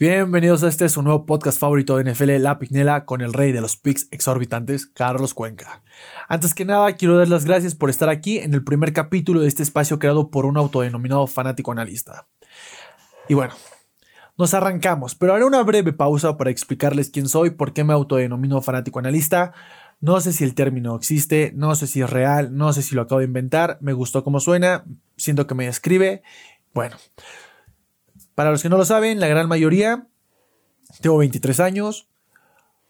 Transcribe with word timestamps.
Bienvenidos 0.00 0.62
a 0.62 0.68
este 0.68 0.88
su 0.88 1.02
nuevo 1.02 1.26
podcast 1.26 1.58
favorito 1.58 1.96
de 1.96 2.08
NFL, 2.12 2.40
La 2.40 2.60
Pignela, 2.60 3.04
con 3.04 3.20
el 3.20 3.32
rey 3.32 3.50
de 3.50 3.60
los 3.60 3.76
picks 3.76 4.06
exorbitantes, 4.12 4.86
Carlos 4.86 5.34
Cuenca. 5.34 5.82
Antes 6.28 6.54
que 6.54 6.64
nada, 6.64 6.92
quiero 6.92 7.18
dar 7.18 7.26
las 7.26 7.44
gracias 7.44 7.74
por 7.74 7.90
estar 7.90 8.08
aquí 8.08 8.38
en 8.38 8.54
el 8.54 8.62
primer 8.62 8.92
capítulo 8.92 9.40
de 9.40 9.48
este 9.48 9.64
espacio 9.64 9.98
creado 9.98 10.30
por 10.30 10.46
un 10.46 10.56
autodenominado 10.56 11.26
fanático 11.26 11.72
analista. 11.72 12.28
Y 13.28 13.34
bueno, 13.34 13.54
nos 14.36 14.54
arrancamos, 14.54 15.16
pero 15.16 15.34
haré 15.34 15.44
una 15.44 15.64
breve 15.64 15.92
pausa 15.92 16.36
para 16.36 16.50
explicarles 16.50 17.10
quién 17.10 17.28
soy, 17.28 17.50
por 17.50 17.72
qué 17.72 17.82
me 17.82 17.92
autodenomino 17.92 18.62
fanático 18.62 19.00
analista. 19.00 19.52
No 20.00 20.20
sé 20.20 20.32
si 20.32 20.44
el 20.44 20.54
término 20.54 20.94
existe, 20.94 21.50
no 21.56 21.74
sé 21.74 21.88
si 21.88 22.02
es 22.02 22.08
real, 22.10 22.56
no 22.56 22.72
sé 22.72 22.82
si 22.82 22.94
lo 22.94 23.02
acabo 23.02 23.18
de 23.18 23.26
inventar, 23.26 23.78
me 23.80 23.94
gustó 23.94 24.22
cómo 24.22 24.38
suena, 24.38 24.84
siento 25.16 25.48
que 25.48 25.56
me 25.56 25.66
describe. 25.66 26.22
Bueno, 26.72 26.96
para 28.38 28.52
los 28.52 28.62
que 28.62 28.68
no 28.68 28.78
lo 28.78 28.84
saben, 28.84 29.18
la 29.18 29.26
gran 29.26 29.48
mayoría, 29.48 30.06
tengo 31.00 31.18
23 31.18 31.58
años, 31.58 32.06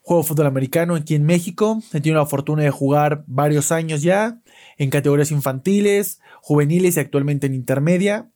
juego 0.02 0.22
fútbol 0.22 0.44
americano 0.44 0.94
aquí 0.94 1.14
en 1.14 1.24
México, 1.24 1.82
he 1.94 2.02
tenido 2.02 2.20
la 2.20 2.26
fortuna 2.26 2.64
de 2.64 2.70
jugar 2.70 3.24
varios 3.26 3.72
años 3.72 4.02
ya 4.02 4.42
en 4.76 4.90
categorías 4.90 5.30
infantiles, 5.30 6.20
juveniles 6.42 6.98
y 6.98 7.00
actualmente 7.00 7.46
en 7.46 7.54
intermedia. 7.54 8.28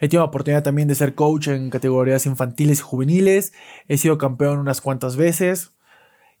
He 0.00 0.08
tenido 0.08 0.22
la 0.22 0.28
oportunidad 0.28 0.62
también 0.62 0.88
de 0.88 0.94
ser 0.94 1.14
coach 1.14 1.48
en 1.48 1.68
categorías 1.68 2.24
infantiles 2.24 2.78
y 2.78 2.82
juveniles, 2.82 3.52
he 3.86 3.98
sido 3.98 4.16
campeón 4.16 4.58
unas 4.58 4.80
cuantas 4.80 5.16
veces. 5.16 5.72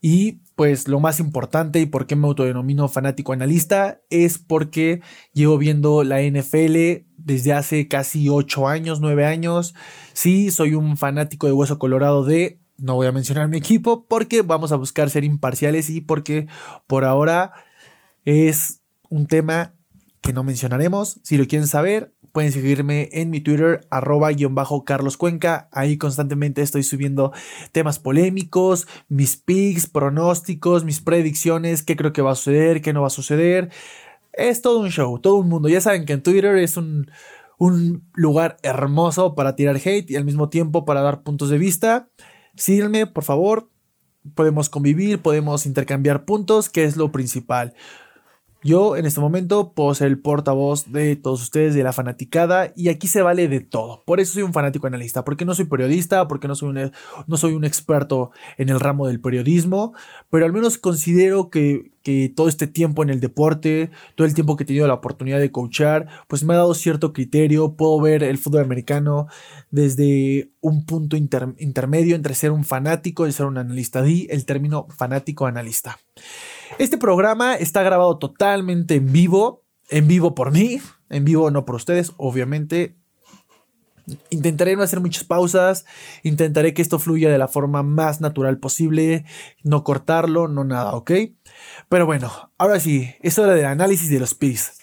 Y 0.04 0.42
pues 0.56 0.88
lo 0.88 0.98
más 0.98 1.20
importante 1.20 1.80
y 1.80 1.86
por 1.86 2.06
qué 2.06 2.16
me 2.16 2.26
autodenomino 2.26 2.88
fanático 2.88 3.32
analista 3.32 4.02
es 4.10 4.36
porque 4.36 5.00
llevo 5.32 5.58
viendo 5.58 6.02
la 6.02 6.20
NFL 6.20 7.06
desde 7.16 7.52
hace 7.52 7.86
casi 7.86 8.28
8 8.28 8.68
años, 8.68 9.00
9 9.00 9.24
años. 9.24 9.74
Sí, 10.12 10.50
soy 10.50 10.74
un 10.74 10.96
fanático 10.96 11.46
de 11.46 11.52
hueso 11.52 11.78
colorado 11.78 12.24
de, 12.24 12.60
no 12.78 12.96
voy 12.96 13.06
a 13.06 13.12
mencionar 13.12 13.48
mi 13.48 13.58
equipo 13.58 14.06
porque 14.06 14.42
vamos 14.42 14.72
a 14.72 14.76
buscar 14.76 15.08
ser 15.08 15.22
imparciales 15.22 15.88
y 15.88 16.00
porque 16.00 16.48
por 16.88 17.04
ahora 17.04 17.52
es 18.24 18.82
un 19.08 19.26
tema 19.26 19.76
que 20.20 20.32
no 20.32 20.42
mencionaremos. 20.42 21.20
Si 21.22 21.38
lo 21.38 21.46
quieren 21.46 21.68
saber, 21.68 22.12
pueden 22.32 22.50
seguirme 22.50 23.10
en 23.12 23.30
mi 23.30 23.40
Twitter, 23.40 23.86
arroba 23.90 24.32
guion 24.32 24.54
bajo 24.54 24.84
Carlos 24.84 25.16
Cuenca. 25.16 25.68
Ahí 25.70 25.98
constantemente 25.98 26.62
estoy 26.62 26.82
subiendo 26.82 27.32
temas 27.72 27.98
polémicos, 27.98 28.88
mis 29.08 29.36
picks, 29.36 29.86
pronósticos, 29.86 30.84
mis 30.84 31.00
predicciones, 31.00 31.82
qué 31.82 31.96
creo 31.96 32.12
que 32.12 32.22
va 32.22 32.32
a 32.32 32.36
suceder, 32.36 32.80
qué 32.80 32.92
no 32.92 33.02
va 33.02 33.08
a 33.08 33.10
suceder. 33.10 33.70
Es 34.32 34.62
todo 34.62 34.80
un 34.80 34.90
show, 34.90 35.18
todo 35.18 35.36
un 35.36 35.48
mundo. 35.48 35.68
Ya 35.68 35.80
saben 35.80 36.06
que 36.06 36.14
en 36.14 36.22
Twitter 36.22 36.56
es 36.56 36.78
un, 36.78 37.10
un 37.58 38.08
lugar 38.14 38.56
hermoso 38.62 39.34
para 39.34 39.54
tirar 39.54 39.76
hate 39.76 40.10
y 40.10 40.16
al 40.16 40.24
mismo 40.24 40.48
tiempo 40.48 40.84
para 40.84 41.02
dar 41.02 41.22
puntos 41.22 41.50
de 41.50 41.58
vista. 41.58 42.08
Síganme, 42.56 43.06
por 43.06 43.24
favor. 43.24 43.68
Podemos 44.34 44.70
convivir, 44.70 45.18
podemos 45.20 45.66
intercambiar 45.66 46.24
puntos, 46.24 46.70
que 46.70 46.84
es 46.84 46.96
lo 46.96 47.12
principal. 47.12 47.74
Yo 48.64 48.96
en 48.96 49.06
este 49.06 49.20
momento 49.20 49.72
puedo 49.72 49.92
ser 49.94 50.06
el 50.06 50.20
portavoz 50.20 50.92
de 50.92 51.16
todos 51.16 51.42
ustedes, 51.42 51.74
de 51.74 51.82
la 51.82 51.92
fanaticada, 51.92 52.72
y 52.76 52.88
aquí 52.88 53.08
se 53.08 53.22
vale 53.22 53.48
de 53.48 53.60
todo. 53.60 54.04
Por 54.04 54.20
eso 54.20 54.34
soy 54.34 54.42
un 54.42 54.52
fanático 54.52 54.86
analista, 54.86 55.24
porque 55.24 55.44
no 55.44 55.54
soy 55.54 55.64
periodista, 55.64 56.28
porque 56.28 56.48
no 56.48 56.54
soy, 56.54 56.68
un, 56.68 56.92
no 57.26 57.36
soy 57.36 57.54
un 57.54 57.64
experto 57.64 58.30
en 58.58 58.68
el 58.68 58.80
ramo 58.80 59.08
del 59.08 59.20
periodismo, 59.20 59.94
pero 60.30 60.46
al 60.46 60.52
menos 60.52 60.78
considero 60.78 61.50
que, 61.50 61.91
todo 62.34 62.48
este 62.48 62.66
tiempo 62.66 63.02
en 63.02 63.10
el 63.10 63.20
deporte, 63.20 63.90
todo 64.14 64.26
el 64.26 64.34
tiempo 64.34 64.56
que 64.56 64.64
he 64.64 64.66
tenido 64.66 64.86
la 64.86 64.94
oportunidad 64.94 65.38
de 65.38 65.50
coachar, 65.50 66.08
pues 66.28 66.44
me 66.44 66.54
ha 66.54 66.58
dado 66.58 66.74
cierto 66.74 67.12
criterio, 67.12 67.76
puedo 67.76 68.00
ver 68.00 68.22
el 68.22 68.38
fútbol 68.38 68.62
americano 68.62 69.26
desde 69.70 70.50
un 70.60 70.84
punto 70.84 71.16
intermedio 71.16 72.16
entre 72.16 72.34
ser 72.34 72.50
un 72.50 72.64
fanático 72.64 73.26
y 73.26 73.32
ser 73.32 73.46
un 73.46 73.58
analista. 73.58 74.02
Di 74.02 74.26
el 74.30 74.44
término 74.44 74.86
fanático 74.90 75.46
analista. 75.46 75.98
Este 76.78 76.98
programa 76.98 77.54
está 77.54 77.82
grabado 77.82 78.18
totalmente 78.18 78.94
en 78.94 79.12
vivo, 79.12 79.64
en 79.90 80.08
vivo 80.08 80.34
por 80.34 80.52
mí, 80.52 80.80
en 81.10 81.24
vivo 81.24 81.50
no 81.50 81.64
por 81.64 81.74
ustedes, 81.76 82.12
obviamente. 82.16 82.96
Intentaré 84.30 84.76
no 84.76 84.82
hacer 84.82 85.00
muchas 85.00 85.24
pausas, 85.24 85.84
intentaré 86.22 86.74
que 86.74 86.82
esto 86.82 86.98
fluya 86.98 87.30
de 87.30 87.38
la 87.38 87.48
forma 87.48 87.82
más 87.82 88.20
natural 88.20 88.58
posible, 88.58 89.24
no 89.62 89.84
cortarlo, 89.84 90.48
no 90.48 90.64
nada, 90.64 90.94
¿ok? 90.94 91.12
Pero 91.88 92.06
bueno, 92.06 92.30
ahora 92.58 92.80
sí, 92.80 93.14
es 93.20 93.38
hora 93.38 93.54
del 93.54 93.66
análisis 93.66 94.10
de 94.10 94.20
los 94.20 94.34
picks. 94.34 94.78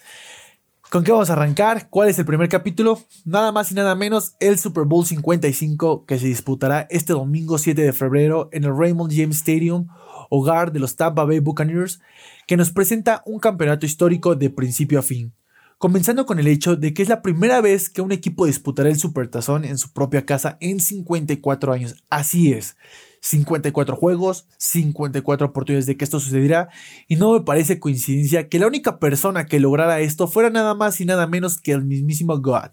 ¿Con 0.90 1.04
qué 1.04 1.12
vamos 1.12 1.30
a 1.30 1.34
arrancar? 1.34 1.90
¿Cuál 1.90 2.10
es 2.10 2.18
el 2.18 2.26
primer 2.26 2.50
capítulo? 2.50 3.00
Nada 3.24 3.52
más 3.52 3.72
y 3.72 3.76
nada 3.76 3.94
menos 3.94 4.34
el 4.40 4.58
Super 4.58 4.86
Bowl 4.86 5.06
55 5.06 6.06
que 6.06 6.18
se 6.18 6.26
disputará 6.26 6.88
este 6.90 7.14
domingo 7.14 7.60
7 7.60 7.80
de 7.80 7.94
febrero 7.94 8.50
en 8.52 8.64
el 8.64 8.76
Raymond 8.76 9.14
James 9.16 9.38
Stadium 9.38 9.88
hogar 10.30 10.72
de 10.72 10.80
los 10.80 10.96
Tampa 10.96 11.26
Bay 11.26 11.40
Buccaneers, 11.40 12.00
que 12.48 12.58
nos 12.58 12.72
presenta 12.72 13.24
un 13.26 13.40
campeonato 13.40 13.86
histórico 13.86 14.36
de 14.36 14.50
principio 14.50 15.00
a 15.00 15.02
fin, 15.02 15.34
comenzando 15.80 16.26
con 16.26 16.40
el 16.40 16.48
hecho 16.48 16.76
de 16.76 16.94
que 16.94 17.02
es 17.02 17.10
la 17.10 17.24
primera 17.24 17.62
vez 17.62 17.90
que 17.90 18.02
un 18.02 18.12
equipo 18.12 18.46
disputará 18.46 18.90
el 18.90 19.00
Supertazón 19.00 19.64
en 19.64 19.78
su 19.78 19.92
propia 19.94 20.26
casa 20.26 20.58
en 20.60 20.82
54 20.82 21.72
años. 21.72 22.04
Así 22.10 22.52
es, 22.52 22.76
54 23.22 23.96
juegos, 23.96 24.46
54 24.58 25.48
oportunidades 25.48 25.86
de 25.86 25.96
que 25.96 26.04
esto 26.04 26.20
sucediera, 26.20 26.70
y 27.08 27.16
no 27.16 27.32
me 27.32 27.42
parece 27.42 27.80
coincidencia 27.80 28.50
que 28.50 28.60
la 28.60 28.68
única 28.68 29.00
persona 29.00 29.46
que 29.46 29.62
lograra 29.62 30.02
esto 30.02 30.28
fuera 30.28 30.50
nada 30.50 30.76
más 30.76 31.00
y 31.00 31.06
nada 31.06 31.28
menos 31.28 31.60
que 31.60 31.72
el 31.72 31.86
mismísimo 31.86 32.38
God, 32.40 32.72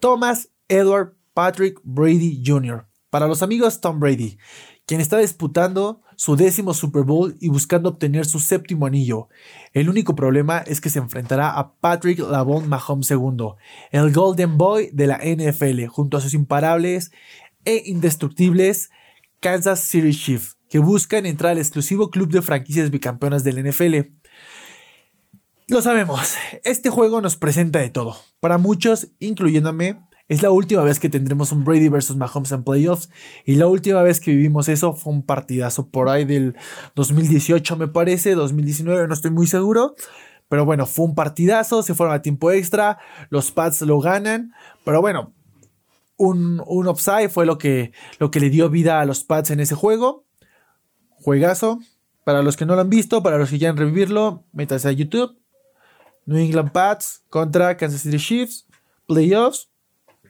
Thomas 0.00 0.50
Edward 0.68 1.14
Patrick 1.32 1.80
Brady 1.84 2.42
Jr. 2.44 2.86
Para 3.10 3.28
los 3.28 3.42
amigos 3.42 3.80
Tom 3.80 4.00
Brady, 4.00 4.38
quien 4.90 5.00
está 5.00 5.18
disputando 5.18 6.02
su 6.16 6.34
décimo 6.34 6.74
Super 6.74 7.04
Bowl 7.04 7.36
y 7.38 7.48
buscando 7.48 7.90
obtener 7.90 8.26
su 8.26 8.40
séptimo 8.40 8.86
anillo. 8.86 9.28
El 9.72 9.88
único 9.88 10.16
problema 10.16 10.64
es 10.66 10.80
que 10.80 10.90
se 10.90 10.98
enfrentará 10.98 11.56
a 11.56 11.74
Patrick 11.74 12.18
Lavon 12.18 12.68
Mahomes 12.68 13.08
II, 13.08 13.50
el 13.92 14.12
Golden 14.12 14.58
Boy 14.58 14.90
de 14.92 15.06
la 15.06 15.18
NFL, 15.18 15.86
junto 15.86 16.16
a 16.16 16.20
sus 16.20 16.34
imparables 16.34 17.12
e 17.64 17.84
indestructibles 17.86 18.90
Kansas 19.38 19.78
City 19.78 20.12
Chiefs, 20.12 20.58
que 20.68 20.80
buscan 20.80 21.24
entrar 21.24 21.52
al 21.52 21.58
exclusivo 21.58 22.10
club 22.10 22.28
de 22.32 22.42
franquicias 22.42 22.90
bicampeonas 22.90 23.44
del 23.44 23.62
NFL. 23.64 24.10
Lo 25.68 25.82
sabemos, 25.82 26.34
este 26.64 26.90
juego 26.90 27.20
nos 27.20 27.36
presenta 27.36 27.78
de 27.78 27.90
todo. 27.90 28.16
Para 28.40 28.58
muchos, 28.58 29.12
incluyéndome, 29.20 30.00
es 30.30 30.42
la 30.42 30.52
última 30.52 30.84
vez 30.84 31.00
que 31.00 31.08
tendremos 31.08 31.50
un 31.50 31.64
Brady 31.64 31.88
versus 31.88 32.16
Mahomes 32.16 32.52
en 32.52 32.62
playoffs. 32.62 33.10
Y 33.44 33.56
la 33.56 33.66
última 33.66 34.00
vez 34.00 34.20
que 34.20 34.30
vivimos 34.30 34.68
eso 34.68 34.94
fue 34.94 35.12
un 35.12 35.24
partidazo 35.24 35.88
por 35.88 36.08
ahí 36.08 36.24
del 36.24 36.54
2018, 36.94 37.76
me 37.76 37.88
parece, 37.88 38.36
2019, 38.36 39.08
no 39.08 39.14
estoy 39.14 39.32
muy 39.32 39.48
seguro. 39.48 39.96
Pero 40.48 40.64
bueno, 40.64 40.86
fue 40.86 41.06
un 41.06 41.16
partidazo, 41.16 41.82
se 41.82 41.96
fueron 41.96 42.14
a 42.14 42.22
tiempo 42.22 42.52
extra, 42.52 42.98
los 43.30 43.50
Pats 43.50 43.80
lo 43.80 43.98
ganan. 43.98 44.52
Pero 44.84 45.00
bueno, 45.00 45.34
un, 46.16 46.62
un 46.64 46.86
upside 46.86 47.28
fue 47.28 47.44
lo 47.44 47.58
que, 47.58 47.90
lo 48.20 48.30
que 48.30 48.38
le 48.38 48.50
dio 48.50 48.70
vida 48.70 49.00
a 49.00 49.06
los 49.06 49.24
Pats 49.24 49.50
en 49.50 49.58
ese 49.58 49.74
juego. 49.74 50.26
Juegazo. 51.08 51.80
Para 52.22 52.44
los 52.44 52.56
que 52.56 52.66
no 52.66 52.76
lo 52.76 52.82
han 52.82 52.90
visto, 52.90 53.24
para 53.24 53.36
los 53.36 53.50
que 53.50 53.58
quieran 53.58 53.76
revivirlo, 53.76 54.44
métanse 54.52 54.86
a 54.86 54.92
YouTube. 54.92 55.36
New 56.24 56.38
England 56.38 56.70
Pats 56.70 57.24
contra 57.30 57.76
Kansas 57.76 58.02
City 58.02 58.18
Chiefs. 58.18 58.68
Playoffs 59.08 59.69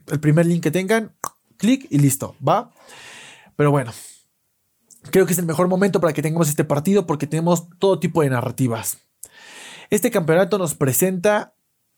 el 0.09 0.21
primer 0.21 0.47
link 0.47 0.63
que 0.63 0.71
tengan, 0.71 1.15
clic 1.57 1.87
y 1.91 1.99
listo, 1.99 2.35
¿va? 2.47 2.73
Pero 3.57 3.71
bueno, 3.71 3.93
creo 5.11 5.27
que 5.27 5.33
es 5.33 5.39
el 5.39 5.47
mejor 5.47 5.69
momento 5.69 6.01
para 6.01 6.13
que 6.13 6.23
tengamos 6.23 6.49
este 6.49 6.65
partido 6.65 7.07
porque 7.07 7.27
tenemos 7.27 7.69
todo 7.79 8.01
tipo 8.01 8.23
de 8.23 8.31
narrativas. 8.31 8.99
Este 9.91 10.11
campeonato 10.11 10.59
nos 10.59 10.75
presenta 10.75 11.55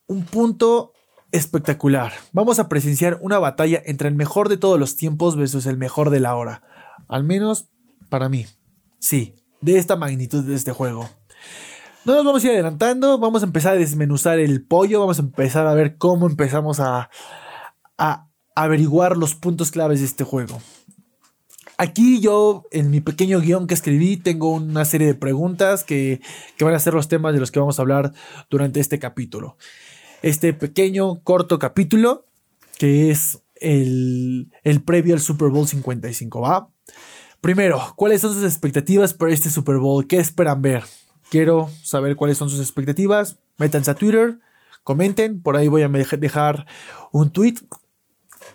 un 0.06 0.24
punto 0.24 0.92
espectacular. 1.30 2.12
Vamos 2.32 2.58
a 2.58 2.68
presenciar 2.68 3.18
una 3.20 3.38
batalla 3.38 3.82
entre 3.84 4.08
el 4.08 4.14
mejor 4.14 4.48
de 4.48 4.56
todos 4.56 4.78
los 4.78 4.96
tiempos 4.96 5.36
versus 5.36 5.66
el 5.66 5.78
mejor 5.78 6.10
de 6.10 6.20
la 6.20 6.34
hora. 6.34 6.62
Al 7.08 7.24
menos 7.24 7.68
para 8.08 8.28
mí. 8.28 8.46
Sí, 8.98 9.34
de 9.60 9.78
esta 9.78 9.96
magnitud 9.96 10.44
de 10.44 10.54
este 10.54 10.72
juego. 10.72 11.08
No 12.04 12.14
nos 12.14 12.24
vamos 12.24 12.42
a 12.42 12.46
ir 12.46 12.52
adelantando, 12.54 13.18
vamos 13.18 13.42
a 13.42 13.46
empezar 13.46 13.74
a 13.74 13.78
desmenuzar 13.78 14.38
el 14.40 14.64
pollo, 14.64 15.00
vamos 15.00 15.18
a 15.18 15.22
empezar 15.22 15.66
a 15.66 15.74
ver 15.74 15.96
cómo 15.98 16.26
empezamos 16.26 16.80
a, 16.80 17.10
a 18.02 18.26
averiguar 18.56 19.16
los 19.16 19.36
puntos 19.36 19.70
claves 19.70 20.00
de 20.00 20.06
este 20.06 20.24
juego. 20.24 20.60
Aquí 21.78 22.20
yo, 22.20 22.64
en 22.72 22.90
mi 22.90 23.00
pequeño 23.00 23.40
guion 23.40 23.68
que 23.68 23.74
escribí, 23.74 24.16
tengo 24.16 24.50
una 24.50 24.84
serie 24.84 25.06
de 25.06 25.14
preguntas 25.14 25.84
que, 25.84 26.20
van 26.60 26.74
a 26.74 26.80
ser 26.80 26.94
los 26.94 27.06
temas 27.06 27.32
de 27.32 27.38
los 27.38 27.52
que 27.52 27.60
vamos 27.60 27.78
a 27.78 27.82
hablar 27.82 28.12
durante 28.50 28.80
este 28.80 28.98
capítulo. 28.98 29.56
Este 30.20 30.52
pequeño, 30.52 31.22
corto 31.22 31.60
capítulo, 31.60 32.26
que 32.76 33.12
es 33.12 33.40
el, 33.54 34.50
el 34.64 34.82
previo 34.82 35.14
al 35.14 35.20
Super 35.20 35.48
Bowl 35.48 35.68
55, 35.68 36.40
¿va? 36.40 36.68
Primero, 37.40 37.80
¿cuáles 37.94 38.20
son 38.20 38.34
sus 38.34 38.44
expectativas 38.44 39.14
para 39.14 39.32
este 39.32 39.48
Super 39.48 39.76
Bowl? 39.76 40.08
¿Qué 40.08 40.18
esperan 40.18 40.60
ver? 40.60 40.82
Quiero 41.30 41.70
saber 41.84 42.16
cuáles 42.16 42.36
son 42.36 42.50
sus 42.50 42.60
expectativas. 42.60 43.38
Métanse 43.58 43.92
a 43.92 43.94
Twitter, 43.94 44.38
comenten, 44.82 45.40
por 45.40 45.56
ahí 45.56 45.68
voy 45.68 45.82
a 45.82 45.88
dejar 45.88 46.66
un 47.12 47.30
tweet 47.30 47.54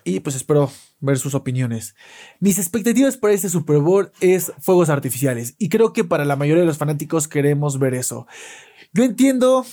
y 0.08 0.20
pues 0.20 0.36
espero 0.36 0.70
ver 1.00 1.18
sus 1.18 1.34
opiniones. 1.34 1.94
Mis 2.40 2.58
expectativas 2.58 3.16
para 3.16 3.34
este 3.34 3.48
Super 3.48 3.78
Bowl 3.78 4.10
es 4.20 4.52
fuegos 4.58 4.88
artificiales 4.88 5.54
y 5.58 5.68
creo 5.68 5.92
que 5.92 6.04
para 6.04 6.24
la 6.24 6.36
mayoría 6.36 6.62
de 6.62 6.66
los 6.66 6.78
fanáticos 6.78 7.28
queremos 7.28 7.78
ver 7.78 7.94
eso. 7.94 8.26
Yo 8.92 9.04
entiendo 9.04 9.66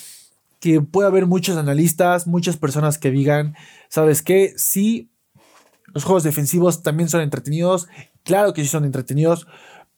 que 0.59 0.81
puede 0.81 1.07
haber 1.07 1.25
muchos 1.25 1.57
analistas, 1.57 2.27
muchas 2.27 2.57
personas 2.57 2.97
que 2.97 3.11
digan, 3.11 3.55
¿sabes 3.87 4.21
qué? 4.21 4.53
Sí, 4.57 5.09
los 5.93 6.03
juegos 6.03 6.23
defensivos 6.23 6.83
también 6.83 7.07
son 7.07 7.21
entretenidos, 7.21 7.87
claro 8.23 8.53
que 8.53 8.61
sí 8.61 8.67
son 8.67 8.83
entretenidos, 8.83 9.47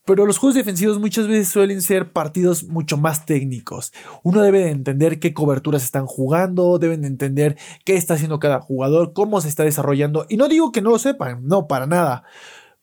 pero 0.08 0.26
los 0.26 0.38
juegos 0.38 0.56
defensivos 0.56 1.00
muchas 1.00 1.28
veces 1.28 1.50
suelen 1.50 1.82
ser 1.82 2.14
partidos 2.14 2.64
mucho 2.64 2.96
más 2.96 3.26
técnicos. 3.26 3.92
Uno 4.24 4.42
debe 4.42 4.60
de 4.60 4.70
entender 4.70 5.20
qué 5.20 5.34
coberturas 5.34 5.84
están 5.84 6.06
jugando, 6.06 6.80
deben 6.80 7.02
de 7.02 7.10
entender 7.10 7.58
qué 7.84 7.96
está 7.98 8.14
haciendo 8.14 8.40
cada 8.40 8.62
jugador, 8.62 9.12
cómo 9.12 9.42
se 9.42 9.50
está 9.50 9.66
desarrollando. 9.66 10.26
Y 10.30 10.38
no 10.38 10.48
digo 10.48 10.72
que 10.72 10.82
no 10.82 10.92
lo 10.92 10.98
sepan, 10.98 11.46
no, 11.46 11.68
para 11.68 11.88
nada. 11.88 12.24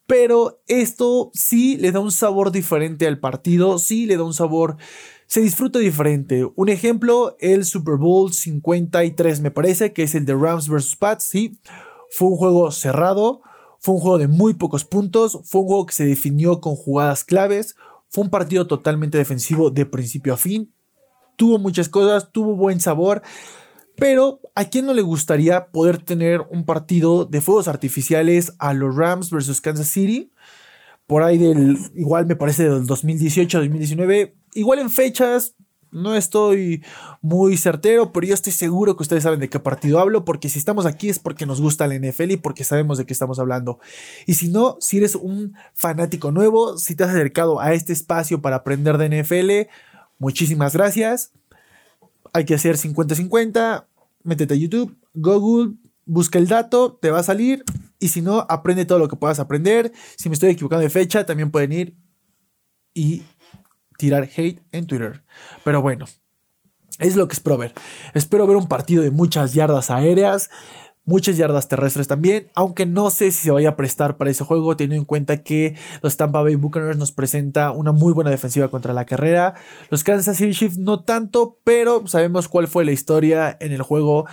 Pero 0.06 0.60
esto 0.66 1.30
sí 1.32 1.78
le 1.78 1.92
da 1.92 2.00
un 2.00 2.12
sabor 2.12 2.52
diferente 2.52 3.06
al 3.06 3.18
partido, 3.18 3.78
sí 3.78 4.04
le 4.04 4.18
da 4.18 4.24
un 4.24 4.34
sabor, 4.34 4.76
se 5.26 5.40
disfruta 5.40 5.78
diferente. 5.78 6.46
Un 6.56 6.68
ejemplo, 6.68 7.38
el 7.40 7.64
Super 7.64 7.96
Bowl 7.96 8.34
53 8.34 9.40
me 9.40 9.50
parece, 9.50 9.94
que 9.94 10.02
es 10.02 10.14
el 10.14 10.26
de 10.26 10.34
Rams 10.34 10.68
vs. 10.68 10.96
Pats, 10.96 11.24
sí. 11.24 11.58
Fue 12.10 12.28
un 12.28 12.36
juego 12.36 12.70
cerrado, 12.70 13.40
fue 13.84 13.96
un 13.96 14.00
juego 14.00 14.16
de 14.16 14.28
muy 14.28 14.54
pocos 14.54 14.86
puntos, 14.86 15.40
fue 15.44 15.60
un 15.60 15.66
juego 15.66 15.84
que 15.84 15.92
se 15.92 16.06
definió 16.06 16.62
con 16.62 16.74
jugadas 16.74 17.22
claves, 17.22 17.76
fue 18.08 18.24
un 18.24 18.30
partido 18.30 18.66
totalmente 18.66 19.18
defensivo 19.18 19.70
de 19.70 19.84
principio 19.84 20.32
a 20.32 20.38
fin, 20.38 20.72
tuvo 21.36 21.58
muchas 21.58 21.90
cosas, 21.90 22.32
tuvo 22.32 22.56
buen 22.56 22.80
sabor, 22.80 23.20
pero 23.94 24.40
¿a 24.54 24.64
quién 24.70 24.86
no 24.86 24.94
le 24.94 25.02
gustaría 25.02 25.66
poder 25.66 25.98
tener 25.98 26.40
un 26.50 26.64
partido 26.64 27.26
de 27.26 27.42
fuegos 27.42 27.68
artificiales 27.68 28.54
a 28.58 28.72
los 28.72 28.96
Rams 28.96 29.28
versus 29.28 29.60
Kansas 29.60 29.88
City? 29.88 30.32
Por 31.06 31.22
ahí 31.22 31.36
del, 31.36 31.76
igual 31.94 32.24
me 32.24 32.36
parece 32.36 32.66
del 32.66 32.86
2018, 32.86 33.58
2019, 33.58 34.34
igual 34.54 34.78
en 34.78 34.88
fechas, 34.88 35.56
no 35.94 36.14
estoy 36.14 36.84
muy 37.22 37.56
certero, 37.56 38.12
pero 38.12 38.26
yo 38.26 38.34
estoy 38.34 38.52
seguro 38.52 38.96
que 38.96 39.04
ustedes 39.04 39.22
saben 39.22 39.40
de 39.40 39.48
qué 39.48 39.60
partido 39.60 40.00
hablo, 40.00 40.24
porque 40.24 40.48
si 40.48 40.58
estamos 40.58 40.86
aquí 40.86 41.08
es 41.08 41.18
porque 41.18 41.46
nos 41.46 41.60
gusta 41.60 41.86
la 41.86 41.94
NFL 41.94 42.32
y 42.32 42.36
porque 42.36 42.64
sabemos 42.64 42.98
de 42.98 43.06
qué 43.06 43.12
estamos 43.12 43.38
hablando. 43.38 43.78
Y 44.26 44.34
si 44.34 44.48
no, 44.48 44.76
si 44.80 44.98
eres 44.98 45.14
un 45.14 45.54
fanático 45.72 46.32
nuevo, 46.32 46.76
si 46.76 46.96
te 46.96 47.04
has 47.04 47.10
acercado 47.10 47.60
a 47.60 47.72
este 47.72 47.92
espacio 47.92 48.42
para 48.42 48.56
aprender 48.56 48.98
de 48.98 49.22
NFL, 49.22 49.70
muchísimas 50.18 50.74
gracias. 50.74 51.30
Hay 52.32 52.44
que 52.44 52.54
hacer 52.54 52.76
50-50, 52.76 53.86
métete 54.24 54.54
a 54.54 54.56
YouTube, 54.56 54.96
Google, 55.14 55.76
busca 56.04 56.38
el 56.38 56.48
dato, 56.48 56.98
te 57.00 57.10
va 57.10 57.20
a 57.20 57.24
salir. 57.24 57.64
Y 58.00 58.08
si 58.08 58.20
no, 58.20 58.44
aprende 58.48 58.84
todo 58.84 58.98
lo 58.98 59.08
que 59.08 59.16
puedas 59.16 59.38
aprender. 59.38 59.92
Si 60.16 60.28
me 60.28 60.34
estoy 60.34 60.50
equivocando 60.50 60.82
de 60.82 60.90
fecha, 60.90 61.24
también 61.24 61.52
pueden 61.52 61.72
ir 61.72 61.96
y 62.94 63.22
tirar 63.96 64.28
hate 64.36 64.62
en 64.72 64.86
Twitter. 64.86 65.22
Pero 65.64 65.82
bueno, 65.82 66.06
es 66.98 67.16
lo 67.16 67.28
que 67.28 67.34
espero 67.34 67.58
ver. 67.58 67.72
Espero 68.14 68.46
ver 68.46 68.56
un 68.56 68.68
partido 68.68 69.02
de 69.02 69.10
muchas 69.10 69.54
yardas 69.54 69.90
aéreas, 69.90 70.50
muchas 71.04 71.36
yardas 71.36 71.68
terrestres 71.68 72.08
también, 72.08 72.50
aunque 72.54 72.86
no 72.86 73.10
sé 73.10 73.30
si 73.30 73.44
se 73.44 73.50
vaya 73.50 73.70
a 73.70 73.76
prestar 73.76 74.16
para 74.16 74.30
ese 74.30 74.44
juego, 74.44 74.76
teniendo 74.76 75.02
en 75.02 75.04
cuenta 75.04 75.42
que 75.42 75.76
los 76.02 76.16
Tampa 76.16 76.42
Bay 76.42 76.54
Buccaneers 76.54 76.96
nos 76.96 77.12
presenta 77.12 77.72
una 77.72 77.92
muy 77.92 78.12
buena 78.12 78.30
defensiva 78.30 78.68
contra 78.68 78.92
la 78.92 79.04
carrera. 79.04 79.54
Los 79.90 80.04
Kansas 80.04 80.36
City 80.36 80.52
Chiefs 80.52 80.78
no 80.78 81.02
tanto, 81.02 81.58
pero 81.64 82.06
sabemos 82.06 82.48
cuál 82.48 82.68
fue 82.68 82.84
la 82.84 82.92
historia 82.92 83.56
en 83.60 83.72
el 83.72 83.82
juego 83.82 84.26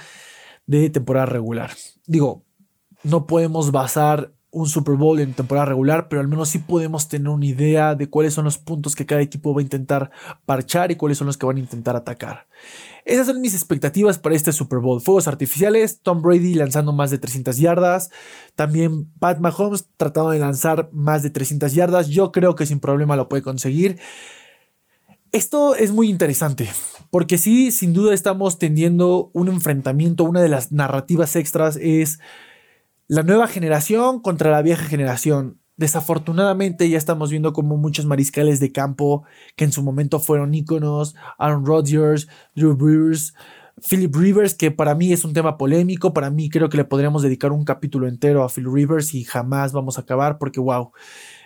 de 0.66 0.90
temporada 0.90 1.26
regular. 1.26 1.72
Digo, 2.06 2.46
no 3.04 3.26
podemos 3.28 3.72
basar 3.72 4.34
un 4.52 4.68
Super 4.68 4.96
Bowl 4.96 5.20
en 5.20 5.34
temporada 5.34 5.66
regular, 5.66 6.10
pero 6.10 6.22
al 6.22 6.28
menos 6.28 6.50
sí 6.50 6.60
podemos 6.60 7.08
tener 7.08 7.30
una 7.30 7.46
idea 7.46 7.96
de 7.96 8.10
cuáles 8.10 8.34
son 8.34 8.46
los 8.46 8.58
puntos 8.58 8.96
que 8.96 9.06
cada 9.06 9.22
equipo 9.22 9.54
va 9.54 9.62
a 9.62 9.64
intentar 9.64 10.12
parchar 10.46 10.92
y 10.92 10.98
cuáles 10.98 11.18
son 11.18 11.28
los 11.28 11.38
que 11.38 11.46
van 11.46 11.56
a 11.56 11.62
intentar 11.62 11.96
atacar. 11.96 12.48
Esas 13.06 13.28
son 13.28 13.40
mis 13.40 13.56
expectativas 13.56 14.20
para 14.20 14.36
este 14.36 14.52
Super 14.52 14.80
Bowl. 14.80 15.00
Fuegos 15.00 15.30
artificiales, 15.30 16.02
Tom 16.02 16.22
Brady 16.22 16.54
lanzando 16.54 16.92
más 16.92 17.12
de 17.12 17.18
300 17.18 17.58
yardas, 17.58 18.12
también 18.56 19.06
Pat 19.20 19.40
Mahomes 19.40 19.88
tratando 19.96 20.32
de 20.32 20.40
lanzar 20.40 20.90
más 20.92 21.24
de 21.24 21.30
300 21.30 21.74
yardas. 21.74 22.10
Yo 22.10 22.34
creo 22.34 22.56
que 22.56 22.66
sin 22.66 22.82
problema 22.82 23.16
lo 23.16 23.30
puede 23.30 23.44
conseguir. 23.44 24.00
Esto 25.32 25.76
es 25.76 25.94
muy 25.94 26.10
interesante, 26.10 26.70
porque 27.10 27.38
sí, 27.38 27.72
sin 27.72 27.94
duda 27.94 28.14
estamos 28.14 28.60
teniendo 28.60 29.32
un 29.32 29.48
enfrentamiento, 29.48 30.26
una 30.26 30.42
de 30.42 30.50
las 30.50 30.74
narrativas 30.74 31.38
extras 31.38 31.78
es 31.78 32.20
la 33.12 33.24
nueva 33.24 33.46
generación 33.48 34.22
contra 34.22 34.52
la 34.52 34.62
vieja 34.62 34.86
generación. 34.86 35.60
Desafortunadamente 35.76 36.90
ya 36.90 36.98
estamos 36.98 37.30
viendo 37.30 37.52
como 37.52 37.76
muchos 37.76 38.06
mariscales 38.06 38.62
de 38.62 38.72
campo 38.72 39.26
que 39.58 39.66
en 39.66 39.74
su 39.74 39.84
momento 39.84 40.22
fueron 40.22 40.54
íconos, 40.54 41.14
Aaron 41.38 41.66
Rodgers, 41.66 42.30
Drew 42.56 42.74
Brees, 42.74 43.34
Philip 43.86 44.16
Rivers, 44.16 44.54
que 44.54 44.72
para 44.72 44.96
mí 44.96 45.12
es 45.12 45.26
un 45.26 45.34
tema 45.34 45.58
polémico, 45.58 46.14
para 46.14 46.30
mí 46.30 46.50
creo 46.50 46.70
que 46.70 46.78
le 46.78 46.86
podríamos 46.86 47.22
dedicar 47.22 47.52
un 47.52 47.66
capítulo 47.66 48.08
entero 48.08 48.46
a 48.46 48.50
Philip 48.50 48.74
Rivers 48.74 49.14
y 49.14 49.26
jamás 49.26 49.74
vamos 49.74 49.98
a 49.98 50.04
acabar 50.04 50.38
porque 50.38 50.62
wow, 50.62 50.94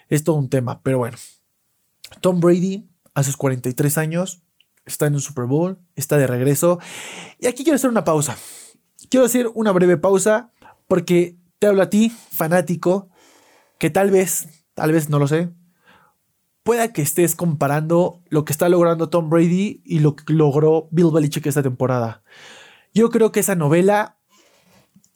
es 0.07 0.23
todo 0.23 0.35
un 0.35 0.49
tema, 0.49 0.83
pero 0.83 0.99
bueno. 0.99 1.17
Tom 2.21 2.41
Brady 2.41 2.87
a 3.15 3.23
sus 3.23 3.37
43 3.37 3.97
años 3.97 4.43
está 4.85 5.07
en 5.07 5.15
un 5.15 5.21
Super 5.21 5.45
Bowl, 5.45 5.79
está 5.95 6.19
de 6.19 6.27
regreso 6.27 6.77
y 7.39 7.47
aquí 7.47 7.63
quiero 7.63 7.77
hacer 7.77 7.89
una 7.89 8.03
pausa. 8.03 8.37
Quiero 9.09 9.25
hacer 9.25 9.49
una 9.55 9.71
breve 9.71 9.97
pausa 9.97 10.51
porque 10.87 11.37
te 11.65 11.69
hablo 11.69 11.81
a 11.81 11.89
ti, 11.89 12.11
fanático, 12.11 13.09
que 13.79 13.89
tal 13.89 14.11
vez, 14.11 14.67
tal 14.75 14.91
vez 14.91 15.09
no 15.09 15.17
lo 15.17 15.27
sé, 15.27 15.49
pueda 16.61 16.93
que 16.93 17.01
estés 17.01 17.33
comparando 17.35 18.21
lo 18.29 18.45
que 18.45 18.53
está 18.53 18.69
logrando 18.69 19.09
Tom 19.09 19.31
Brady 19.31 19.81
y 19.83 19.97
lo 19.97 20.15
que 20.15 20.31
logró 20.31 20.87
Bill 20.91 21.09
Belichick 21.11 21.47
esta 21.47 21.63
temporada. 21.63 22.21
Yo 22.93 23.09
creo 23.09 23.31
que 23.31 23.39
esa 23.39 23.55
novela, 23.55 24.19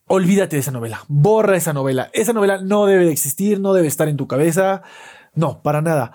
olvídate 0.08 0.56
de 0.56 0.62
esa 0.62 0.72
novela, 0.72 1.06
borra 1.08 1.56
esa 1.56 1.72
novela. 1.72 2.10
Esa 2.14 2.34
novela 2.34 2.60
no 2.64 2.88
debe 2.88 3.06
de 3.06 3.12
existir, 3.12 3.60
no 3.60 3.74
debe 3.74 3.88
estar 3.88 4.08
en 4.08 4.18
tu 4.18 4.28
cabeza, 4.28 4.82
no, 5.36 5.62
para 5.62 5.84
nada. 5.84 6.14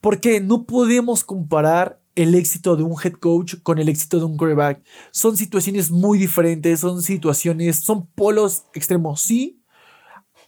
Porque 0.00 0.40
no 0.40 0.64
podemos 0.64 1.24
comparar 1.24 2.00
el 2.14 2.36
éxito 2.36 2.76
de 2.76 2.84
un 2.84 2.94
head 3.02 3.14
coach 3.14 3.56
con 3.64 3.80
el 3.80 3.88
éxito 3.88 4.20
de 4.20 4.26
un 4.26 4.36
quarterback. 4.36 4.84
Son 5.10 5.36
situaciones 5.36 5.90
muy 5.90 6.20
diferentes, 6.20 6.78
son 6.78 7.02
situaciones, 7.02 7.80
son 7.80 8.06
polos 8.06 8.66
extremos, 8.74 9.22
sí, 9.22 9.61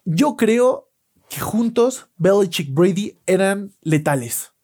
yo 0.04 0.36
creo 0.36 0.90
que 1.28 1.40
juntos 1.40 2.08
Belichick 2.16 2.72
Brady 2.72 3.18
eran 3.26 3.72
letales. 3.80 4.54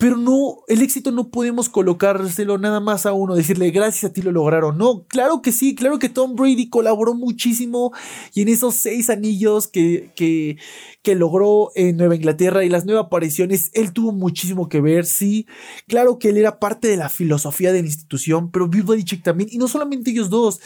Pero 0.00 0.16
no, 0.16 0.62
el 0.66 0.80
éxito 0.80 1.10
no 1.10 1.30
podemos 1.30 1.68
colocárselo 1.68 2.56
nada 2.56 2.80
más 2.80 3.04
a 3.04 3.12
uno, 3.12 3.34
decirle 3.34 3.70
gracias 3.70 4.10
a 4.10 4.12
ti 4.14 4.22
lo 4.22 4.32
lograron. 4.32 4.78
No, 4.78 5.04
claro 5.06 5.42
que 5.42 5.52
sí, 5.52 5.74
claro 5.74 5.98
que 5.98 6.08
Tom 6.08 6.36
Brady 6.36 6.70
colaboró 6.70 7.12
muchísimo 7.12 7.92
y 8.32 8.40
en 8.40 8.48
esos 8.48 8.76
seis 8.76 9.10
anillos 9.10 9.68
que, 9.68 10.10
que, 10.16 10.56
que 11.02 11.14
logró 11.14 11.70
en 11.74 11.98
Nueva 11.98 12.16
Inglaterra 12.16 12.64
y 12.64 12.70
las 12.70 12.86
nuevas 12.86 13.08
apariciones, 13.08 13.70
él 13.74 13.92
tuvo 13.92 14.12
muchísimo 14.12 14.70
que 14.70 14.80
ver, 14.80 15.04
sí. 15.04 15.46
Claro 15.86 16.18
que 16.18 16.30
él 16.30 16.38
era 16.38 16.58
parte 16.58 16.88
de 16.88 16.96
la 16.96 17.10
filosofía 17.10 17.70
de 17.70 17.82
la 17.82 17.88
institución, 17.88 18.50
pero 18.50 18.68
Bill 18.68 18.84
Belichick 18.84 19.22
también, 19.22 19.50
y 19.52 19.58
no 19.58 19.68
solamente 19.68 20.12
ellos 20.12 20.30
dos, 20.30 20.60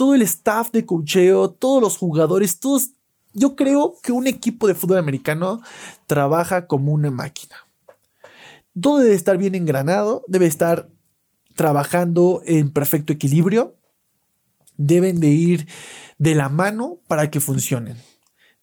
todo 0.00 0.14
el 0.14 0.22
staff 0.22 0.70
de 0.70 0.86
cocheo, 0.86 1.50
todos 1.50 1.82
los 1.82 1.98
jugadores, 1.98 2.58
todos. 2.58 2.92
Yo 3.34 3.54
creo 3.54 3.96
que 4.02 4.12
un 4.12 4.26
equipo 4.26 4.66
de 4.66 4.74
fútbol 4.74 4.96
americano 4.96 5.60
trabaja 6.06 6.66
como 6.66 6.94
una 6.94 7.10
máquina. 7.10 7.56
Todo 8.80 9.00
debe 9.00 9.14
estar 9.14 9.36
bien 9.36 9.54
engranado, 9.54 10.24
debe 10.26 10.46
estar 10.46 10.88
trabajando 11.54 12.40
en 12.46 12.70
perfecto 12.70 13.12
equilibrio, 13.12 13.76
deben 14.78 15.20
de 15.20 15.28
ir 15.28 15.68
de 16.16 16.34
la 16.34 16.48
mano 16.48 17.00
para 17.06 17.30
que 17.30 17.40
funcionen. 17.40 17.98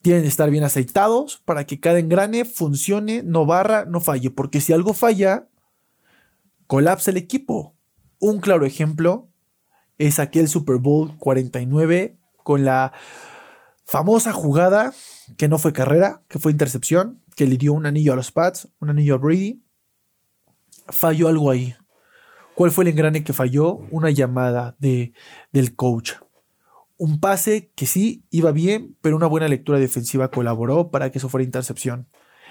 Tienen 0.02 0.24
de 0.24 0.30
estar 0.30 0.50
bien 0.50 0.64
aceitados 0.64 1.40
para 1.46 1.68
que 1.68 1.80
cada 1.80 2.00
engrane 2.00 2.46
funcione, 2.46 3.22
no 3.22 3.46
barra, 3.46 3.86
no 3.86 4.02
falle, 4.02 4.32
porque 4.32 4.60
si 4.60 4.74
algo 4.74 4.96
falla, 4.96 5.48
colapsa 6.66 7.12
el 7.12 7.18
equipo. 7.18 7.76
Un 8.18 8.40
claro 8.40 8.66
ejemplo 8.66 9.30
es 9.98 10.20
aquel 10.20 10.48
Super 10.48 10.78
Bowl 10.78 11.18
49 11.18 12.18
con 12.44 12.66
la 12.66 12.94
famosa 13.86 14.32
jugada 14.32 14.94
que 15.38 15.48
no 15.48 15.58
fue 15.58 15.74
carrera, 15.74 16.24
que 16.28 16.40
fue 16.40 16.52
intercepción, 16.52 17.22
que 17.36 17.48
le 17.48 17.58
dio 17.58 17.74
un 17.74 17.86
anillo 17.86 18.14
a 18.14 18.16
los 18.16 18.32
Pats, 18.32 18.68
un 18.80 18.90
anillo 18.90 19.16
a 19.16 19.18
Brady. 19.18 19.64
Falló 20.90 21.28
algo 21.28 21.52
ahí. 21.52 21.76
¿Cuál 22.56 22.72
fue 22.72 22.84
el 22.84 22.90
engrane 22.90 23.24
que 23.24 23.34
falló? 23.34 23.76
Una 23.92 24.10
llamada 24.10 24.76
de, 24.80 25.14
del 25.52 25.76
coach. 25.76 26.14
Un 26.98 27.20
pase 27.20 27.72
que 27.76 27.86
sí 27.86 28.26
iba 28.32 28.52
bien, 28.52 28.98
pero 29.02 29.16
una 29.16 29.28
buena 29.28 29.48
lectura 29.48 29.78
defensiva 29.78 30.32
colaboró 30.32 30.90
para 30.90 31.12
que 31.12 31.20
eso 31.20 31.30
fuera 31.30 31.44
intercepción. 31.44 32.08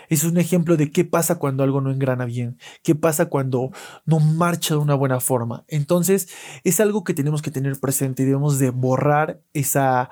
Es 0.09 0.25
un 0.25 0.39
ejemplo 0.39 0.77
de 0.77 0.91
qué 0.91 1.05
pasa 1.05 1.39
cuando 1.39 1.63
algo 1.63 1.81
no 1.81 1.91
engrana 1.91 2.25
bien, 2.25 2.59
qué 2.83 2.95
pasa 2.95 3.27
cuando 3.27 3.71
no 4.05 4.21
marcha 4.21 4.75
de 4.75 4.81
una 4.81 4.95
buena 4.95 5.21
forma. 5.21 5.65
Entonces, 5.69 6.29
es 6.65 6.81
algo 6.81 7.05
que 7.05 7.15
tenemos 7.15 7.43
que 7.43 7.51
tener 7.51 7.79
presente 7.81 8.23
y 8.23 8.27
debemos 8.27 8.59
de 8.59 8.71
borrar 8.71 9.41
esa, 9.53 10.11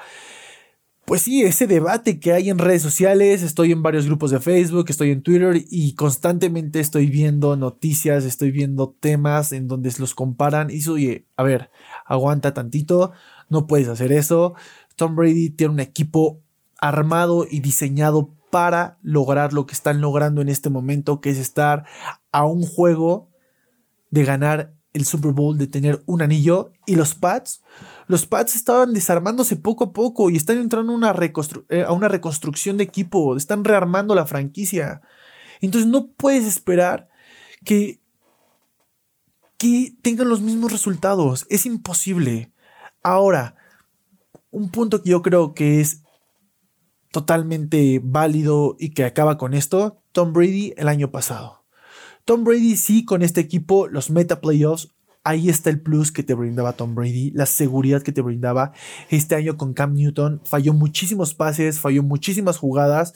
pues 1.05 1.23
sí, 1.23 1.43
ese 1.43 1.67
debate 1.67 2.19
que 2.19 2.33
hay 2.33 2.49
en 2.49 2.59
redes 2.59 2.81
sociales, 2.81 3.43
estoy 3.43 3.73
en 3.73 3.83
varios 3.83 4.07
grupos 4.07 4.31
de 4.31 4.41
Facebook, 4.41 4.87
estoy 4.89 5.11
en 5.11 5.23
Twitter 5.23 5.63
y 5.71 5.95
constantemente 5.95 6.81
estoy 6.81 7.09
viendo 7.09 7.57
noticias, 7.57 8.25
estoy 8.25 8.51
viendo 8.51 8.97
temas 8.99 9.53
en 9.53 9.69
donde 9.69 9.93
los 9.99 10.15
comparan 10.15 10.71
y 10.71 10.87
oye, 10.89 11.27
a 11.37 11.43
ver, 11.43 11.71
aguanta 12.07 12.55
tantito, 12.55 13.13
no 13.51 13.67
puedes 13.67 13.89
hacer 13.89 14.13
eso. 14.13 14.55
Tom 14.97 15.15
Brady 15.15 15.51
tiene 15.51 15.75
un 15.75 15.81
equipo 15.81 16.41
armado 16.79 17.47
y 17.51 17.61
diseñado 17.61 18.35
para 18.55 19.01
lograr 19.03 19.53
lo 19.53 19.67
que 19.67 19.73
están 19.73 20.01
logrando 20.01 20.41
en 20.41 20.49
este 20.49 20.71
momento, 20.71 21.21
que 21.21 21.31
es 21.31 21.39
estar 21.39 21.87
a 22.31 22.45
un 22.45 22.65
juego 22.65 23.33
de 24.11 24.25
ganar 24.25 24.77
el 24.93 25.05
Super 25.07 25.33
Bowl, 25.33 25.59
de 25.59 25.67
tener 25.67 26.05
un 26.07 26.23
anillo. 26.23 26.71
Y 26.87 26.95
los 26.95 27.17
Pats, 27.17 27.65
los 28.07 28.27
Pats 28.27 28.55
estaban 28.55 28.95
desarmándose 28.95 29.57
poco 29.57 29.87
a 29.87 29.93
poco 29.93 30.31
y 30.31 30.37
están 30.37 30.59
entrando 30.59 30.93
a 30.93 30.95
una, 30.95 31.13
eh, 31.69 31.83
a 31.83 31.91
una 31.91 32.07
reconstrucción 32.07 32.77
de 32.77 32.85
equipo, 32.85 33.37
están 33.37 33.65
rearmando 33.65 34.15
la 34.15 34.25
franquicia. 34.25 35.03
Entonces 35.61 35.91
no 35.91 36.13
puedes 36.13 36.45
esperar 36.45 37.09
que, 37.65 38.01
que 39.59 39.97
tengan 40.01 40.29
los 40.29 40.43
mismos 40.43 40.71
resultados. 40.71 41.45
Es 41.51 41.67
imposible. 41.67 42.53
Ahora, 43.03 43.57
un 44.53 44.71
punto 44.71 45.03
que 45.03 45.11
yo 45.11 45.23
creo 45.23 45.55
que 45.55 45.81
es 45.81 46.04
totalmente 47.15 48.01
válido 48.03 48.75
y 48.77 48.91
que 48.91 49.05
acaba 49.05 49.39
con 49.39 49.55
esto, 49.55 50.03
Tom 50.11 50.33
Brady 50.33 50.75
el 50.77 50.89
año 50.89 51.13
pasado. 51.13 51.65
Tom 52.25 52.43
Brady 52.43 52.75
sí 52.75 53.05
con 53.05 53.23
este 53.23 53.41
equipo, 53.41 53.87
los 53.87 54.11
meta 54.11 54.41
playoffs, 54.41 54.97
ahí 55.23 55.49
está 55.49 55.71
el 55.71 55.81
plus 55.81 56.11
que 56.11 56.25
te 56.25 56.35
brindaba 56.35 56.73
Tom 56.73 56.97
Brady, 56.97 57.31
la 57.31 57.47
seguridad 57.47 58.03
que 58.03 58.11
te 58.11 58.21
brindaba. 58.21 58.73
Este 59.11 59.37
año 59.37 59.57
con 59.57 59.75
Cam 59.75 59.95
Newton 59.95 60.41
falló 60.45 60.75
muchísimos 60.75 61.35
pases, 61.35 61.79
falló 61.79 62.03
muchísimas 62.03 62.59
jugadas, 62.59 63.15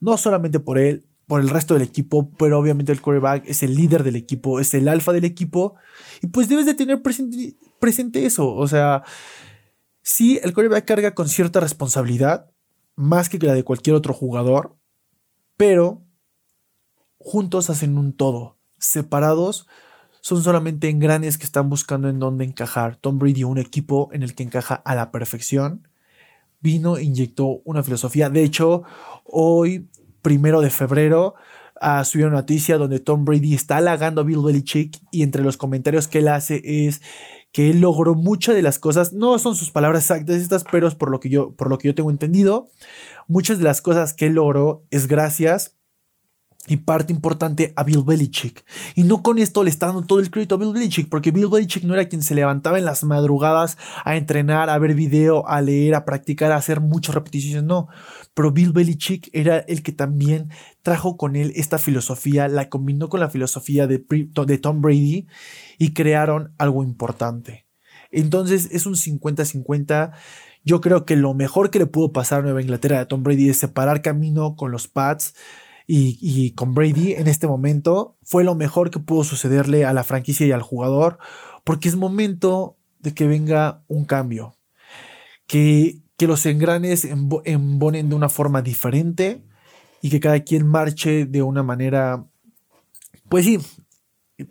no 0.00 0.16
solamente 0.16 0.58
por 0.58 0.80
él, 0.80 1.06
por 1.28 1.40
el 1.40 1.48
resto 1.48 1.74
del 1.74 1.84
equipo, 1.84 2.32
pero 2.36 2.58
obviamente 2.58 2.90
el 2.90 3.00
quarterback 3.00 3.44
es 3.46 3.62
el 3.62 3.76
líder 3.76 4.02
del 4.02 4.16
equipo, 4.16 4.58
es 4.58 4.74
el 4.74 4.88
alfa 4.88 5.12
del 5.12 5.24
equipo, 5.24 5.76
y 6.20 6.26
pues 6.26 6.48
debes 6.48 6.66
de 6.66 6.74
tener 6.74 7.00
presente, 7.00 8.26
eso, 8.26 8.52
o 8.52 8.66
sea, 8.66 9.04
sí, 10.02 10.40
el 10.42 10.52
quarterback 10.52 10.84
carga 10.84 11.14
con 11.14 11.28
cierta 11.28 11.60
responsabilidad, 11.60 12.50
más 12.96 13.28
que 13.28 13.38
la 13.38 13.54
de 13.54 13.62
cualquier 13.62 13.94
otro 13.94 14.12
jugador, 14.12 14.76
pero 15.56 16.02
juntos 17.18 17.70
hacen 17.70 17.98
un 17.98 18.12
todo. 18.12 18.56
Separados 18.78 19.66
son 20.20 20.42
solamente 20.42 20.88
engranes 20.88 21.38
que 21.38 21.44
están 21.44 21.70
buscando 21.70 22.08
en 22.08 22.18
dónde 22.18 22.44
encajar. 22.44 22.96
Tom 22.96 23.18
Brady, 23.18 23.44
un 23.44 23.58
equipo 23.58 24.08
en 24.12 24.22
el 24.22 24.34
que 24.34 24.42
encaja 24.42 24.74
a 24.74 24.94
la 24.94 25.12
perfección, 25.12 25.86
vino 26.60 26.98
inyectó 26.98 27.60
una 27.64 27.82
filosofía. 27.82 28.28
De 28.28 28.42
hecho, 28.42 28.82
hoy, 29.24 29.88
primero 30.22 30.60
de 30.60 30.70
febrero, 30.70 31.34
uh, 31.80 32.04
subió 32.04 32.26
una 32.26 32.36
noticia 32.36 32.76
donde 32.76 32.98
Tom 32.98 33.24
Brady 33.24 33.54
está 33.54 33.76
halagando 33.76 34.22
a 34.22 34.24
Bill 34.24 34.42
Belichick 34.42 34.98
y 35.12 35.22
entre 35.22 35.44
los 35.44 35.56
comentarios 35.56 36.08
que 36.08 36.18
él 36.18 36.28
hace 36.28 36.60
es 36.64 37.02
que 37.56 37.70
él 37.70 37.80
logró 37.80 38.14
muchas 38.14 38.54
de 38.54 38.60
las 38.60 38.78
cosas, 38.78 39.14
no 39.14 39.38
son 39.38 39.56
sus 39.56 39.70
palabras 39.70 40.02
exactas 40.02 40.36
estas, 40.36 40.62
pero 40.70 40.90
por 40.90 41.10
lo 41.10 41.20
que 41.20 41.30
yo, 41.30 41.52
por 41.52 41.70
lo 41.70 41.78
que 41.78 41.88
yo 41.88 41.94
tengo 41.94 42.10
entendido, 42.10 42.68
muchas 43.28 43.56
de 43.56 43.64
las 43.64 43.80
cosas 43.80 44.12
que 44.12 44.26
él 44.26 44.34
logró 44.34 44.84
es 44.90 45.06
gracias 45.06 45.74
y 46.66 46.78
parte 46.78 47.12
importante 47.12 47.72
a 47.76 47.84
Bill 47.84 48.02
Belichick. 48.04 48.64
Y 48.94 49.04
no 49.04 49.22
con 49.22 49.38
esto 49.38 49.62
le 49.62 49.70
está 49.70 49.86
dando 49.86 50.02
todo 50.02 50.20
el 50.20 50.30
crédito 50.30 50.56
a 50.56 50.58
Bill 50.58 50.72
Belichick, 50.72 51.08
porque 51.08 51.30
Bill 51.30 51.48
Belichick 51.48 51.84
no 51.84 51.94
era 51.94 52.08
quien 52.08 52.22
se 52.22 52.34
levantaba 52.34 52.78
en 52.78 52.84
las 52.84 53.04
madrugadas 53.04 53.78
a 54.04 54.16
entrenar, 54.16 54.70
a 54.70 54.78
ver 54.78 54.94
video, 54.94 55.48
a 55.48 55.60
leer, 55.60 55.94
a 55.94 56.04
practicar, 56.04 56.52
a 56.52 56.56
hacer 56.56 56.80
muchas 56.80 57.14
repeticiones, 57.14 57.64
no. 57.64 57.88
Pero 58.34 58.52
Bill 58.52 58.72
Belichick 58.72 59.30
era 59.32 59.58
el 59.58 59.82
que 59.82 59.92
también 59.92 60.50
trajo 60.82 61.16
con 61.16 61.36
él 61.36 61.52
esta 61.56 61.78
filosofía, 61.78 62.48
la 62.48 62.68
combinó 62.68 63.08
con 63.08 63.20
la 63.20 63.30
filosofía 63.30 63.86
de, 63.86 64.04
de 64.08 64.58
Tom 64.58 64.82
Brady 64.82 65.26
y 65.78 65.94
crearon 65.94 66.52
algo 66.58 66.82
importante. 66.82 67.66
Entonces 68.10 68.68
es 68.72 68.86
un 68.86 68.94
50-50. 68.94 70.12
Yo 70.64 70.80
creo 70.80 71.04
que 71.04 71.16
lo 71.16 71.34
mejor 71.34 71.70
que 71.70 71.78
le 71.78 71.86
pudo 71.86 72.12
pasar 72.12 72.40
a 72.40 72.42
Nueva 72.42 72.62
Inglaterra 72.62 72.98
de 72.98 73.06
Tom 73.06 73.22
Brady 73.22 73.50
es 73.50 73.58
separar 73.58 74.02
camino 74.02 74.56
con 74.56 74.72
los 74.72 74.88
Pats 74.88 75.34
y, 75.86 76.50
con 76.52 76.74
Brady 76.74 77.12
en 77.12 77.28
este 77.28 77.46
momento 77.46 78.16
fue 78.22 78.42
lo 78.42 78.54
mejor 78.54 78.90
que 78.90 78.98
pudo 78.98 79.22
sucederle 79.22 79.84
a 79.84 79.92
la 79.92 80.02
franquicia 80.02 80.46
y 80.46 80.52
al 80.52 80.62
jugador, 80.62 81.18
porque 81.62 81.88
es 81.88 81.96
momento 81.96 82.76
de 82.98 83.14
que 83.14 83.26
venga 83.26 83.84
un 83.86 84.04
cambio, 84.04 84.56
que, 85.46 86.00
que 86.16 86.26
los 86.26 86.44
engranes 86.46 87.04
embonen 87.04 88.08
de 88.08 88.14
una 88.14 88.28
forma 88.28 88.62
diferente 88.62 89.44
y 90.02 90.10
que 90.10 90.20
cada 90.20 90.40
quien 90.40 90.66
marche 90.66 91.24
de 91.24 91.42
una 91.42 91.62
manera, 91.62 92.26
pues 93.28 93.44
sí, 93.44 93.60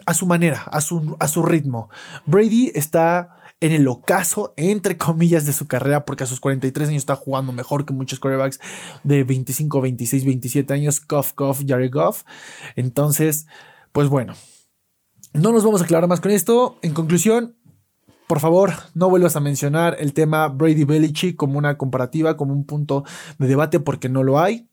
a 0.05 0.13
su 0.13 0.25
manera, 0.25 0.63
a 0.63 0.81
su, 0.81 1.17
a 1.19 1.27
su 1.27 1.43
ritmo. 1.43 1.89
Brady 2.25 2.71
está 2.73 3.37
en 3.65 3.71
el 3.71 3.87
ocaso, 3.87 4.53
entre 4.57 4.95
comillas, 4.95 5.47
de 5.47 5.53
su 5.53 5.65
carrera, 5.67 6.05
porque 6.05 6.23
a 6.23 6.27
sus 6.27 6.39
43 6.39 6.89
años 6.89 6.99
está 6.99 7.15
jugando 7.15 7.51
mejor 7.51 7.83
que 7.83 7.93
muchos 7.93 8.19
quarterbacks 8.19 8.59
de 9.03 9.23
25, 9.23 9.81
26, 9.81 10.23
27 10.23 10.73
años, 10.73 11.01
Goff, 11.07 11.33
Goff, 11.35 11.63
Jared 11.65 11.91
Goff. 11.91 12.23
Entonces, 12.75 13.47
pues 13.91 14.07
bueno, 14.07 14.35
no 15.33 15.51
nos 15.51 15.63
vamos 15.63 15.81
a 15.81 15.85
aclarar 15.85 16.07
más 16.07 16.21
con 16.21 16.31
esto. 16.31 16.77
En 16.83 16.93
conclusión, 16.93 17.55
por 18.27 18.39
favor, 18.39 18.71
no 18.93 19.09
vuelvas 19.09 19.35
a 19.35 19.39
mencionar 19.39 19.97
el 19.99 20.13
tema 20.13 20.47
Brady 20.47 20.83
Belichick 20.83 21.35
como 21.35 21.57
una 21.57 21.75
comparativa, 21.75 22.37
como 22.37 22.53
un 22.53 22.65
punto 22.65 23.03
de 23.39 23.47
debate, 23.47 23.79
porque 23.79 24.09
no 24.09 24.21
lo 24.21 24.39
hay. 24.39 24.69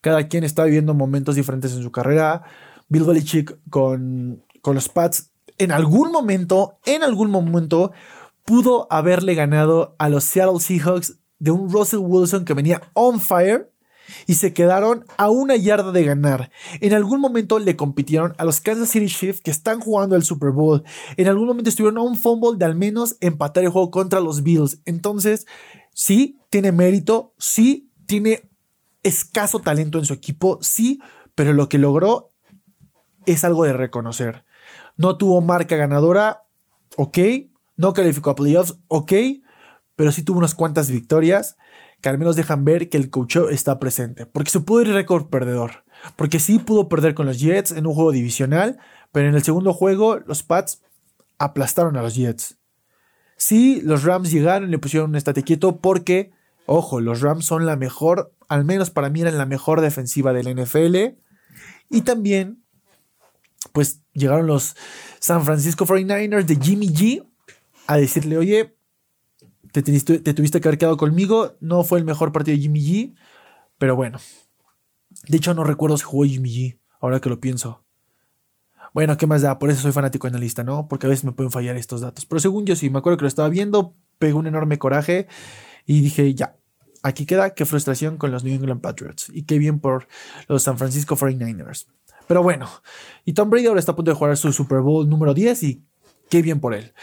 Cada 0.00 0.26
quien 0.26 0.42
está 0.42 0.64
viviendo 0.64 0.92
momentos 0.92 1.36
diferentes 1.36 1.72
en 1.72 1.84
su 1.84 1.92
carrera. 1.92 2.42
Bill 2.88 3.04
Belichick 3.04 3.56
con, 3.70 4.42
con 4.60 4.74
los 4.74 4.88
Pats 4.88 5.30
en 5.58 5.72
algún 5.72 6.10
momento, 6.10 6.78
en 6.84 7.02
algún 7.02 7.30
momento, 7.30 7.92
pudo 8.44 8.86
haberle 8.90 9.34
ganado 9.34 9.96
a 9.98 10.08
los 10.08 10.24
Seattle 10.24 10.60
Seahawks 10.60 11.18
de 11.38 11.50
un 11.50 11.70
Russell 11.70 12.00
Wilson 12.00 12.44
que 12.44 12.54
venía 12.54 12.82
on 12.94 13.20
fire 13.20 13.70
y 14.26 14.34
se 14.34 14.52
quedaron 14.52 15.04
a 15.16 15.30
una 15.30 15.56
yarda 15.56 15.92
de 15.92 16.04
ganar. 16.04 16.50
En 16.80 16.92
algún 16.92 17.20
momento 17.20 17.58
le 17.58 17.76
compitieron 17.76 18.34
a 18.38 18.44
los 18.44 18.60
Kansas 18.60 18.90
City 18.90 19.06
Chiefs 19.06 19.40
que 19.40 19.50
están 19.50 19.80
jugando 19.80 20.16
el 20.16 20.24
Super 20.24 20.50
Bowl. 20.50 20.84
En 21.16 21.28
algún 21.28 21.46
momento 21.46 21.70
estuvieron 21.70 21.98
a 21.98 22.02
un 22.02 22.16
fumble 22.16 22.58
de 22.58 22.64
al 22.64 22.74
menos 22.74 23.16
empatar 23.20 23.64
el 23.64 23.70
juego 23.70 23.90
contra 23.90 24.20
los 24.20 24.42
Bills. 24.42 24.80
Entonces, 24.84 25.46
sí, 25.92 26.38
tiene 26.50 26.72
mérito, 26.72 27.34
sí, 27.38 27.90
tiene 28.06 28.48
escaso 29.02 29.60
talento 29.60 29.98
en 29.98 30.04
su 30.04 30.12
equipo, 30.12 30.58
sí, 30.60 31.00
pero 31.34 31.52
lo 31.52 31.68
que 31.68 31.78
logró 31.78 32.32
es 33.26 33.44
algo 33.44 33.64
de 33.64 33.72
reconocer. 33.72 34.44
No 34.96 35.16
tuvo 35.16 35.40
marca 35.40 35.76
ganadora, 35.76 36.44
ok. 36.96 37.18
No 37.76 37.92
calificó 37.92 38.30
a 38.30 38.34
playoffs, 38.34 38.76
ok. 38.88 39.12
Pero 39.96 40.12
sí 40.12 40.22
tuvo 40.22 40.38
unas 40.38 40.54
cuantas 40.54 40.90
victorias 40.90 41.56
que 42.00 42.08
al 42.08 42.18
menos 42.18 42.36
dejan 42.36 42.64
ver 42.64 42.90
que 42.90 42.96
el 42.96 43.10
coach 43.10 43.36
está 43.50 43.78
presente. 43.78 44.26
Porque 44.26 44.50
se 44.50 44.60
pudo 44.60 44.82
ir 44.82 44.88
récord 44.88 45.26
perdedor. 45.28 45.84
Porque 46.16 46.38
sí 46.38 46.58
pudo 46.58 46.88
perder 46.88 47.14
con 47.14 47.26
los 47.26 47.40
Jets 47.40 47.72
en 47.72 47.86
un 47.86 47.94
juego 47.94 48.12
divisional, 48.12 48.78
pero 49.10 49.28
en 49.28 49.34
el 49.34 49.42
segundo 49.42 49.72
juego 49.72 50.18
los 50.18 50.42
Pats 50.42 50.82
aplastaron 51.38 51.96
a 51.96 52.02
los 52.02 52.14
Jets. 52.14 52.58
Sí, 53.36 53.80
los 53.82 54.04
Rams 54.04 54.30
llegaron 54.30 54.68
y 54.68 54.72
le 54.72 54.78
pusieron 54.78 55.10
un 55.10 55.16
estate 55.16 55.42
quieto 55.42 55.78
porque, 55.78 56.32
ojo, 56.66 57.00
los 57.00 57.20
Rams 57.20 57.46
son 57.46 57.66
la 57.66 57.76
mejor, 57.76 58.34
al 58.48 58.64
menos 58.64 58.90
para 58.90 59.08
mí 59.08 59.22
eran 59.22 59.38
la 59.38 59.46
mejor 59.46 59.80
defensiva 59.80 60.32
del 60.32 60.54
NFL. 60.54 61.16
Y 61.90 62.02
también 62.02 62.62
pues 63.72 64.02
llegaron 64.12 64.46
los 64.46 64.76
San 65.20 65.44
Francisco 65.44 65.86
49ers 65.86 66.44
de 66.44 66.56
Jimmy 66.56 66.88
G 66.88 67.26
a 67.86 67.96
decirle, 67.96 68.38
oye, 68.38 68.76
te, 69.72 69.82
te 69.82 70.34
tuviste 70.34 70.60
que 70.60 70.68
haber 70.68 70.78
quedado 70.78 70.96
conmigo, 70.96 71.56
no 71.60 71.84
fue 71.84 71.98
el 71.98 72.04
mejor 72.04 72.32
partido 72.32 72.56
de 72.56 72.62
Jimmy 72.62 72.80
G, 72.80 73.14
pero 73.78 73.96
bueno. 73.96 74.18
De 75.28 75.36
hecho, 75.36 75.54
no 75.54 75.64
recuerdo 75.64 75.96
si 75.96 76.04
jugó 76.04 76.24
Jimmy 76.24 76.50
G, 76.50 76.78
ahora 77.00 77.20
que 77.20 77.28
lo 77.28 77.40
pienso. 77.40 77.84
Bueno, 78.92 79.16
¿qué 79.16 79.26
más 79.26 79.42
da? 79.42 79.58
Por 79.58 79.70
eso 79.70 79.82
soy 79.82 79.92
fanático 79.92 80.26
analista, 80.26 80.62
¿no? 80.62 80.86
Porque 80.86 81.06
a 81.06 81.08
veces 81.08 81.24
me 81.24 81.32
pueden 81.32 81.50
fallar 81.50 81.76
estos 81.76 82.00
datos. 82.00 82.26
Pero 82.26 82.38
según 82.38 82.64
yo 82.64 82.76
sí, 82.76 82.90
me 82.90 82.98
acuerdo 82.98 83.16
que 83.16 83.22
lo 83.22 83.28
estaba 83.28 83.48
viendo, 83.48 83.96
pegó 84.18 84.38
un 84.38 84.46
enorme 84.46 84.78
coraje 84.78 85.26
y 85.84 86.00
dije, 86.00 86.32
ya, 86.34 86.56
aquí 87.02 87.26
queda, 87.26 87.54
qué 87.54 87.64
frustración 87.64 88.16
con 88.16 88.30
los 88.30 88.44
New 88.44 88.54
England 88.54 88.80
Patriots. 88.80 89.30
Y 89.32 89.42
qué 89.42 89.58
bien 89.58 89.80
por 89.80 90.06
los 90.46 90.62
San 90.62 90.78
Francisco 90.78 91.16
49ers. 91.16 91.86
Pero 92.28 92.42
bueno, 92.42 92.68
y 93.24 93.32
Tom 93.32 93.50
Brady 93.50 93.66
ahora 93.66 93.80
está 93.80 93.92
a 93.92 93.96
punto 93.96 94.12
de 94.12 94.16
jugar 94.16 94.36
su 94.36 94.52
Super 94.52 94.80
Bowl 94.80 95.08
número 95.08 95.34
10 95.34 95.62
y 95.64 95.84
qué 96.30 96.40
bien 96.40 96.60
por 96.60 96.74
él. 96.74 96.94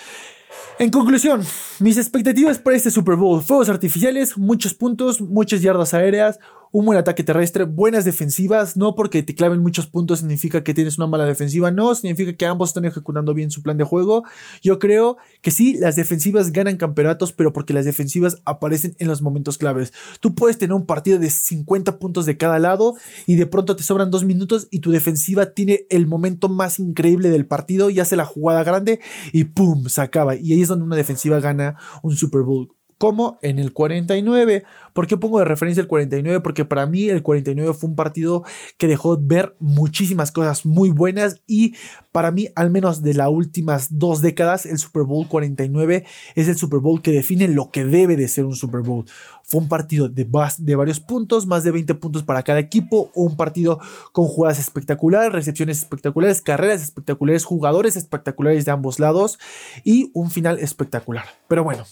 En 0.80 0.90
conclusión, 0.90 1.44
mis 1.80 1.98
expectativas 1.98 2.58
para 2.58 2.76
este 2.76 2.90
Super 2.92 3.16
Bowl, 3.16 3.42
fuegos 3.42 3.70
artificiales, 3.70 4.38
muchos 4.38 4.74
puntos, 4.74 5.22
muchas 5.22 5.62
yardas 5.62 5.94
aéreas, 5.94 6.40
un 6.72 6.86
buen 6.86 6.98
ataque 6.98 7.24
terrestre, 7.24 7.66
buenas 7.66 8.06
defensivas, 8.06 8.78
no 8.78 8.96
porque 8.96 9.24
te 9.24 9.36
claven 9.36 9.62
muchos 9.62 9.88
puntos 9.88 10.20
significa 10.20 10.64
que 10.64 10.74
tienes 10.74 10.98
una 10.98 11.08
mala 11.08 11.26
defensiva, 11.26 11.70
no, 11.72 11.94
significa 11.96 12.34
que 12.34 12.46
ambos 12.46 12.70
están 12.70 12.86
ejecutando 12.86 13.34
bien 13.34 13.52
su 13.52 13.62
plan 13.62 13.78
de 13.78 13.84
juego. 13.84 14.24
Yo 14.62 14.80
creo 14.80 15.18
que 15.42 15.52
sí, 15.52 15.78
las 15.78 15.96
defensivas 15.96 16.52
ganan 16.52 16.78
campeonatos, 16.78 17.34
pero 17.34 17.52
porque 17.52 17.74
las 17.74 17.86
defensivas 17.86 18.42
aparecen 18.46 18.96
en 19.00 19.08
los 19.08 19.22
momentos 19.22 19.58
claves. 19.58 19.92
Tú 20.22 20.34
puedes 20.34 20.58
tener 20.58 20.74
un 20.74 20.86
partido 20.86 21.20
de 21.20 21.30
50 21.30 22.00
puntos 22.00 22.26
de 22.26 22.38
cada 22.38 22.60
lado 22.60 22.96
y 23.26 23.36
de 23.36 23.48
pronto 23.48 23.76
te 23.76 23.84
sobran 23.84 24.12
dos 24.12 24.24
minutos 24.24 24.68
y 24.72 24.80
tu 24.80 24.92
defensiva 24.92 25.54
tiene 25.54 25.86
el 25.90 26.08
momento 26.08 26.48
más 26.48 26.80
increíble 26.80 27.30
del 27.30 27.46
partido 27.46 27.90
y 27.90 28.00
hace 28.00 28.16
la 28.16 28.26
jugada 28.26 28.64
grande 28.64 29.00
y 29.34 29.44
¡pum! 29.46 29.88
se 29.88 30.02
acaba. 30.02 30.36
Y 30.36 30.54
ahí 30.54 30.62
es 30.62 30.70
donde 30.70 30.86
una 30.86 30.96
defensiva 30.96 31.40
gana 31.40 31.76
un 32.02 32.16
Super 32.16 32.42
Bowl 32.42 32.70
como 33.02 33.40
en 33.42 33.58
el 33.58 33.74
49. 33.74 34.64
¿Por 34.94 35.08
qué 35.08 35.18
pongo 35.18 35.40
de 35.40 35.46
referencia 35.46 35.82
el 35.82 35.88
49? 35.88 36.42
Porque 36.42 36.66
para 36.66 36.86
mí 36.86 37.10
el 37.10 37.24
49 37.24 37.74
fue 37.74 37.90
un 37.90 37.96
partido 37.96 38.44
que 38.78 38.88
dejó 38.88 39.18
ver 39.20 39.56
muchísimas 39.58 40.32
cosas 40.32 40.68
muy 40.68 40.92
buenas 40.92 41.42
y 41.48 41.74
para 42.12 42.30
mí, 42.30 42.50
al 42.54 42.70
menos 42.70 43.02
de 43.02 43.16
las 43.16 43.30
últimas 43.30 43.98
dos 43.98 44.22
décadas, 44.22 44.68
el 44.68 44.78
Super 44.78 45.02
Bowl 45.02 45.28
49 45.28 46.06
es 46.36 46.48
el 46.48 46.58
Super 46.58 46.80
Bowl 46.80 47.02
que 47.02 47.12
define 47.12 47.48
lo 47.48 47.72
que 47.72 47.86
debe 47.86 48.18
de 48.18 48.28
ser 48.28 48.46
un 48.46 48.56
Super 48.56 48.82
Bowl. 48.82 49.06
Fue 49.44 49.62
un 49.62 49.68
partido 49.68 50.08
de, 50.08 50.28
de 50.60 50.76
varios 50.76 51.00
puntos, 51.00 51.48
más 51.48 51.64
de 51.64 51.72
20 51.72 51.96
puntos 51.96 52.22
para 52.22 52.44
cada 52.44 52.60
equipo, 52.60 53.10
un 53.16 53.36
partido 53.36 53.80
con 54.12 54.26
jugadas 54.26 54.60
espectaculares, 54.60 55.34
recepciones 55.34 55.80
espectaculares, 55.80 56.44
carreras 56.44 56.84
espectaculares, 56.84 57.46
jugadores 57.46 57.96
espectaculares 57.96 58.64
de 58.66 58.72
ambos 58.72 59.00
lados 59.00 59.40
y 59.84 60.12
un 60.14 60.30
final 60.30 60.60
espectacular. 60.60 61.26
Pero 61.48 61.64
bueno, 61.64 61.84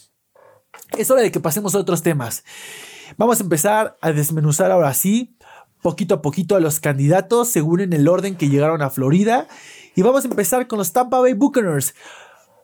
es 0.96 1.10
hora 1.10 1.22
de 1.22 1.30
que 1.30 1.40
pasemos 1.40 1.74
a 1.74 1.78
otros 1.78 2.02
temas. 2.02 2.44
Vamos 3.16 3.40
a 3.40 3.42
empezar 3.42 3.96
a 4.00 4.12
desmenuzar 4.12 4.70
ahora 4.70 4.94
sí, 4.94 5.36
poquito 5.82 6.14
a 6.14 6.22
poquito 6.22 6.56
a 6.56 6.60
los 6.60 6.80
candidatos 6.80 7.48
según 7.48 7.80
en 7.80 7.92
el 7.92 8.08
orden 8.08 8.36
que 8.36 8.48
llegaron 8.48 8.82
a 8.82 8.90
Florida. 8.90 9.48
Y 9.94 10.02
vamos 10.02 10.24
a 10.24 10.28
empezar 10.28 10.66
con 10.66 10.78
los 10.78 10.92
Tampa 10.92 11.20
Bay 11.20 11.34
Buccaneers. 11.34 11.94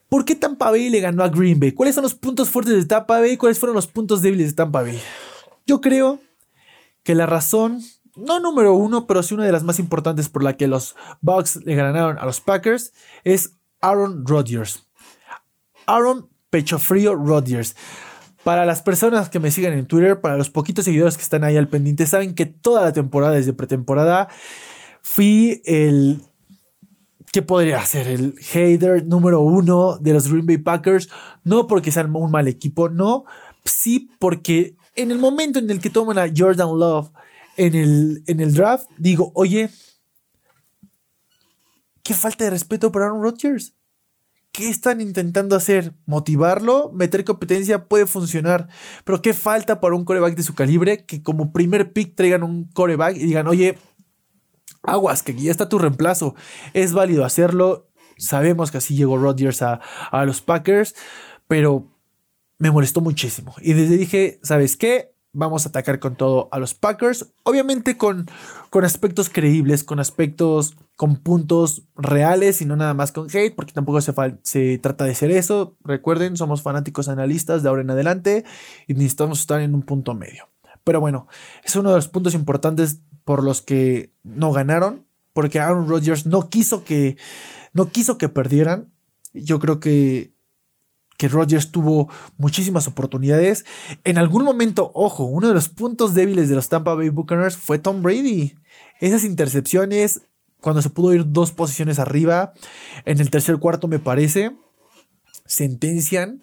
¿Por 0.09 0.25
qué 0.25 0.37
Tampa 0.37 0.71
Bay 0.71 0.89
le 0.89 1.01
ganó 1.01 1.25
a 1.25 1.29
Green 1.29 1.59
Bay? 1.59 1.73
¿Cuáles 1.73 1.95
son 1.95 2.05
los 2.05 2.15
puntos 2.15 2.49
fuertes 2.49 2.75
de 2.75 2.85
Tampa 2.85 3.19
Bay? 3.19 3.37
¿Cuáles 3.37 3.59
fueron 3.59 3.75
los 3.75 3.89
puntos 3.89 4.23
débiles 4.23 4.51
de 4.51 4.55
Tampa 4.55 4.83
Bay? 4.83 5.01
Yo 5.67 5.81
creo 5.81 6.21
que 7.03 7.15
la 7.17 7.27
razón, 7.27 7.83
no 8.15 8.39
número 8.39 8.75
uno, 8.75 9.07
pero 9.07 9.23
sí 9.23 9.35
una 9.35 9.45
de 9.45 9.53
las 9.53 9.65
más 9.65 9.81
importantes 9.81 10.29
por 10.29 10.45
la 10.45 10.57
que 10.57 10.69
los 10.69 10.95
Bucks 11.21 11.57
le 11.65 11.75
ganaron 11.75 12.19
a 12.19 12.25
los 12.25 12.41
Packers 12.41 12.93
es 13.25 13.55
Aaron 13.81 14.27
Rodgers. 14.27 14.87
Aaron 15.87 16.29
Pecho 16.51 16.79
Frío 16.79 17.15
Rodgers. 17.15 17.75
Para 18.47 18.65
las 18.65 18.81
personas 18.81 19.29
que 19.29 19.41
me 19.41 19.51
siguen 19.51 19.73
en 19.73 19.87
Twitter, 19.87 20.21
para 20.21 20.37
los 20.37 20.51
poquitos 20.51 20.85
seguidores 20.85 21.17
que 21.17 21.25
están 21.25 21.43
ahí 21.43 21.57
al 21.57 21.67
pendiente, 21.67 22.07
saben 22.07 22.33
que 22.33 22.47
toda 22.47 22.81
la 22.85 22.93
temporada, 22.93 23.35
desde 23.35 23.53
pretemporada, 23.53 24.29
fui 25.03 25.63
el. 25.65 26.21
¿Qué 27.33 27.43
podría 27.43 27.85
ser? 27.85 28.07
El 28.07 28.39
hater 28.39 29.05
número 29.05 29.41
uno 29.41 29.99
de 29.99 30.13
los 30.13 30.31
Green 30.31 30.47
Bay 30.47 30.59
Packers. 30.59 31.09
No 31.43 31.67
porque 31.67 31.91
sean 31.91 32.15
un 32.15 32.31
mal 32.31 32.47
equipo, 32.47 32.89
no. 32.89 33.25
Sí 33.65 34.11
porque 34.21 34.77
en 34.95 35.11
el 35.11 35.19
momento 35.19 35.59
en 35.59 35.69
el 35.69 35.81
que 35.81 35.91
toman 35.91 36.17
a 36.17 36.33
Jordan 36.33 36.79
Love 36.79 37.11
en 37.57 37.75
el, 37.75 38.23
en 38.29 38.39
el 38.39 38.55
draft, 38.55 38.89
digo, 38.97 39.33
oye, 39.35 39.71
qué 42.05 42.15
falta 42.15 42.45
de 42.45 42.51
respeto 42.51 42.93
para 42.93 43.07
Aaron 43.07 43.25
Rodgers. 43.25 43.76
¿Qué 44.57 44.71
están 44.71 45.03
intentando 45.03 45.55
hacer? 45.55 45.93
¿Motivarlo? 46.07 46.91
¿Meter 46.95 47.25
competencia? 47.25 47.89
Puede 47.89 48.07
funcionar. 48.07 48.69
Pero 49.05 49.21
¿qué 49.21 49.35
falta 49.35 49.83
para 49.83 49.95
un 49.95 50.07
coreback 50.07 50.35
de 50.35 50.43
su 50.43 50.55
calibre? 50.55 51.05
Que 51.05 51.23
como 51.23 51.53
primer 51.53 51.93
pick 51.93 52.15
traigan 52.15 52.43
un 52.43 52.65
coreback 52.65 53.17
y 53.17 53.27
digan, 53.27 53.49
oye, 53.49 53.77
aguas, 54.83 55.23
que 55.23 55.35
ya 55.35 55.51
está 55.51 55.69
tu 55.69 55.79
reemplazo. 55.79 56.37
Es 56.73 56.95
válido 56.95 57.27
hacerlo. 57.27 57.91
Sabemos 58.17 58.71
que 58.71 58.79
así 58.79 58.97
llegó 58.97 59.19
Rodgers 59.19 59.61
a, 59.61 59.83
a 60.11 60.25
los 60.25 60.41
Packers, 60.41 60.95
pero 61.49 61.93
me 62.57 62.71
molestó 62.71 63.03
muchísimo. 63.03 63.55
Y 63.61 63.75
desde 63.75 63.99
dije, 63.99 64.41
¿sabes 64.43 64.79
qué? 64.79 65.15
Vamos 65.37 65.67
a 65.67 65.69
atacar 65.69 65.99
con 65.99 66.17
todo 66.17 66.49
a 66.51 66.59
los 66.59 66.75
Packers. 66.75 67.27
Obviamente 67.45 67.97
con, 67.97 68.27
con 68.71 68.85
aspectos 68.85 69.29
creíbles, 69.29 69.85
con 69.85 70.01
aspectos, 70.01 70.77
con 70.97 71.17
puntos 71.17 71.83
reales 71.95 72.63
y 72.63 72.65
no 72.65 72.75
nada 72.77 72.95
más 72.95 73.13
con 73.13 73.29
hate, 73.33 73.55
porque 73.55 73.73
tampoco 73.73 74.01
se, 74.01 74.15
se 74.43 74.79
trata 74.79 75.05
de 75.05 75.15
ser 75.15 75.31
eso. 75.31 75.77
Recuerden, 75.85 76.37
somos 76.37 76.63
fanáticos 76.63 77.09
analistas 77.09 77.63
de 77.63 77.69
ahora 77.69 77.83
en 77.83 77.91
adelante 77.91 78.45
y 78.87 78.95
necesitamos 78.95 79.41
estar 79.41 79.61
en 79.61 79.75
un 79.75 79.83
punto 79.83 80.15
medio. 80.15 80.49
Pero 80.85 81.01
bueno, 81.01 81.29
es 81.65 81.77
uno 81.77 81.91
de 81.91 81.97
los 81.97 82.09
puntos 82.09 82.35
importantes 82.35 83.01
por 83.25 83.45
los 83.45 83.61
que 83.61 84.13
no 84.23 84.53
ganaron, 84.53 85.05
porque 85.33 85.61
Aaron 85.61 85.89
Rodgers 85.89 86.27
no 86.27 86.49
quiso 86.49 86.85
que, 86.85 87.19
no 87.73 87.91
quiso 87.91 88.17
que 88.17 88.29
perdieran. 88.29 88.93
Yo 89.35 89.59
creo 89.59 89.81
que 89.81 90.33
que 91.17 91.29
Rodgers 91.29 91.71
tuvo 91.71 92.09
muchísimas 92.37 92.87
oportunidades. 92.89 93.65
En 94.05 94.19
algún 94.19 94.45
momento, 94.45 94.91
ojo, 94.95 95.25
uno 95.25 95.49
de 95.49 95.55
los 95.55 95.69
puntos 95.69 96.15
débiles 96.15 96.49
de 96.49 96.55
los 96.55 96.69
Tampa 96.69 96.95
Bay 96.95 97.09
Buccaneers 97.09 97.57
fue 97.57 97.79
Tom 97.79 98.03
Brady. 98.03 98.55
Esas 99.01 99.25
intercepciones, 99.25 100.23
cuando 100.61 100.83
se 100.83 100.91
pudo 100.91 101.15
ir 101.15 101.25
dos 101.27 101.53
posiciones 101.53 101.99
arriba, 101.99 102.53
en 103.05 103.21
el 103.21 103.31
tercer 103.31 103.59
cuarto 103.59 103.89
me 103.89 103.99
parece, 103.99 104.57
sentencian 105.47 106.43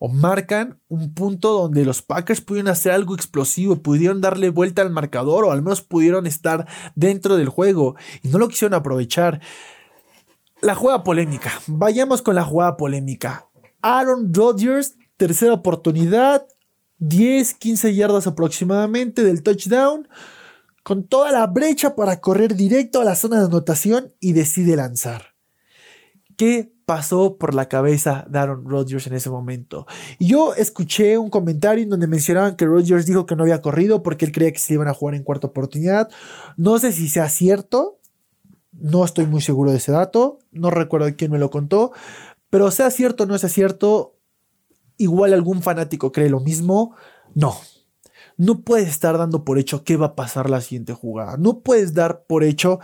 o 0.00 0.08
marcan 0.08 0.80
un 0.88 1.12
punto 1.12 1.52
donde 1.52 1.84
los 1.84 2.00
Packers 2.00 2.40
pudieron 2.40 2.72
hacer 2.72 2.92
algo 2.92 3.14
explosivo, 3.14 3.76
pudieron 3.76 4.22
darle 4.22 4.48
vuelta 4.48 4.80
al 4.80 4.90
marcador 4.90 5.44
o 5.44 5.52
al 5.52 5.62
menos 5.62 5.82
pudieron 5.82 6.26
estar 6.26 6.66
dentro 6.94 7.36
del 7.36 7.50
juego 7.50 7.96
y 8.22 8.28
no 8.28 8.38
lo 8.38 8.48
quisieron 8.48 8.74
aprovechar. 8.74 9.40
La 10.62 10.74
jugada 10.74 11.04
polémica. 11.04 11.52
Vayamos 11.66 12.22
con 12.22 12.34
la 12.34 12.44
jugada 12.44 12.76
polémica. 12.76 13.49
Aaron 13.82 14.32
Rodgers, 14.32 14.96
tercera 15.16 15.52
oportunidad, 15.52 16.46
10, 16.98 17.54
15 17.54 17.94
yardas 17.94 18.26
aproximadamente 18.26 19.24
del 19.24 19.42
touchdown, 19.42 20.08
con 20.82 21.04
toda 21.04 21.32
la 21.32 21.46
brecha 21.46 21.94
para 21.94 22.20
correr 22.20 22.54
directo 22.54 23.00
a 23.00 23.04
la 23.04 23.16
zona 23.16 23.38
de 23.38 23.46
anotación 23.46 24.12
y 24.20 24.32
decide 24.32 24.76
lanzar. 24.76 25.34
¿Qué 26.36 26.72
pasó 26.86 27.36
por 27.36 27.54
la 27.54 27.68
cabeza 27.68 28.26
de 28.28 28.38
Aaron 28.38 28.64
Rodgers 28.64 29.06
en 29.06 29.12
ese 29.12 29.30
momento? 29.30 29.86
yo 30.18 30.54
escuché 30.54 31.18
un 31.18 31.30
comentario 31.30 31.84
en 31.84 31.90
donde 31.90 32.06
mencionaban 32.06 32.56
que 32.56 32.66
Rodgers 32.66 33.06
dijo 33.06 33.26
que 33.26 33.36
no 33.36 33.42
había 33.42 33.60
corrido 33.60 34.02
porque 34.02 34.24
él 34.24 34.32
creía 34.32 34.52
que 34.52 34.58
se 34.58 34.74
iban 34.74 34.88
a 34.88 34.94
jugar 34.94 35.14
en 35.14 35.22
cuarta 35.22 35.46
oportunidad. 35.46 36.08
No 36.56 36.78
sé 36.78 36.92
si 36.92 37.08
sea 37.08 37.28
cierto, 37.28 38.00
no 38.72 39.04
estoy 39.04 39.26
muy 39.26 39.40
seguro 39.40 39.70
de 39.70 39.76
ese 39.76 39.92
dato, 39.92 40.38
no 40.52 40.70
recuerdo 40.70 41.08
quién 41.16 41.30
me 41.30 41.38
lo 41.38 41.50
contó, 41.50 41.92
pero 42.50 42.70
sea 42.70 42.90
cierto 42.90 43.24
o 43.24 43.26
no 43.26 43.38
sea 43.38 43.48
cierto, 43.48 44.18
igual 44.96 45.32
algún 45.32 45.62
fanático 45.62 46.12
cree 46.12 46.28
lo 46.28 46.40
mismo. 46.40 46.94
No. 47.34 47.56
No 48.36 48.62
puedes 48.62 48.88
estar 48.88 49.18
dando 49.18 49.44
por 49.44 49.58
hecho 49.58 49.84
qué 49.84 49.96
va 49.96 50.06
a 50.06 50.16
pasar 50.16 50.50
la 50.50 50.60
siguiente 50.60 50.92
jugada. 50.92 51.36
No 51.36 51.60
puedes 51.60 51.94
dar 51.94 52.24
por 52.26 52.42
hecho 52.42 52.80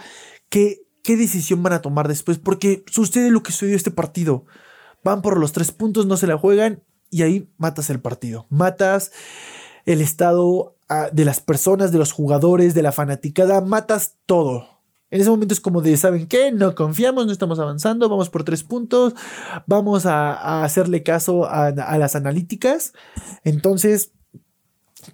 que, 0.49 0.87
qué 1.03 1.17
decisión 1.17 1.63
van 1.63 1.73
a 1.73 1.83
tomar 1.83 2.09
después, 2.09 2.39
porque 2.39 2.85
sucede 2.91 3.31
lo 3.31 3.43
que 3.43 3.53
sucedió 3.53 3.77
este 3.77 3.91
partido. 3.91 4.45
Van 5.03 5.23
por 5.23 5.39
los 5.39 5.53
tres 5.53 5.73
puntos, 5.73 6.07
no 6.07 6.17
se 6.17 6.27
la 6.27 6.39
juegan 6.39 6.83
y 7.11 7.23
ahí 7.23 7.51
matas 7.59 7.91
el 7.91 8.01
partido. 8.01 8.47
Matas 8.51 9.13
el 9.85 10.01
estado 10.01 10.77
ah, 10.89 11.09
de 11.13 11.25
las 11.25 11.41
personas, 11.41 11.93
de 11.93 11.99
los 11.99 12.13
jugadores, 12.13 12.75
de 12.75 12.83
la 12.83 12.93
fanaticada, 12.93 13.61
matas 13.61 14.17
todo. 14.27 14.76
En 15.17 15.23
ese 15.23 15.31
momento 15.31 15.55
es 15.55 15.61
como 15.61 15.81
de, 15.81 15.97
¿saben 15.97 16.27
qué? 16.27 16.53
No 16.53 16.75
confiamos, 16.75 17.25
no 17.25 17.33
estamos 17.33 17.59
avanzando, 17.59 18.11
vamos 18.11 18.29
por 18.29 18.45
tres 18.45 18.63
puntos, 18.63 19.15
vamos 19.67 20.05
a, 20.05 20.63
hacerle 20.63 21.03
caso 21.03 21.49
a, 21.49 21.71
las 21.71 22.15
analíticas. 22.15 22.93
Entonces, 23.43 24.13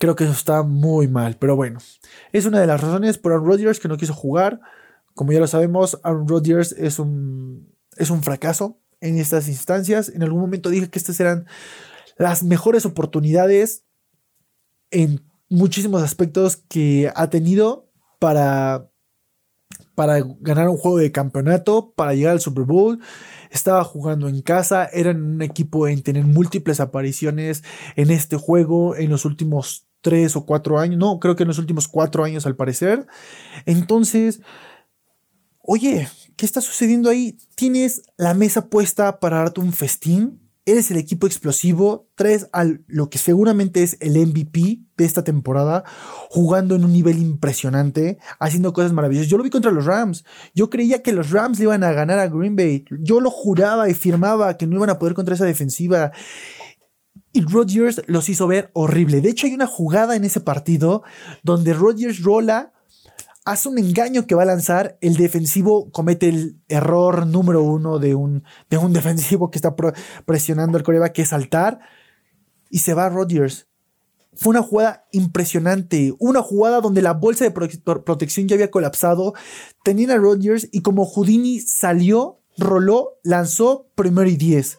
creo 0.01 0.17
que 0.17 0.25
eso 0.25 0.33
está 0.33 0.65
muy 0.65 1.07
mal, 1.07 1.37
pero 1.39 1.55
bueno, 1.55 1.79
es 2.33 2.47
una 2.47 2.61
de 2.61 2.67
las 2.67 2.81
razones 2.81 3.17
por 3.17 3.31
Aaron 3.31 3.47
Rodgers 3.47 3.79
que 3.79 3.87
no 3.87 3.97
quiso 3.97 4.13
jugar. 4.13 4.59
Como 5.15 5.31
ya 5.31 5.39
lo 5.39 5.47
sabemos, 5.47 6.01
Aaron 6.03 6.27
Rodgers 6.27 6.73
es 6.73 6.99
un, 6.99 7.73
es 7.97 8.11
un 8.11 8.25
fracaso 8.25 8.81
en 9.01 9.19
estas 9.19 9.47
instancias. 9.47 10.09
En 10.09 10.25
algún 10.25 10.41
momento 10.41 10.69
dije 10.69 10.91
que 10.91 10.99
estas 10.99 11.21
eran 11.21 11.47
las 12.19 12.43
mejores 12.43 12.87
oportunidades 12.87 13.85
en 14.91 15.25
muchísimos 15.49 16.03
aspectos 16.03 16.57
que 16.57 17.13
ha 17.15 17.31
tenido 17.31 17.89
para 18.19 18.89
para 19.95 20.23
ganar 20.41 20.69
un 20.69 20.77
juego 20.77 20.99
de 20.99 21.13
campeonato, 21.13 21.93
para 21.95 22.15
llegar 22.15 22.33
al 22.33 22.41
Super 22.41 22.65
Bowl. 22.65 23.01
Estaba 23.51 23.85
jugando 23.85 24.29
en 24.29 24.43
casa, 24.43 24.87
eran 24.87 25.23
un 25.23 25.43
equipo 25.43 25.89
en 25.89 26.03
tener 26.03 26.25
múltiples 26.25 26.81
apariciones 26.81 27.63
en 27.97 28.11
este 28.11 28.37
juego 28.37 28.97
en 28.97 29.11
los 29.11 29.25
últimos 29.25 29.87
tres 30.01 30.37
o 30.37 30.45
cuatro 30.45 30.79
años. 30.79 30.99
No, 30.99 31.19
creo 31.21 31.37
que 31.37 31.45
en 31.45 31.49
los 31.49 31.59
últimos 31.59 31.89
cuatro 31.89 32.25
años 32.25 32.47
al 32.47 32.57
parecer. 32.57 33.07
Entonces, 33.67 34.41
oye, 35.61 36.09
¿qué 36.37 36.45
está 36.45 36.61
sucediendo 36.61 37.09
ahí? 37.09 37.39
¿Tienes 37.55 38.03
la 38.17 38.35
mesa 38.35 38.69
puesta 38.69 39.21
para 39.21 39.39
darte 39.39 39.61
un 39.61 39.73
festín? 39.73 40.42
Eres 40.65 40.91
el 40.91 40.97
equipo 40.97 41.27
explosivo, 41.27 42.09
traes 42.15 42.49
a 42.53 42.65
lo 42.87 43.11
que 43.11 43.19
seguramente 43.19 43.83
es 43.83 43.97
el 44.01 44.17
MVP 44.17 44.83
de 44.97 45.05
esta 45.05 45.25
temporada, 45.25 45.85
jugando 46.31 46.77
en 46.77 46.85
un 46.85 46.93
nivel 46.93 47.19
impresionante, 47.19 48.19
haciendo 48.39 48.73
cosas 48.73 48.93
maravillosas. 48.93 49.29
Yo 49.29 49.39
lo 49.39 49.45
vi 49.45 49.51
contra 49.51 49.73
los 49.73 49.87
Rams. 49.87 50.25
Yo 50.55 50.71
creía 50.71 51.03
que 51.03 51.13
los 51.13 51.31
Rams 51.31 51.59
le 51.59 51.65
iban 51.65 51.83
a 51.83 51.93
ganar 51.93 52.19
a 52.19 52.29
Green 52.29 52.55
Bay. 52.55 52.85
Yo 53.01 53.21
lo 53.21 53.31
juraba 53.31 53.89
y 53.89 53.95
firmaba 53.95 54.57
que 54.57 54.67
no 54.67 54.77
iban 54.77 54.91
a 54.91 54.99
poder 54.99 55.15
contra 55.15 55.35
esa 55.35 55.45
defensiva. 55.45 56.13
Y 57.33 57.43
Rodgers 57.43 58.03
los 58.07 58.29
hizo 58.29 58.47
ver 58.47 58.71
horrible. 58.75 59.21
De 59.21 59.31
hecho, 59.31 59.47
hay 59.47 59.55
una 59.55 59.67
jugada 59.67 60.15
en 60.17 60.25
ese 60.25 60.41
partido 60.41 61.03
donde 61.43 61.73
Rodgers 61.73 62.23
rola 62.23 62.72
hace 63.45 63.69
un 63.69 63.79
engaño 63.79 64.27
que 64.27 64.35
va 64.35 64.43
a 64.43 64.47
lanzar, 64.47 64.99
el 65.01 65.17
defensivo 65.17 65.91
comete 65.91 66.29
el 66.29 66.61
error 66.69 67.27
número 67.27 67.63
uno 67.63 67.99
de 67.99 68.15
un, 68.15 68.45
de 68.71 68.79
un 68.79 68.93
defensivo 68.93 69.51
que 69.51 69.59
está 69.59 69.75
presionando 70.25 70.79
al 70.79 70.85
coreback, 70.85 71.13
que 71.13 71.23
es 71.23 71.29
saltar, 71.29 71.81
y 72.71 72.79
se 72.79 72.95
va 72.95 73.09
Rodgers. 73.09 73.69
Fue 74.35 74.51
una 74.51 74.63
jugada 74.63 75.05
impresionante, 75.13 76.15
una 76.19 76.41
jugada 76.41 76.81
donde 76.81 77.03
la 77.03 77.13
bolsa 77.13 77.45
de 77.45 77.51
protección 77.51 78.49
ya 78.49 78.55
había 78.55 78.71
colapsado, 78.71 79.35
tenían 79.85 80.11
a 80.11 80.17
Rodgers 80.17 80.69
y 80.73 80.81
como 80.81 81.05
Houdini 81.05 81.61
salió, 81.61 82.41
roló, 82.57 83.19
lanzó 83.23 83.91
primero 83.95 84.31
y 84.31 84.37
diez. 84.37 84.79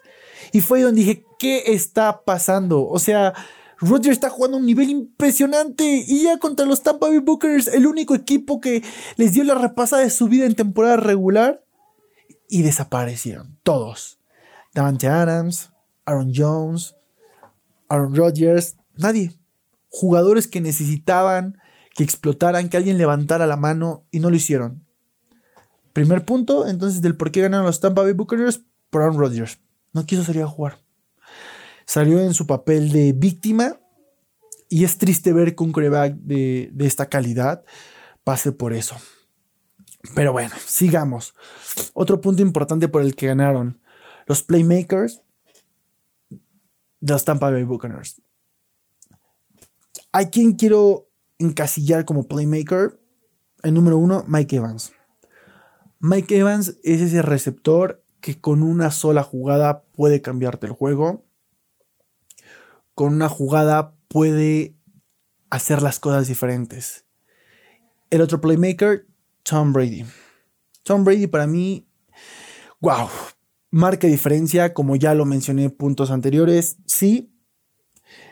Y 0.52 0.62
fue 0.62 0.82
donde 0.82 1.02
dije, 1.02 1.26
¿qué 1.38 1.64
está 1.68 2.24
pasando? 2.26 2.88
O 2.88 2.98
sea, 2.98 3.34
Rodgers 3.80 4.14
está 4.14 4.30
jugando 4.30 4.58
a 4.58 4.60
un 4.60 4.66
nivel 4.66 4.90
impresionante 4.90 5.84
y 6.08 6.24
ya 6.24 6.38
contra 6.38 6.66
los 6.66 6.84
Tampa 6.84 7.08
Bay 7.08 7.20
Buccaneers, 7.20 7.68
el 7.68 7.88
único 7.88 8.16
equipo 8.16 8.62
que 8.62 8.84
les 9.18 9.34
dio 9.34 9.44
la 9.44 9.56
repasada 9.56 10.04
de 10.04 10.10
su 10.10 10.28
vida 10.28 10.46
en 10.46 10.56
temporada 10.56 10.98
regular 10.98 11.64
y 12.50 12.62
desaparecieron 12.62 13.58
todos. 13.64 14.20
Davante 14.74 15.08
Adams, 15.08 15.72
Aaron 16.06 16.32
Jones, 16.36 16.96
Aaron 17.90 18.16
Rodgers, 18.16 18.76
nadie. 18.96 19.34
Jugadores 19.90 20.48
que 20.48 20.62
necesitaban 20.62 21.58
que 21.96 22.04
explotaran, 22.04 22.70
que 22.70 22.78
alguien 22.78 22.98
levantara 22.98 23.46
la 23.46 23.58
mano 23.58 24.06
y 24.12 24.20
no 24.20 24.30
lo 24.30 24.36
hicieron. 24.36 24.84
Primer 25.94 26.26
punto, 26.26 26.68
entonces, 26.68 27.02
del 27.02 27.16
por 27.16 27.32
qué 27.32 27.42
ganaron 27.42 27.68
los 27.68 27.80
Tampa 27.80 28.02
Bay 28.02 28.14
Buccaneers 28.14 28.62
por 28.90 29.04
Aaron 29.04 29.20
Rodgers. 29.20 29.60
No 29.94 30.06
quiso 30.08 30.24
salir 30.24 30.42
a 30.42 30.48
jugar 30.48 30.83
salió 31.86 32.20
en 32.20 32.34
su 32.34 32.48
papel 32.48 32.92
de 32.92 33.14
víctima 33.14 33.80
y 34.70 34.84
es 34.84 34.98
triste 34.98 35.34
ver 35.34 35.56
que 35.56 35.64
un 35.64 35.72
coreback 35.72 36.16
de, 36.16 36.70
de 36.74 36.86
esta 36.86 37.08
calidad 37.08 37.64
pase 38.24 38.52
por 38.52 38.74
eso. 38.74 38.96
Pero 40.16 40.34
bueno, 40.34 40.54
sigamos. 40.66 41.34
Otro 41.94 42.20
punto 42.22 42.42
importante 42.42 42.88
por 42.88 43.02
el 43.02 43.16
que 43.16 43.28
ganaron 43.28 43.82
los 44.26 44.44
playmakers 44.44 45.22
de 47.00 47.14
los 47.14 47.26
Tampa 47.26 47.52
Bay 47.52 47.64
Buccaneers. 47.64 48.22
¿Hay 50.12 50.28
quien 50.28 50.54
quiero 50.54 51.10
encasillar 51.38 52.06
como 52.06 52.28
playmaker? 52.28 53.00
El 53.64 53.74
número 53.74 53.98
uno, 53.98 54.24
Mike 54.28 54.58
Evans. 54.58 54.94
Mike 56.00 56.38
Evans 56.38 56.78
es 56.84 57.02
ese 57.02 57.22
receptor 57.22 58.04
que 58.20 58.40
con 58.40 58.62
una 58.64 58.92
sola 58.92 59.24
jugada 59.24 59.84
puede 59.94 60.22
cambiarte 60.22 60.68
el 60.68 60.74
juego 60.74 61.26
con 62.96 63.14
una 63.14 63.30
jugada 63.30 63.96
puede 64.08 64.76
hacer 65.50 65.82
las 65.82 66.00
cosas 66.00 66.28
diferentes. 66.28 67.06
El 68.10 68.22
otro 68.22 68.42
playmaker, 68.42 69.08
Tom 69.44 69.74
Brady. 69.74 70.06
Tom 70.84 71.04
Brady 71.04 71.28
para 71.28 71.48
mí, 71.48 71.88
wow, 72.80 73.08
marca 73.72 74.08
diferencia, 74.08 74.74
como 74.74 74.96
ya 74.96 75.14
lo 75.16 75.26
mencioné 75.26 75.66
en 75.66 75.72
puntos 75.72 76.12
anteriores. 76.12 76.78
Sí, 76.86 77.34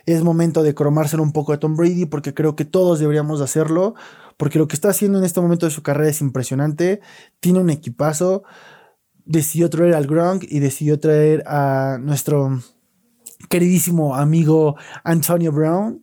es 0.06 0.24
momento 0.24 0.64
de 0.64 0.76
cromárselo 0.76 1.24
un 1.24 1.32
poco 1.32 1.54
a 1.54 1.60
Tom 1.60 1.76
Brady 1.76 2.06
porque 2.06 2.34
creo 2.34 2.56
que 2.56 2.66
todos 2.66 3.00
deberíamos 3.00 3.42
hacerlo, 3.42 3.96
porque 4.38 4.60
lo 4.60 4.68
que 4.68 4.76
está 4.76 4.90
haciendo 4.90 5.18
en 5.18 5.24
este 5.24 5.42
momento 5.42 5.66
de 5.66 5.72
su 5.72 5.84
carrera 5.84 6.10
es 6.10 6.22
impresionante. 6.22 7.02
Tiene 7.40 7.60
un 7.60 7.70
equipazo. 7.70 8.44
Decidió 9.26 9.70
traer 9.70 9.94
al 9.94 10.08
Gronk 10.08 10.44
y 10.50 10.60
decidió 10.60 11.00
traer 11.00 11.44
a 11.46 11.98
nuestro 12.02 12.60
queridísimo 13.52 14.16
amigo 14.16 14.78
Antonio 15.04 15.52
Brown. 15.52 16.02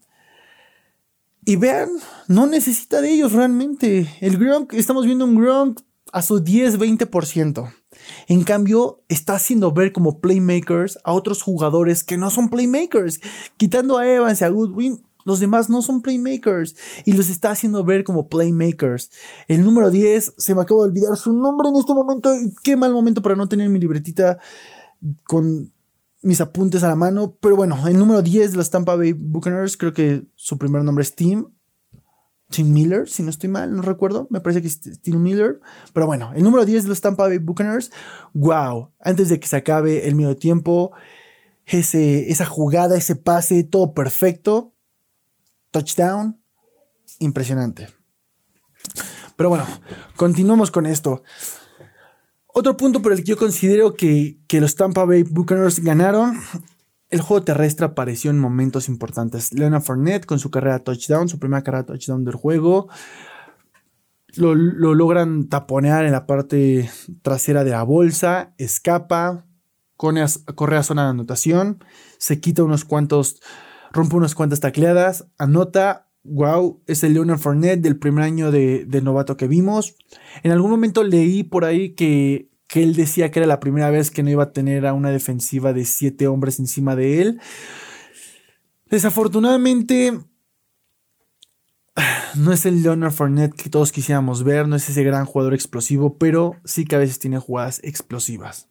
Y 1.45 1.57
vean, 1.57 1.89
no 2.29 2.47
necesita 2.47 3.01
de 3.01 3.11
ellos 3.11 3.33
realmente. 3.33 4.07
El 4.21 4.37
Gronk, 4.37 4.75
estamos 4.75 5.07
viendo 5.07 5.25
un 5.25 5.35
Gronk 5.35 5.81
a 6.13 6.21
su 6.21 6.45
10-20%. 6.45 7.73
En 8.29 8.45
cambio, 8.45 9.03
está 9.09 9.35
haciendo 9.35 9.73
ver 9.73 9.93
como 9.93 10.21
playmakers 10.21 10.99
a 11.05 11.15
otros 11.15 11.43
jugadores 11.43 12.05
que 12.05 12.19
no 12.19 12.31
son 12.31 12.51
playmakers. 12.51 13.21
Quitando 13.57 13.97
a 13.97 14.07
Evans 14.07 14.43
y 14.43 14.45
a 14.45 14.51
Goodwin, 14.51 15.03
los 15.25 15.41
demás 15.41 15.71
no 15.71 15.81
son 15.81 16.03
playmakers. 16.03 16.77
Y 17.07 17.15
los 17.15 17.31
está 17.31 17.51
haciendo 17.51 17.83
ver 17.83 18.05
como 18.05 18.29
playmakers. 18.29 19.11
El 19.49 19.65
número 19.65 19.91
10, 19.91 20.35
se 20.37 20.55
me 20.55 20.61
acaba 20.61 20.83
de 20.83 20.89
olvidar 20.91 21.17
su 21.17 21.33
nombre 21.33 21.71
en 21.71 21.77
este 21.77 21.95
momento. 21.95 22.31
Qué 22.63 22.77
mal 22.77 22.93
momento 22.93 23.23
para 23.23 23.37
no 23.37 23.49
tener 23.49 23.71
mi 23.71 23.79
libretita 23.79 24.39
con 25.25 25.73
mis 26.23 26.41
apuntes 26.41 26.83
a 26.83 26.89
la 26.89 26.97
mano. 26.97 27.37
Pero 27.41 27.57
bueno, 27.57 27.87
el 27.87 27.99
número 27.99 28.23
10 28.23 28.53
de 28.53 28.57
los 28.57 28.71
Tampa 28.71 28.97
Bay 28.97 29.13
Buccaneers, 29.13 29.77
creo 29.77 29.93
que 29.93 30.27
su 30.35 30.59
primer 30.59 30.83
nombre 30.85 31.03
es 31.03 31.15
Tim. 31.15 31.47
Tim 32.51 32.73
Miller, 32.73 33.09
si 33.09 33.23
no 33.23 33.31
estoy 33.31 33.51
mal, 33.51 33.75
no 33.75 33.83
recuerdo. 33.83 34.27
Me 34.31 34.41
parece 34.41 34.63
que 34.63 34.69
es 34.69 34.81
Tim 35.03 35.23
Miller. 35.23 35.61
Pero 35.93 36.07
bueno, 36.07 36.33
el 36.35 36.43
número 36.43 36.65
10 36.65 36.85
de 36.85 36.89
los 36.89 37.01
Tampa 37.01 37.29
Bay 37.29 37.39
Buccaneers. 37.39 37.91
Wow, 38.33 38.93
antes 39.01 39.29
de 39.29 39.39
que 39.39 39.49
se 39.49 39.57
acabe 39.57 40.09
el 40.09 40.15
medio 40.15 40.37
tiempo, 40.37 40.93
ese, 41.67 42.31
esa 42.31 42.47
jugada, 42.47 42.97
ese 42.97 43.17
pase, 43.17 43.65
todo 43.65 43.93
perfecto. 43.93 44.75
Touchdown. 45.71 46.41
Impresionante. 47.19 47.89
Pero 49.37 49.51
bueno, 49.51 49.67
continuamos 50.17 50.71
con 50.71 50.87
esto. 50.87 51.23
Otro 52.59 52.77
punto 52.77 53.01
por 53.01 53.13
el 53.13 53.19
que 53.19 53.25
yo 53.25 53.37
considero 53.37 53.95
que, 53.95 54.37
los 54.51 54.75
Tampa 54.75 55.05
Bay 55.05 55.23
Buccaneers 55.23 55.79
ganaron, 55.79 56.41
el 57.09 57.21
juego 57.21 57.45
terrestre 57.45 57.87
apareció 57.87 58.33
en 58.33 58.41
momentos 58.41 58.89
importantes. 58.89 59.53
Leonard 59.53 59.83
Fournette 59.83 60.27
con 60.27 60.41
su 60.41 60.51
carrera 60.51 60.81
touchdown, 60.81 61.29
su 61.29 61.39
primera 61.39 61.63
carrera 61.63 61.87
touchdown 61.87 62.25
del 62.25 62.35
juego. 62.35 62.89
Lo, 64.35 64.57
logran 64.57 65.49
taponear 65.49 66.05
en 66.05 66.11
la 66.11 66.27
parte 66.27 66.91
trasera 67.23 67.63
de 67.63 67.71
la 67.71 67.85
bolsa, 67.85 68.55
escapa, 68.59 69.47
corre 69.95 70.77
a 70.77 70.83
zona 70.83 71.05
de 71.05 71.11
anotación, 71.11 71.85
se 72.19 72.41
quita 72.41 72.65
unos 72.65 72.85
cuantos, 72.85 73.41
rompe 73.93 74.17
unas 74.17 74.35
cuantas 74.35 74.59
tacleadas, 74.59 75.29
anota 75.39 76.09
wow, 76.29 76.83
es 76.87 77.03
el 77.05 77.15
Leonard 77.15 77.39
Fournette 77.39 77.81
del 77.81 77.99
primer 77.99 78.25
año 78.25 78.51
de, 78.51 78.87
novato 79.03 79.37
que 79.37 79.49
vimos. 79.49 79.97
En 80.43 80.53
algún 80.53 80.71
momento 80.71 81.05
leí 81.05 81.43
por 81.43 81.65
ahí 81.65 81.95
que, 81.95 82.48
que, 82.69 82.83
él 82.83 82.95
decía 82.95 83.31
que 83.31 83.41
era 83.41 83.47
la 83.47 83.61
primera 83.61 83.91
vez 83.91 84.11
que 84.11 84.23
no 84.23 84.31
iba 84.31 84.45
a 84.45 84.53
tener 84.53 84.87
a 84.87 84.93
una 84.93 85.11
defensiva 85.11 85.73
de 85.73 85.85
siete 85.85 86.27
hombres 86.29 86.59
encima 86.59 86.95
de 86.95 87.23
él. 87.23 87.41
Desafortunadamente, 88.87 90.21
no 92.37 92.53
es 92.53 92.67
el 92.67 92.83
Leonard 92.83 93.13
Fournette 93.13 93.55
que 93.55 93.71
todos 93.71 93.93
quisiéramos 93.93 94.45
ver, 94.45 94.69
no 94.69 94.77
es 94.77 94.89
ese 94.89 95.03
gran 95.03 95.25
jugador 95.25 95.55
explosivo, 95.55 96.17
pero 96.19 96.57
sí 96.65 96.85
que 96.85 96.97
a 96.97 97.01
veces 97.01 97.19
tiene 97.19 97.39
jugadas 97.39 97.81
explosivas. 97.83 98.69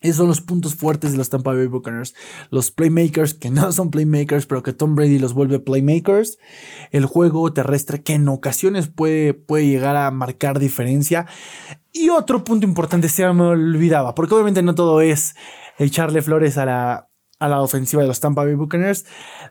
Esos 0.00 0.16
son 0.16 0.28
los 0.28 0.40
puntos 0.40 0.74
fuertes 0.74 1.12
de 1.12 1.18
los 1.18 1.28
Tampa 1.28 1.52
Bay 1.52 1.66
Buccaneers. 1.66 2.14
Los 2.50 2.70
playmakers 2.70 3.34
que 3.34 3.50
no 3.50 3.70
son 3.70 3.90
playmakers, 3.90 4.46
pero 4.46 4.62
que 4.62 4.72
Tom 4.72 4.94
Brady 4.94 5.18
los 5.18 5.34
vuelve 5.34 5.60
playmakers. 5.60 6.38
El 6.90 7.04
juego 7.04 7.52
terrestre 7.52 8.02
que 8.02 8.14
en 8.14 8.26
ocasiones 8.28 8.88
puede, 8.88 9.34
puede 9.34 9.66
llegar 9.66 9.96
a 9.96 10.10
marcar 10.10 10.58
diferencia. 10.58 11.26
Y 11.92 12.08
otro 12.08 12.44
punto 12.44 12.66
importante, 12.66 13.10
se 13.10 13.30
me 13.32 13.42
olvidaba, 13.42 14.14
porque 14.14 14.34
obviamente 14.34 14.62
no 14.62 14.74
todo 14.74 15.02
es 15.02 15.34
echarle 15.78 16.22
flores 16.22 16.56
a 16.56 16.64
la, 16.64 17.08
a 17.38 17.48
la 17.48 17.60
ofensiva 17.60 18.00
de 18.00 18.08
los 18.08 18.20
Tampa 18.20 18.44
Bay 18.44 18.54
Buccaneers. 18.54 19.04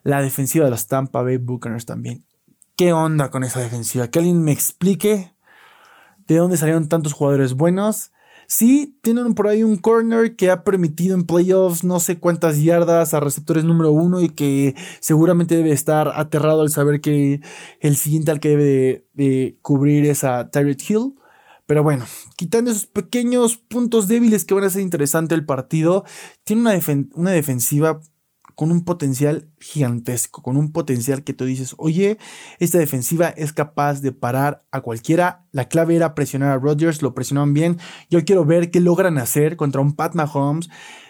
La 0.03 0.21
defensiva 0.23 0.65
de 0.65 0.71
los 0.71 0.87
Tampa 0.87 1.21
Bay 1.21 1.37
Buccaneers 1.37 1.85
también. 1.85 2.25
¿Qué 2.75 2.91
onda 2.91 3.29
con 3.29 3.43
esa 3.43 3.59
defensiva? 3.59 4.07
Que 4.07 4.17
alguien 4.17 4.41
me 4.41 4.51
explique 4.51 5.35
de 6.25 6.37
dónde 6.37 6.57
salieron 6.57 6.87
tantos 6.87 7.13
jugadores 7.13 7.53
buenos 7.53 8.11
Sí, 8.51 8.97
tienen 9.03 9.35
por 9.35 9.47
ahí 9.47 9.61
un 9.61 9.77
corner 9.77 10.35
que 10.35 10.49
ha 10.49 10.63
permitido 10.63 11.13
en 11.13 11.23
playoffs 11.23 11.83
no 11.83 11.99
sé 11.99 12.17
cuántas 12.17 12.59
yardas 12.63 13.13
a 13.13 13.19
receptores 13.19 13.63
número 13.63 13.91
uno 13.91 14.21
y 14.21 14.29
que 14.29 14.73
seguramente 15.01 15.55
debe 15.55 15.71
estar 15.71 16.07
aterrado 16.15 16.61
al 16.63 16.71
saber 16.71 16.99
que 16.99 17.41
el 17.79 17.95
siguiente 17.95 18.31
al 18.31 18.39
que 18.39 18.49
debe 18.49 19.05
de, 19.13 19.59
cubrir 19.61 20.05
es 20.07 20.23
a 20.23 20.49
Tyreek 20.49 20.89
Hill. 20.89 21.13
Pero 21.67 21.83
bueno, 21.83 22.05
quitando 22.37 22.71
esos 22.71 22.87
pequeños 22.87 23.57
puntos 23.57 24.07
débiles 24.07 24.45
que 24.45 24.55
van 24.55 24.63
a 24.63 24.71
ser 24.71 24.81
interesante 24.81 25.35
el 25.35 25.45
partido, 25.45 26.03
tiene 26.43 26.63
una, 26.63 26.79
una 27.13 27.31
defensiva 27.31 28.01
con 28.59 28.73
un 28.73 28.83
potencial 28.83 29.47
gigantesco, 29.61 30.41
con 30.41 30.57
un 30.57 30.73
potencial 30.73 31.23
que 31.23 31.33
tú 31.33 31.45
dices, 31.45 31.75
oye, 31.77 32.17
esta 32.59 32.77
defensiva 32.77 33.29
es 33.29 33.53
capaz 33.53 34.01
de 34.01 34.11
parar 34.11 34.65
a 34.69 34.81
cualquiera. 34.81 35.45
La 35.53 35.69
clave 35.69 35.95
era 35.95 36.13
presionar 36.13 36.51
a 36.51 36.57
Rodgers, 36.57 37.01
lo 37.01 37.13
presionaron 37.13 37.53
bien. 37.53 37.77
Yo 38.09 38.25
quiero 38.25 38.43
ver 38.43 38.69
qué 38.69 38.81
logran 38.81 39.17
hacer 39.17 39.55
contra 39.55 39.79
un 39.79 39.93
Pat 39.93 40.13
Mahomes 40.13 40.69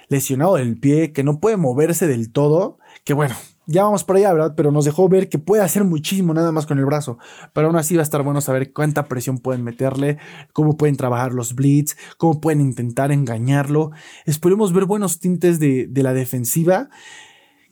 lesionado 0.09 0.57
del 0.57 0.79
pie, 0.79 1.11
que 1.11 1.23
no 1.23 1.39
puede 1.39 1.57
moverse 1.57 2.05
del 2.05 2.31
todo, 2.31 2.77
que 3.03 3.15
bueno, 3.15 3.33
ya 3.65 3.83
vamos 3.83 4.03
por 4.03 4.17
allá, 4.17 4.31
¿verdad? 4.31 4.53
Pero 4.55 4.71
nos 4.71 4.85
dejó 4.85 5.09
ver 5.09 5.27
que 5.27 5.37
puede 5.37 5.63
hacer 5.63 5.83
muchísimo 5.83 6.35
nada 6.35 6.51
más 6.51 6.67
con 6.67 6.77
el 6.77 6.85
brazo. 6.85 7.17
Pero 7.53 7.67
aún 7.67 7.77
así 7.77 7.95
va 7.95 8.01
a 8.01 8.03
estar 8.03 8.21
bueno 8.21 8.41
saber 8.41 8.73
cuánta 8.73 9.05
presión 9.05 9.39
pueden 9.39 9.63
meterle, 9.63 10.19
cómo 10.53 10.77
pueden 10.77 10.97
trabajar 10.97 11.33
los 11.33 11.55
blitz, 11.55 11.95
cómo 12.17 12.41
pueden 12.41 12.61
intentar 12.61 13.11
engañarlo. 13.11 13.91
Esperemos 14.25 14.71
ver 14.71 14.85
buenos 14.85 15.19
tintes 15.19 15.59
de, 15.59 15.87
la 15.93 16.13
defensiva. 16.13 16.89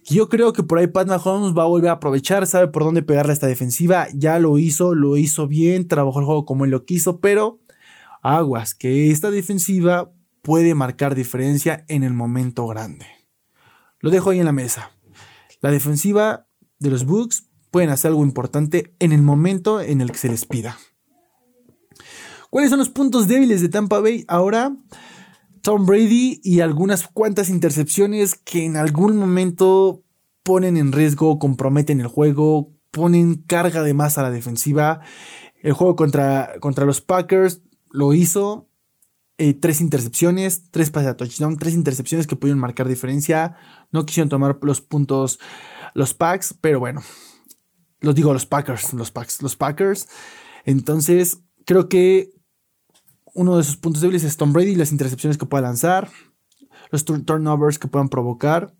Yo 0.09 0.29
creo 0.29 0.53
que 0.53 0.63
por 0.63 0.79
ahí 0.79 0.87
Pat 0.87 1.05
Mahomes 1.05 1.53
va 1.55 1.63
a 1.63 1.67
volver 1.67 1.89
a 1.89 1.93
aprovechar, 1.93 2.47
sabe 2.47 2.69
por 2.69 2.85
dónde 2.85 3.03
pegarle 3.03 3.31
a 3.31 3.33
esta 3.33 3.47
defensiva. 3.47 4.07
Ya 4.13 4.39
lo 4.39 4.57
hizo, 4.57 4.95
lo 4.95 5.17
hizo 5.17 5.47
bien, 5.47 5.89
trabajó 5.89 6.19
el 6.19 6.25
juego 6.25 6.45
como 6.45 6.63
él 6.63 6.71
lo 6.71 6.85
quiso, 6.85 7.19
pero 7.19 7.59
aguas, 8.21 8.73
que 8.73 9.11
esta 9.11 9.31
defensiva 9.31 10.13
puede 10.41 10.75
marcar 10.75 11.13
diferencia 11.13 11.83
en 11.89 12.03
el 12.03 12.13
momento 12.13 12.65
grande. 12.67 13.05
Lo 13.99 14.09
dejo 14.09 14.29
ahí 14.29 14.39
en 14.39 14.45
la 14.45 14.53
mesa. 14.53 14.91
La 15.59 15.71
defensiva 15.71 16.47
de 16.79 16.89
los 16.89 17.05
Bucks 17.05 17.49
pueden 17.69 17.89
hacer 17.89 18.09
algo 18.09 18.23
importante 18.23 18.95
en 18.99 19.11
el 19.11 19.21
momento 19.21 19.81
en 19.81 19.99
el 19.99 20.11
que 20.11 20.19
se 20.19 20.29
les 20.29 20.45
pida. 20.45 20.77
¿Cuáles 22.49 22.69
son 22.69 22.79
los 22.79 22.89
puntos 22.89 23.27
débiles 23.27 23.61
de 23.61 23.67
Tampa 23.67 23.99
Bay? 23.99 24.23
Ahora, 24.29 24.73
Tom 25.67 25.85
Brady 25.85 26.39
y 26.45 26.61
algunas 26.61 27.09
cuantas 27.09 27.49
intercepciones 27.49 28.35
que 28.35 28.63
en 28.63 28.77
algún 28.77 29.17
momento 29.17 30.01
ponen 30.41 30.77
en 30.77 30.93
riesgo, 30.93 31.39
comprometen 31.39 31.99
el 31.99 32.07
juego, 32.07 32.71
ponen 32.89 33.35
carga 33.35 33.83
de 33.83 33.93
más 33.93 34.17
a 34.17 34.23
la 34.23 34.31
defensiva. 34.31 35.01
El 35.61 35.73
juego 35.73 35.97
contra, 35.97 36.53
contra 36.61 36.85
los 36.85 37.01
Packers 37.01 37.63
lo 37.91 38.13
hizo, 38.13 38.69
eh, 39.37 39.55
tres 39.55 39.81
intercepciones, 39.81 40.71
tres 40.71 40.89
pases 40.89 41.09
a 41.09 41.17
touchdown, 41.17 41.57
tres 41.57 41.73
intercepciones 41.73 42.27
que 42.27 42.37
pudieron 42.37 42.61
marcar 42.61 42.87
diferencia. 42.87 43.57
No 43.91 44.05
quisieron 44.05 44.29
tomar 44.29 44.57
los 44.61 44.79
puntos 44.79 45.37
los 45.93 46.13
Packs, 46.13 46.55
pero 46.61 46.79
bueno, 46.79 47.01
los 47.99 48.15
digo 48.15 48.31
los 48.31 48.45
Packers, 48.45 48.93
los 48.93 49.11
Packs, 49.11 49.41
los 49.41 49.57
Packers. 49.57 50.07
Entonces, 50.63 51.41
creo 51.65 51.89
que 51.89 52.36
uno 53.37 53.55
de 53.55 53.63
sus 53.63 53.77
puntos 53.77 54.01
débiles 54.01 54.23
es 54.23 54.35
Tom 54.35 54.51
Brady, 54.51 54.75
las 54.75 54.91
intercepciones 54.91 55.37
que 55.37 55.45
pueda 55.45 55.61
lanzar, 55.61 56.09
los 56.89 57.05
turnovers 57.05 57.77
que 57.77 57.87
puedan 57.87 58.09
provocar 58.09 58.75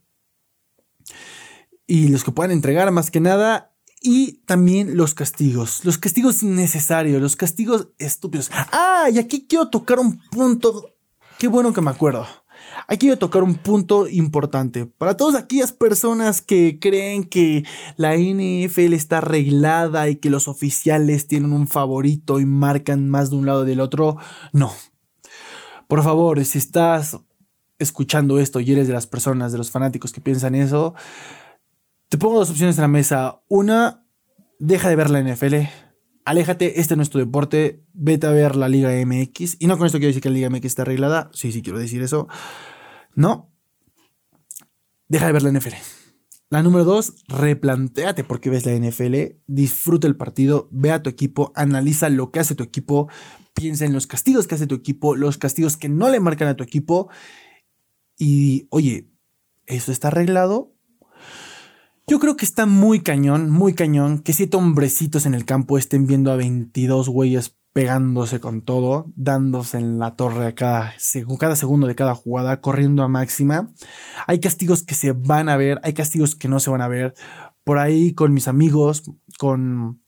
y 1.86 2.08
los 2.08 2.24
que 2.24 2.32
puedan 2.32 2.52
entregar 2.52 2.92
más 2.92 3.12
que 3.12 3.20
nada 3.20 3.76
y 4.02 4.40
también 4.46 4.98
los 4.98 5.14
castigos. 5.14 5.86
Los 5.86 6.00
castigos 6.00 6.42
innecesarios, 6.42 7.22
los 7.22 7.36
castigos 7.36 7.90
estúpidos. 8.00 8.50
Ah, 8.52 9.10
y 9.14 9.20
aquí 9.20 9.46
quiero 9.48 9.70
tocar 9.70 10.00
un 10.00 10.20
punto. 10.32 10.96
Qué 11.38 11.48
bueno 11.48 11.72
que 11.72 11.82
me 11.82 11.92
acuerdo. 11.92 12.26
Aquí 12.90 13.08
quiero 13.08 13.18
tocar 13.18 13.44
un 13.44 13.56
punto 13.56 14.08
importante. 14.08 14.86
Para 14.86 15.18
todas 15.18 15.36
aquellas 15.36 15.74
personas 15.74 16.42
que 16.42 16.80
creen 16.80 17.26
que 17.26 17.66
la 17.98 18.16
NFL 18.16 18.94
está 18.94 19.18
arreglada 19.18 20.08
y 20.08 20.16
que 20.16 20.30
los 20.30 20.48
oficiales 20.48 21.28
tienen 21.28 21.52
un 21.52 21.68
favorito 21.68 22.40
y 22.40 22.46
marcan 22.46 23.10
más 23.10 23.30
de 23.30 23.36
un 23.36 23.46
lado 23.46 23.66
del 23.66 23.82
otro, 23.82 24.16
no. 24.54 24.74
Por 25.90 26.02
favor, 26.02 26.44
si 26.46 26.58
estás 26.58 27.18
escuchando 27.78 28.40
esto 28.40 28.62
y 28.62 28.72
eres 28.72 28.88
de 28.88 28.94
las 28.94 29.06
personas, 29.06 29.52
de 29.52 29.58
los 29.58 29.70
fanáticos 29.70 30.14
que 30.14 30.22
piensan 30.22 30.56
eso, 30.56 30.96
te 32.08 32.18
pongo 32.18 32.40
dos 32.40 32.50
opciones 32.50 32.78
en 32.78 32.84
la 32.84 32.88
mesa. 32.88 33.42
Una, 33.50 34.06
deja 34.60 34.88
de 34.88 34.96
ver 34.96 35.10
la 35.10 35.22
NFL. 35.22 35.56
Aléjate, 36.24 36.80
este 36.80 36.96
no 36.96 37.04
es 37.04 37.10
tu 37.10 37.20
deporte. 37.20 37.84
Vete 37.94 38.28
a 38.28 38.32
ver 38.32 38.56
la 38.56 38.70
Liga 38.70 38.92
MX. 39.06 39.58
Y 39.60 39.68
no 39.68 39.78
con 39.78 39.88
esto 39.88 39.98
quiero 39.98 40.08
decir 40.08 40.22
que 40.22 40.30
la 40.30 40.36
Liga 40.36 40.50
MX 40.50 40.66
está 40.66 40.82
arreglada. 40.84 41.30
Sí, 41.34 41.52
sí, 41.52 41.62
quiero 41.62 41.80
decir 41.80 42.02
eso. 42.02 42.30
No. 43.18 43.52
Deja 45.08 45.26
de 45.26 45.34
ver 45.34 45.42
la 45.42 45.52
NFL. 45.52 45.74
La 46.52 46.62
número 46.62 46.86
dos, 46.86 47.16
replantéate 47.28 48.24
por 48.24 48.40
qué 48.40 48.52
ves 48.52 48.68
la 48.68 48.74
NFL. 48.74 49.40
Disfruta 49.48 50.06
el 50.06 50.16
partido. 50.16 50.70
Ve 50.72 50.92
a 50.92 51.02
tu 51.02 51.10
equipo. 51.10 51.52
Analiza 51.56 52.10
lo 52.10 52.30
que 52.32 52.40
hace 52.40 52.54
tu 52.54 52.64
equipo. 52.64 53.10
Piensa 53.56 53.86
en 53.86 53.94
los 53.94 54.06
castigos 54.06 54.46
que 54.46 54.54
hace 54.54 54.68
tu 54.68 54.76
equipo. 54.76 55.16
Los 55.16 55.40
castigos 55.40 55.78
que 55.78 55.90
no 55.90 56.10
le 56.10 56.20
marcan 56.20 56.48
a 56.48 56.56
tu 56.56 56.64
equipo. 56.64 57.10
Y, 58.20 58.68
oye, 58.70 59.10
¿eso 59.66 59.92
está 59.92 60.10
arreglado? 60.10 60.76
Yo 62.06 62.20
creo 62.20 62.38
que 62.38 62.46
está 62.46 62.68
muy 62.68 63.02
cañón, 63.02 63.50
muy 63.50 63.74
cañón, 63.74 64.20
que 64.20 64.32
siete 64.32 64.58
hombrecitos 64.58 65.26
en 65.26 65.34
el 65.34 65.44
campo 65.44 65.80
estén 65.80 66.06
viendo 66.06 66.32
a 66.32 66.36
22 66.36 67.10
güeyes 67.10 67.57
pegándose 67.78 68.40
con 68.40 68.64
todo, 68.64 69.06
dándose 69.16 69.78
en 69.78 70.00
la 70.00 70.16
torre 70.16 70.48
a 70.48 70.56
cada, 70.56 70.96
cada 71.40 71.56
segundo 71.56 71.86
de 71.86 71.94
cada 71.94 72.16
jugada, 72.16 72.60
corriendo 72.60 73.04
a 73.04 73.08
máxima. 73.08 73.72
Hay 74.26 74.40
castigos 74.40 74.82
que 74.82 74.96
se 74.96 75.12
van 75.12 75.48
a 75.48 75.58
ver, 75.58 75.80
hay 75.84 75.94
castigos 75.94 76.36
que 76.36 76.48
no 76.48 76.60
se 76.60 76.72
van 76.72 76.82
a 76.82 76.88
ver. 76.88 77.14
Por 77.64 77.78
ahí 77.78 78.16
con 78.16 78.34
mis 78.34 78.48
amigos, 78.48 79.04
con, 79.38 80.02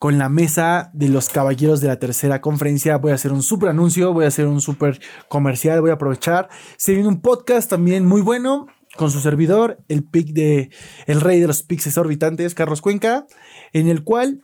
con 0.00 0.18
la 0.18 0.28
mesa 0.28 0.90
de 0.94 1.08
los 1.08 1.28
caballeros 1.28 1.80
de 1.80 1.86
la 1.86 2.00
tercera 2.00 2.40
conferencia, 2.40 2.96
voy 2.96 3.12
a 3.12 3.14
hacer 3.14 3.30
un 3.30 3.44
super 3.44 3.68
anuncio, 3.68 4.12
voy 4.12 4.24
a 4.24 4.28
hacer 4.28 4.48
un 4.48 4.60
super 4.60 4.98
comercial, 5.28 5.80
voy 5.80 5.90
a 5.90 5.92
aprovechar. 5.92 6.48
Se 6.76 6.92
viene 6.92 7.06
un 7.06 7.20
podcast 7.20 7.70
también 7.70 8.04
muy 8.04 8.20
bueno 8.20 8.66
con 8.96 9.12
su 9.12 9.20
servidor, 9.20 9.78
el 9.86 10.02
pick 10.02 10.32
de 10.32 10.70
el 11.06 11.20
rey 11.20 11.38
de 11.38 11.46
los 11.46 11.62
picks 11.62 11.86
exorbitantes, 11.86 12.56
Carlos 12.56 12.80
Cuenca, 12.80 13.28
en 13.72 13.86
el 13.86 14.02
cual 14.02 14.42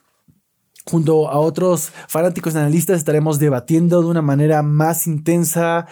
junto 0.85 1.29
a 1.29 1.38
otros 1.38 1.92
fanáticos 2.09 2.57
analistas 2.57 2.99
estaremos 2.99 3.38
debatiendo 3.38 4.03
de 4.03 4.09
una 4.09 4.23
manera 4.23 4.62
más 4.62 5.07
intensa, 5.07 5.87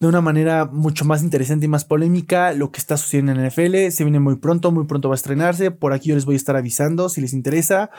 de 0.00 0.06
una 0.06 0.20
manera 0.20 0.66
mucho 0.66 1.04
más 1.04 1.22
interesante 1.22 1.66
y 1.66 1.68
más 1.68 1.84
polémica 1.84 2.52
lo 2.52 2.70
que 2.70 2.78
está 2.78 2.96
sucediendo 2.96 3.32
en 3.32 3.42
la 3.42 3.48
NFL. 3.48 3.90
Se 3.90 4.04
viene 4.04 4.20
muy 4.20 4.36
pronto, 4.36 4.70
muy 4.70 4.84
pronto 4.84 5.08
va 5.08 5.14
a 5.14 5.16
estrenarse. 5.16 5.70
Por 5.70 5.92
aquí 5.92 6.10
yo 6.10 6.14
les 6.14 6.24
voy 6.24 6.34
a 6.34 6.36
estar 6.36 6.56
avisando 6.56 7.08
si 7.08 7.20
les 7.20 7.32
interesa. 7.32 7.90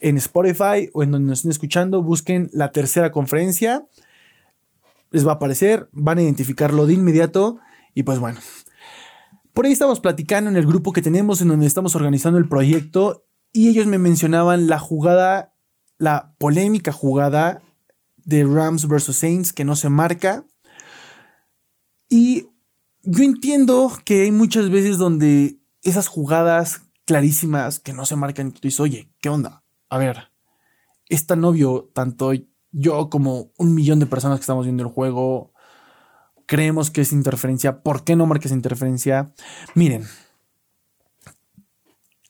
En 0.00 0.16
Spotify 0.16 0.90
o 0.94 1.02
en 1.02 1.12
donde 1.12 1.28
nos 1.28 1.40
estén 1.40 1.50
escuchando, 1.50 2.02
busquen 2.02 2.48
la 2.52 2.72
tercera 2.72 3.12
conferencia. 3.12 3.86
Les 5.10 5.26
va 5.26 5.32
a 5.32 5.34
aparecer, 5.34 5.88
van 5.92 6.18
a 6.18 6.22
identificarlo 6.22 6.86
de 6.86 6.94
inmediato. 6.94 7.58
Y 7.94 8.04
pues 8.04 8.18
bueno, 8.18 8.40
por 9.52 9.66
ahí 9.66 9.72
estamos 9.72 10.00
platicando 10.00 10.48
en 10.48 10.56
el 10.56 10.66
grupo 10.66 10.92
que 10.92 11.02
tenemos 11.02 11.42
en 11.42 11.48
donde 11.48 11.66
estamos 11.66 11.94
organizando 11.94 12.38
el 12.38 12.48
proyecto 12.48 13.26
y 13.52 13.68
ellos 13.68 13.86
me 13.86 13.98
mencionaban 13.98 14.66
la 14.66 14.78
jugada, 14.78 15.51
la 15.98 16.34
polémica 16.38 16.92
jugada 16.92 17.62
de 18.16 18.44
Rams 18.44 18.88
versus 18.88 19.16
Saints 19.16 19.52
que 19.52 19.64
no 19.64 19.76
se 19.76 19.88
marca. 19.88 20.44
Y 22.08 22.48
yo 23.02 23.24
entiendo 23.24 23.92
que 24.04 24.22
hay 24.22 24.32
muchas 24.32 24.70
veces 24.70 24.98
donde 24.98 25.58
esas 25.82 26.08
jugadas 26.08 26.82
clarísimas 27.04 27.80
que 27.80 27.92
no 27.92 28.06
se 28.06 28.16
marcan 28.16 28.48
y 28.48 28.50
tú 28.52 28.60
dices, 28.62 28.80
oye, 28.80 29.10
¿qué 29.20 29.28
onda? 29.28 29.64
A 29.88 29.98
ver, 29.98 30.30
es 31.08 31.26
tan 31.26 31.44
obvio, 31.44 31.90
tanto 31.92 32.32
yo 32.70 33.10
como 33.10 33.52
un 33.58 33.74
millón 33.74 33.98
de 33.98 34.06
personas 34.06 34.38
que 34.38 34.42
estamos 34.42 34.64
viendo 34.64 34.82
el 34.82 34.88
juego, 34.88 35.52
creemos 36.46 36.90
que 36.90 37.02
es 37.02 37.12
interferencia, 37.12 37.82
¿por 37.82 38.04
qué 38.04 38.16
no 38.16 38.26
marques 38.26 38.52
interferencia? 38.52 39.32
Miren, 39.74 40.06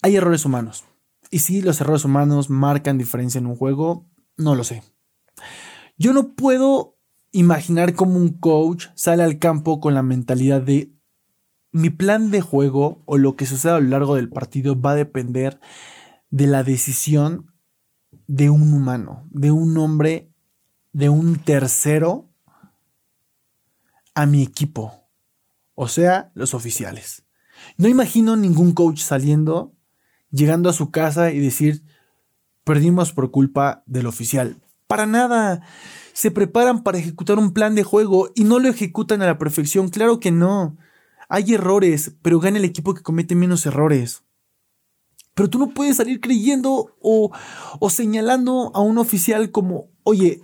hay 0.00 0.16
errores 0.16 0.44
humanos. 0.44 0.84
Y 1.32 1.38
si 1.38 1.62
los 1.62 1.80
errores 1.80 2.04
humanos 2.04 2.50
marcan 2.50 2.98
diferencia 2.98 3.38
en 3.38 3.46
un 3.46 3.56
juego, 3.56 4.06
no 4.36 4.54
lo 4.54 4.64
sé. 4.64 4.82
Yo 5.96 6.12
no 6.12 6.34
puedo 6.34 6.98
imaginar 7.30 7.94
cómo 7.94 8.18
un 8.18 8.34
coach 8.34 8.88
sale 8.94 9.22
al 9.22 9.38
campo 9.38 9.80
con 9.80 9.94
la 9.94 10.02
mentalidad 10.02 10.60
de 10.60 10.92
mi 11.72 11.88
plan 11.88 12.30
de 12.30 12.42
juego 12.42 13.02
o 13.06 13.16
lo 13.16 13.34
que 13.34 13.46
suceda 13.46 13.76
a 13.76 13.80
lo 13.80 13.88
largo 13.88 14.16
del 14.16 14.28
partido 14.28 14.78
va 14.78 14.90
a 14.90 14.96
depender 14.96 15.58
de 16.28 16.46
la 16.46 16.64
decisión 16.64 17.50
de 18.26 18.50
un 18.50 18.74
humano, 18.74 19.26
de 19.30 19.52
un 19.52 19.78
hombre, 19.78 20.30
de 20.92 21.08
un 21.08 21.38
tercero 21.38 22.28
a 24.14 24.26
mi 24.26 24.42
equipo, 24.42 25.08
o 25.74 25.88
sea, 25.88 26.30
los 26.34 26.52
oficiales. 26.52 27.24
No 27.78 27.88
imagino 27.88 28.36
ningún 28.36 28.72
coach 28.72 29.00
saliendo, 29.00 29.74
llegando 30.32 30.68
a 30.68 30.72
su 30.72 30.90
casa 30.90 31.30
y 31.30 31.38
decir, 31.38 31.84
perdimos 32.64 33.12
por 33.12 33.30
culpa 33.30 33.84
del 33.86 34.06
oficial. 34.06 34.60
Para 34.88 35.06
nada. 35.06 35.62
Se 36.12 36.30
preparan 36.30 36.82
para 36.82 36.98
ejecutar 36.98 37.38
un 37.38 37.52
plan 37.52 37.74
de 37.74 37.84
juego 37.84 38.30
y 38.34 38.44
no 38.44 38.58
lo 38.58 38.68
ejecutan 38.68 39.22
a 39.22 39.26
la 39.26 39.38
perfección. 39.38 39.88
Claro 39.88 40.18
que 40.20 40.30
no. 40.30 40.76
Hay 41.28 41.54
errores, 41.54 42.16
pero 42.20 42.40
gana 42.40 42.58
el 42.58 42.64
equipo 42.64 42.92
que 42.92 43.02
comete 43.02 43.34
menos 43.34 43.64
errores. 43.64 44.24
Pero 45.34 45.48
tú 45.48 45.58
no 45.58 45.70
puedes 45.70 45.96
salir 45.96 46.20
creyendo 46.20 46.94
o, 47.00 47.30
o 47.80 47.90
señalando 47.90 48.70
a 48.74 48.80
un 48.80 48.98
oficial 48.98 49.50
como, 49.50 49.88
oye, 50.02 50.42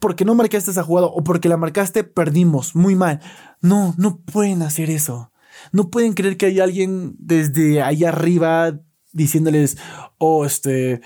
porque 0.00 0.26
no 0.26 0.34
marcaste 0.34 0.70
esa 0.70 0.82
jugada 0.82 1.06
o 1.06 1.24
porque 1.24 1.48
la 1.48 1.56
marcaste, 1.56 2.04
perdimos, 2.04 2.76
muy 2.76 2.94
mal. 2.94 3.20
No, 3.62 3.94
no 3.96 4.18
pueden 4.18 4.62
hacer 4.62 4.90
eso. 4.90 5.32
No 5.72 5.88
pueden 5.88 6.12
creer 6.12 6.36
que 6.36 6.46
hay 6.46 6.60
alguien 6.60 7.16
desde 7.18 7.82
ahí 7.82 8.04
arriba 8.04 8.78
diciéndoles, 9.12 9.78
oh, 10.18 10.44
este, 10.44 11.00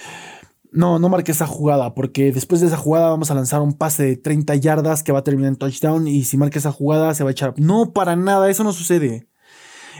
no, 0.72 0.98
no 0.98 1.08
marque 1.08 1.32
esa 1.32 1.46
jugada, 1.46 1.94
porque 1.94 2.32
después 2.32 2.60
de 2.60 2.66
esa 2.68 2.76
jugada 2.76 3.10
vamos 3.10 3.30
a 3.30 3.34
lanzar 3.34 3.60
un 3.60 3.74
pase 3.74 4.04
de 4.04 4.16
30 4.16 4.54
yardas 4.56 5.02
que 5.02 5.12
va 5.12 5.20
a 5.20 5.24
terminar 5.24 5.50
en 5.50 5.56
touchdown 5.56 6.08
y 6.08 6.24
si 6.24 6.36
marca 6.36 6.58
esa 6.58 6.72
jugada 6.72 7.14
se 7.14 7.24
va 7.24 7.30
a 7.30 7.32
echar. 7.32 7.54
No, 7.58 7.92
para 7.92 8.16
nada, 8.16 8.50
eso 8.50 8.64
no 8.64 8.72
sucede. 8.72 9.28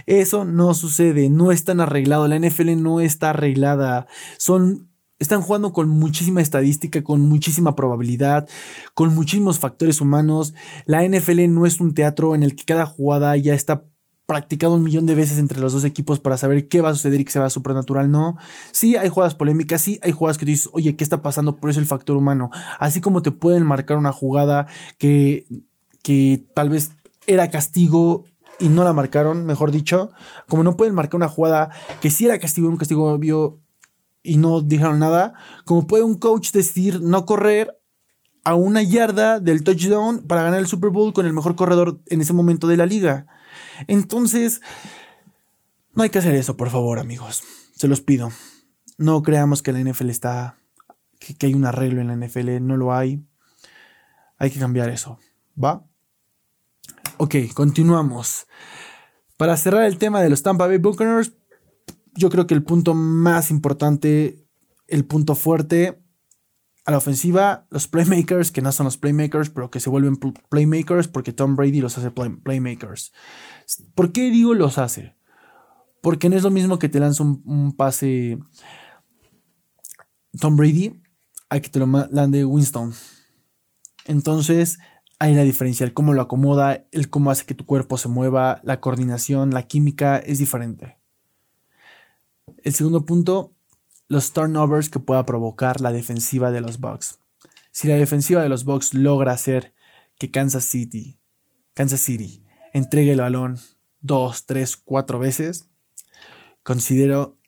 Eso 0.07 0.45
no 0.45 0.75
sucede, 0.75 1.29
no 1.29 1.53
es 1.53 1.65
tan 1.65 1.81
arreglado, 1.81 2.27
la 2.27 2.39
NFL 2.39 2.83
no 2.83 3.01
está 3.01 3.31
arreglada. 3.31 4.07
Son 4.39 4.89
están 5.23 5.41
jugando 5.41 5.73
con 5.73 5.89
muchísima 5.89 6.41
estadística, 6.41 7.05
con 7.05 7.21
muchísima 7.21 7.77
probabilidad, 7.77 8.49
con 8.93 9.15
muchísimos 9.15 9.61
factores 9.61 10.01
humanos. 10.01 10.53
La 10.85 11.07
NFL 11.07 11.49
no 11.49 11.65
es 11.65 11.81
un 11.81 11.95
teatro 11.95 12.35
en 12.35 12.43
el 12.43 12.57
que 12.57 12.65
cada 12.65 12.87
jugada 12.87 13.37
ya 13.37 13.55
está 13.55 13.85
practicado 14.33 14.75
un 14.75 14.83
millón 14.83 15.05
de 15.05 15.15
veces 15.15 15.39
entre 15.39 15.61
los 15.61 15.75
dos 15.75 15.85
equipos 15.85 16.19
para 16.19 16.39
saber 16.39 16.67
qué 16.67 16.81
va 16.81 16.89
a 16.89 16.95
suceder 16.95 17.21
y 17.21 17.25
que 17.27 17.31
se 17.31 17.39
va 17.39 17.45
a 17.45 17.51
supernatural, 17.51 18.11
no. 18.11 18.39
Sí, 18.71 18.97
hay 18.97 19.11
jugadas 19.11 19.35
polémicas, 19.35 19.83
sí, 19.83 20.01
hay 20.03 20.13
jugadas 20.13 20.39
que 20.39 20.47
dices, 20.47 20.71
oye, 20.73 20.97
¿qué 20.97 21.05
está 21.05 21.21
pasando? 21.21 21.57
Por 21.57 21.69
eso 21.69 21.81
el 21.81 21.87
factor 21.87 22.17
humano. 22.17 22.51
Así 22.79 23.03
como 23.03 23.21
te 23.21 23.31
pueden 23.31 23.65
marcar 23.65 23.99
una 23.99 24.11
jugada 24.11 24.67
que, 24.97 25.45
que 26.03 26.43
tal 26.55 26.71
vez 26.71 26.93
era 27.27 27.51
castigo 27.51 28.25
y 28.59 28.71
no 28.71 28.85
la 28.85 28.95
marcaron, 28.95 29.45
mejor 29.45 29.71
dicho, 29.71 30.13
como 30.49 30.63
no 30.63 30.79
pueden 30.79 30.95
marcar 30.95 31.17
una 31.17 31.29
jugada 31.29 31.69
que 32.01 32.09
sí 32.09 32.25
era 32.25 32.39
castigo, 32.39 32.71
un 32.71 32.79
castigo 32.79 33.13
obvio 33.13 33.61
y 34.23 34.39
no 34.39 34.63
dijeron 34.63 34.99
nada, 34.99 35.35
como 35.67 35.87
puede 35.87 36.05
un 36.05 36.15
coach 36.15 36.53
decidir 36.53 37.03
no 37.03 37.27
correr 37.27 37.79
a 38.45 38.55
una 38.55 38.83
yarda 38.83 39.41
del 39.41 39.63
touchdown 39.63 40.23
para 40.27 40.43
ganar 40.43 40.61
el 40.61 40.67
Super 40.67 40.91
Bowl 40.91 41.13
con 41.13 41.27
el 41.27 41.35
mejor 41.35 41.55
corredor 41.55 42.01
en 42.07 42.23
ese 42.23 42.33
momento 42.33 42.67
de 42.67 42.79
la 42.79 42.87
liga. 42.87 43.27
Entonces, 43.87 44.61
no 45.95 46.03
hay 46.03 46.11
que 46.11 46.19
hacer 46.19 46.35
eso, 46.35 46.57
por 46.57 46.71
favor, 46.71 46.99
amigos. 46.99 47.43
Se 47.75 47.89
los 47.89 48.01
pido. 48.01 48.31
No 48.99 49.23
creamos 49.23 49.63
que 49.63 49.73
la 49.73 49.81
NFL 49.81 50.11
está, 50.11 50.59
que, 51.19 51.47
hay 51.47 51.55
un 51.55 51.65
arreglo 51.65 52.01
en 52.01 52.09
la 52.09 52.17
NFL, 52.17 52.61
no 52.61 52.77
lo 52.77 52.95
hay. 52.95 53.25
Hay 54.39 54.51
que 54.51 54.59
cambiar 54.59 54.89
eso, 54.91 55.19
¿va? 55.63 55.85
Ok, 57.19 57.37
continuamos. 57.55 58.47
Para 59.37 59.57
cerrar 59.57 59.85
el 59.85 59.99
tema 59.99 60.21
de 60.21 60.31
los 60.31 60.43
Tampa 60.43 60.67
Bay 60.67 60.79
Buccaneers, 60.79 61.33
yo 62.15 62.31
creo 62.31 62.47
que 62.47 62.55
el 62.55 62.63
punto 62.63 62.95
más 62.95 63.51
importante, 63.51 64.47
el 64.89 65.05
punto 65.05 65.35
fuerte 65.35 66.02
a 66.85 66.91
la 66.91 66.99
ofensiva, 66.99 67.67
los 67.71 67.87
playmakers, 67.87 68.51
que 68.51 68.61
no 68.61 68.73
son 68.73 68.85
los 68.85 68.97
playmakers, 68.97 69.51
pero 69.51 69.71
que 69.71 69.81
se 69.81 69.91
vuelven 69.91 70.17
playmakers 70.17 71.09
porque 71.09 71.33
Tom 71.33 71.55
Brady 71.55 71.81
los 71.81 71.97
hace 71.97 72.11
playmakers. 72.11 73.13
¿Por 73.95 74.13
qué 74.13 74.31
digo 74.31 74.55
los 74.55 74.79
hace? 74.79 75.15
Porque 76.01 76.29
no 76.29 76.37
es 76.37 76.43
lo 76.43 76.51
mismo 76.51 76.79
que 76.79 76.89
te 76.89 76.99
lanza 76.99 77.23
un, 77.23 77.75
pase 77.77 78.39
Tom 80.41 80.57
Brady 80.57 81.01
a 81.51 81.61
que 81.61 81.69
te 81.69 81.79
lo 81.79 81.87
lande 81.87 82.45
Winston. 82.45 82.93
Entonces, 84.07 84.79
hay 85.21 85.37
la 85.37 85.45
diferencia, 85.45 85.85
el 85.85 85.95
cómo 85.95 86.13
lo 86.15 86.23
acomoda, 86.23 86.85
el 86.91 87.09
cómo 87.09 87.31
hace 87.31 87.47
que 87.47 87.55
tu 87.55 87.65
cuerpo 87.65 87.97
se 87.97 88.09
mueva, 88.09 88.61
la 88.65 88.81
coordinación, 88.81 89.51
la 89.51 89.69
química 89.69 90.19
es 90.19 90.39
diferente. 90.39 90.99
El 92.65 92.75
segundo 92.75 93.07
punto, 93.07 93.52
los 94.13 94.35
turnovers 94.35 94.91
que 94.91 95.01
pueda 95.01 95.25
provocar 95.25 95.81
la 95.81 95.91
defensiva 95.91 96.51
de 96.51 96.61
los 96.61 96.81
Bucks. 96.81 97.19
Si 97.71 97.89
la 97.89 97.95
defensiva 97.95 98.43
de 98.43 98.51
los 98.51 98.65
Bucks 98.65 98.93
logra 98.93 99.33
hacer 99.33 99.73
que 100.19 100.31
Kansas 100.31 100.65
City, 100.65 101.19
Kansas 101.73 102.01
City 102.01 102.45
entregue 102.75 103.13
el 103.13 103.23
balón 103.23 103.59
dos, 104.03 104.45
tres, 104.45 104.77
cuatro 104.77 105.19
veces, 105.19 105.71
considero 106.63 107.39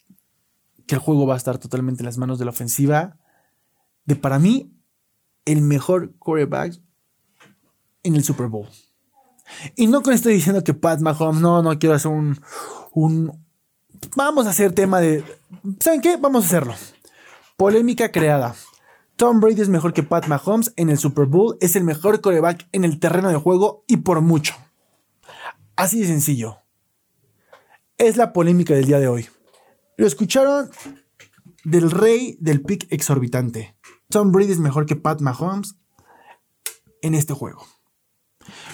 que 0.86 0.94
el 0.94 1.02
juego 1.02 1.26
va 1.26 1.34
a 1.34 1.36
estar 1.36 1.58
totalmente 1.58 2.00
en 2.00 2.06
las 2.06 2.16
manos 2.16 2.38
de 2.38 2.46
la 2.46 2.52
ofensiva 2.52 3.18
de 4.06 4.16
para 4.16 4.38
mí 4.38 4.72
el 5.44 5.60
mejor 5.60 6.16
quarterback 6.16 6.80
en 8.04 8.16
el 8.16 8.24
Super 8.24 8.46
Bowl. 8.46 8.68
Y 9.76 9.86
no 9.86 10.00
con 10.00 10.14
esto 10.14 10.30
diciendo 10.30 10.64
que 10.64 10.72
Pat 10.72 11.00
Mahomes, 11.00 11.42
no, 11.42 11.62
no 11.62 11.78
quiero 11.78 11.94
hacer 11.94 12.10
un, 12.10 12.40
un, 12.92 13.43
Vamos 14.16 14.46
a 14.46 14.50
hacer 14.50 14.72
tema 14.72 15.00
de. 15.00 15.24
¿Saben 15.80 16.00
qué? 16.00 16.16
Vamos 16.16 16.44
a 16.44 16.46
hacerlo. 16.46 16.74
Polémica 17.56 18.10
creada. 18.10 18.54
Tom 19.16 19.40
Brady 19.40 19.60
es 19.60 19.68
mejor 19.68 19.92
que 19.92 20.02
Pat 20.02 20.26
Mahomes 20.26 20.72
en 20.76 20.90
el 20.90 20.98
Super 20.98 21.26
Bowl. 21.26 21.56
Es 21.60 21.76
el 21.76 21.84
mejor 21.84 22.20
coreback 22.20 22.66
en 22.72 22.84
el 22.84 22.98
terreno 22.98 23.28
de 23.28 23.36
juego 23.36 23.84
y 23.86 23.98
por 23.98 24.20
mucho. 24.20 24.54
Así 25.76 26.00
de 26.00 26.06
sencillo. 26.06 26.58
Es 27.96 28.16
la 28.16 28.32
polémica 28.32 28.74
del 28.74 28.86
día 28.86 28.98
de 28.98 29.08
hoy. 29.08 29.28
Lo 29.96 30.06
escucharon 30.06 30.70
del 31.64 31.90
rey 31.90 32.36
del 32.40 32.62
pick 32.62 32.86
exorbitante. 32.90 33.76
Tom 34.08 34.32
Brady 34.32 34.52
es 34.52 34.58
mejor 34.58 34.86
que 34.86 34.96
Pat 34.96 35.20
Mahomes 35.20 35.76
en 37.02 37.14
este 37.14 37.34
juego. 37.34 37.64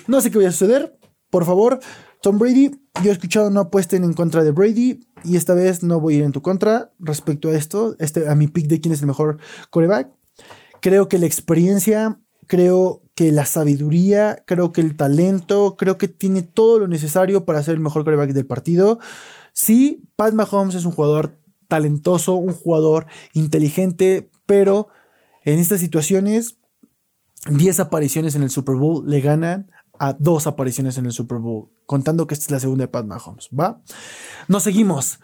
No 0.06 0.20
sé 0.20 0.30
qué 0.30 0.38
va 0.38 0.48
a 0.48 0.52
suceder. 0.52 0.98
Por 1.28 1.44
favor, 1.44 1.80
Tom 2.22 2.38
Brady, 2.38 2.70
yo 3.02 3.10
he 3.10 3.12
escuchado 3.12 3.50
no 3.50 3.60
apuesten 3.60 4.04
en 4.04 4.12
contra 4.12 4.44
de 4.44 4.50
Brady 4.50 5.00
y 5.24 5.36
esta 5.36 5.54
vez 5.54 5.82
no 5.82 6.00
voy 6.00 6.14
a 6.14 6.18
ir 6.18 6.24
en 6.24 6.32
tu 6.32 6.42
contra 6.42 6.92
respecto 6.98 7.48
a 7.48 7.56
esto, 7.56 7.96
este, 7.98 8.28
a 8.28 8.34
mi 8.34 8.46
pick 8.46 8.66
de 8.66 8.80
quién 8.80 8.92
es 8.92 9.00
el 9.00 9.06
mejor 9.06 9.38
coreback. 9.70 10.10
Creo 10.82 11.08
que 11.08 11.18
la 11.18 11.26
experiencia, 11.26 12.20
creo 12.46 13.02
que 13.14 13.32
la 13.32 13.46
sabiduría, 13.46 14.42
creo 14.46 14.70
que 14.72 14.82
el 14.82 14.96
talento, 14.96 15.76
creo 15.78 15.96
que 15.96 16.08
tiene 16.08 16.42
todo 16.42 16.78
lo 16.78 16.88
necesario 16.88 17.46
para 17.46 17.62
ser 17.62 17.74
el 17.74 17.80
mejor 17.80 18.04
coreback 18.04 18.32
del 18.32 18.46
partido. 18.46 18.98
Sí, 19.54 20.02
Pat 20.16 20.34
Mahomes 20.34 20.74
es 20.74 20.84
un 20.84 20.92
jugador 20.92 21.38
talentoso, 21.68 22.34
un 22.34 22.52
jugador 22.52 23.06
inteligente, 23.32 24.30
pero 24.44 24.88
en 25.44 25.58
estas 25.58 25.80
situaciones 25.80 26.58
10 27.48 27.80
apariciones 27.80 28.34
en 28.34 28.42
el 28.42 28.50
Super 28.50 28.74
Bowl 28.74 29.08
le 29.08 29.20
ganan 29.20 29.70
a 30.00 30.14
dos 30.18 30.46
apariciones 30.46 30.96
en 30.96 31.04
el 31.04 31.12
Super 31.12 31.38
Bowl, 31.38 31.68
contando 31.84 32.26
que 32.26 32.32
esta 32.32 32.46
es 32.46 32.50
la 32.50 32.60
segunda 32.60 32.84
de 32.84 32.88
Pat 32.88 33.04
Mahomes, 33.04 33.50
¿va? 33.58 33.82
Nos 34.48 34.62
seguimos. 34.62 35.20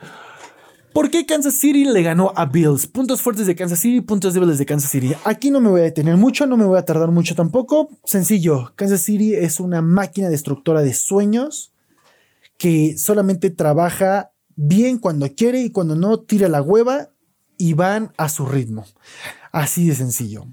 ¿Por 0.93 1.11
qué 1.11 1.25
Kansas 1.25 1.55
City 1.55 1.87
le 1.87 2.03
ganó 2.03 2.33
a 2.37 2.45
Bills? 2.45 2.87
Puntos 2.87 3.23
fuertes 3.23 3.47
de 3.47 3.57
Kansas 3.57 3.81
City, 3.81 4.03
puntos 4.03 4.35
débiles 4.35 4.59
de 4.59 4.67
Kansas 4.67 4.91
City. 4.91 5.15
Aquí 5.25 5.51
no 5.51 5.63
me 5.63 5.71
voy 5.71 5.81
a 5.81 5.85
detener 5.85 6.19
mucho, 6.19 6.47
no 6.47 6.59
me 6.59 6.67
voy 6.67 6.79
a 6.79 6.85
tardar 6.85 7.11
mucho 7.11 7.35
tampoco. 7.35 7.89
Sencillo, 8.05 8.73
Kansas 8.77 9.01
City 9.01 9.35
es 9.35 9.61
una 9.61 9.81
máquina 9.81 10.29
destructora 10.29 10.83
de 10.83 10.93
sueños 10.93 11.73
que 12.59 12.99
solamente 12.99 13.49
trabaja 13.49 14.31
bien 14.57 14.99
cuando 14.99 15.27
quiere 15.35 15.63
y 15.63 15.71
cuando 15.71 15.97
no 15.97 16.21
tira 16.21 16.49
la 16.49 16.61
hueva 16.61 17.09
y 17.57 17.73
van 17.73 18.13
a 18.19 18.29
su 18.29 18.45
ritmo. 18.45 18.85
Así 19.53 19.89
de 19.89 19.95
sencillo. 19.95 20.47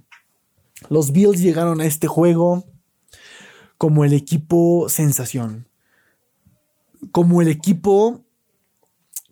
Los 0.89 1.11
Bills 1.11 1.41
llegaron 1.41 1.81
a 1.81 1.85
este 1.85 2.07
juego 2.07 2.65
como 3.77 4.05
el 4.05 4.13
equipo 4.13 4.87
sensación. 4.89 5.67
Como 7.11 7.41
el 7.41 7.49
equipo 7.49 8.23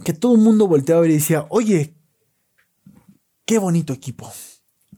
que 0.04 0.14
todo 0.14 0.36
el 0.36 0.42
mundo 0.42 0.68
volteaba 0.68 1.06
y 1.06 1.14
decía, 1.14 1.46
oye, 1.50 1.96
qué 3.46 3.58
bonito 3.60 3.94
equipo. 3.94 4.32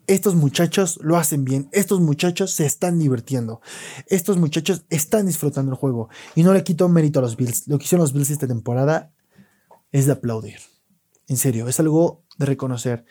Estos 0.05 0.35
muchachos 0.35 0.99
lo 1.01 1.17
hacen 1.17 1.45
bien, 1.45 1.69
estos 1.71 2.01
muchachos 2.01 2.51
se 2.51 2.65
están 2.65 2.99
divirtiendo, 2.99 3.61
estos 4.07 4.35
muchachos 4.37 4.83
están 4.89 5.27
disfrutando 5.27 5.71
el 5.71 5.77
juego. 5.77 6.09
Y 6.35 6.43
no 6.43 6.53
le 6.53 6.63
quito 6.63 6.89
mérito 6.89 7.19
a 7.19 7.21
los 7.21 7.37
Bills. 7.37 7.67
Lo 7.67 7.77
que 7.77 7.85
hicieron 7.85 8.03
los 8.03 8.11
Bills 8.11 8.29
esta 8.29 8.47
temporada 8.47 9.13
es 9.91 10.05
de 10.07 10.13
aplaudir. 10.13 10.59
En 11.27 11.37
serio, 11.37 11.69
es 11.69 11.79
algo 11.79 12.23
de 12.37 12.45
reconocer. 12.45 13.05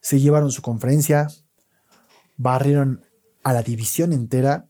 Se 0.00 0.20
llevaron 0.20 0.50
su 0.50 0.62
conferencia, 0.62 1.28
barrieron 2.36 3.04
a 3.42 3.52
la 3.52 3.62
división 3.62 4.12
entera 4.12 4.67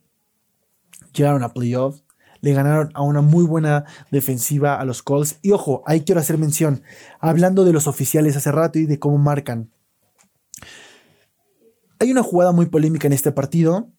llegaron 1.18 1.42
a 1.42 1.52
playoffs, 1.52 2.04
le 2.40 2.52
ganaron 2.52 2.90
a 2.94 3.02
una 3.02 3.20
muy 3.20 3.44
buena 3.44 3.84
defensiva 4.10 4.80
a 4.80 4.84
los 4.84 5.02
Colts. 5.02 5.38
Y 5.42 5.52
ojo, 5.52 5.82
ahí 5.86 6.02
quiero 6.02 6.20
hacer 6.20 6.38
mención, 6.38 6.82
hablando 7.20 7.64
de 7.64 7.72
los 7.72 7.86
oficiales 7.86 8.36
hace 8.36 8.52
rato 8.52 8.78
y 8.78 8.86
de 8.86 8.98
cómo 8.98 9.18
marcan. 9.18 9.70
Hay 11.98 12.12
una 12.12 12.22
jugada 12.22 12.52
muy 12.52 12.66
polémica 12.66 13.08
en 13.08 13.12
este 13.12 13.32
partido, 13.32 13.90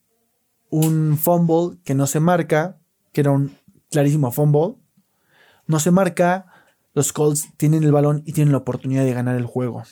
un 0.69 1.17
fumble 1.17 1.79
que 1.83 1.95
no 1.95 2.07
se 2.07 2.19
marca, 2.19 2.79
que 3.11 3.21
era 3.21 3.31
un 3.31 3.57
clarísimo 3.91 4.31
fumble, 4.31 4.75
no 5.67 5.79
se 5.79 5.91
marca, 5.91 6.45
los 6.93 7.11
Colts 7.11 7.49
tienen 7.57 7.83
el 7.83 7.91
balón 7.91 8.23
y 8.25 8.33
tienen 8.33 8.51
la 8.51 8.59
oportunidad 8.59 9.03
de 9.03 9.13
ganar 9.13 9.35
el 9.35 9.45
juego. 9.45 9.83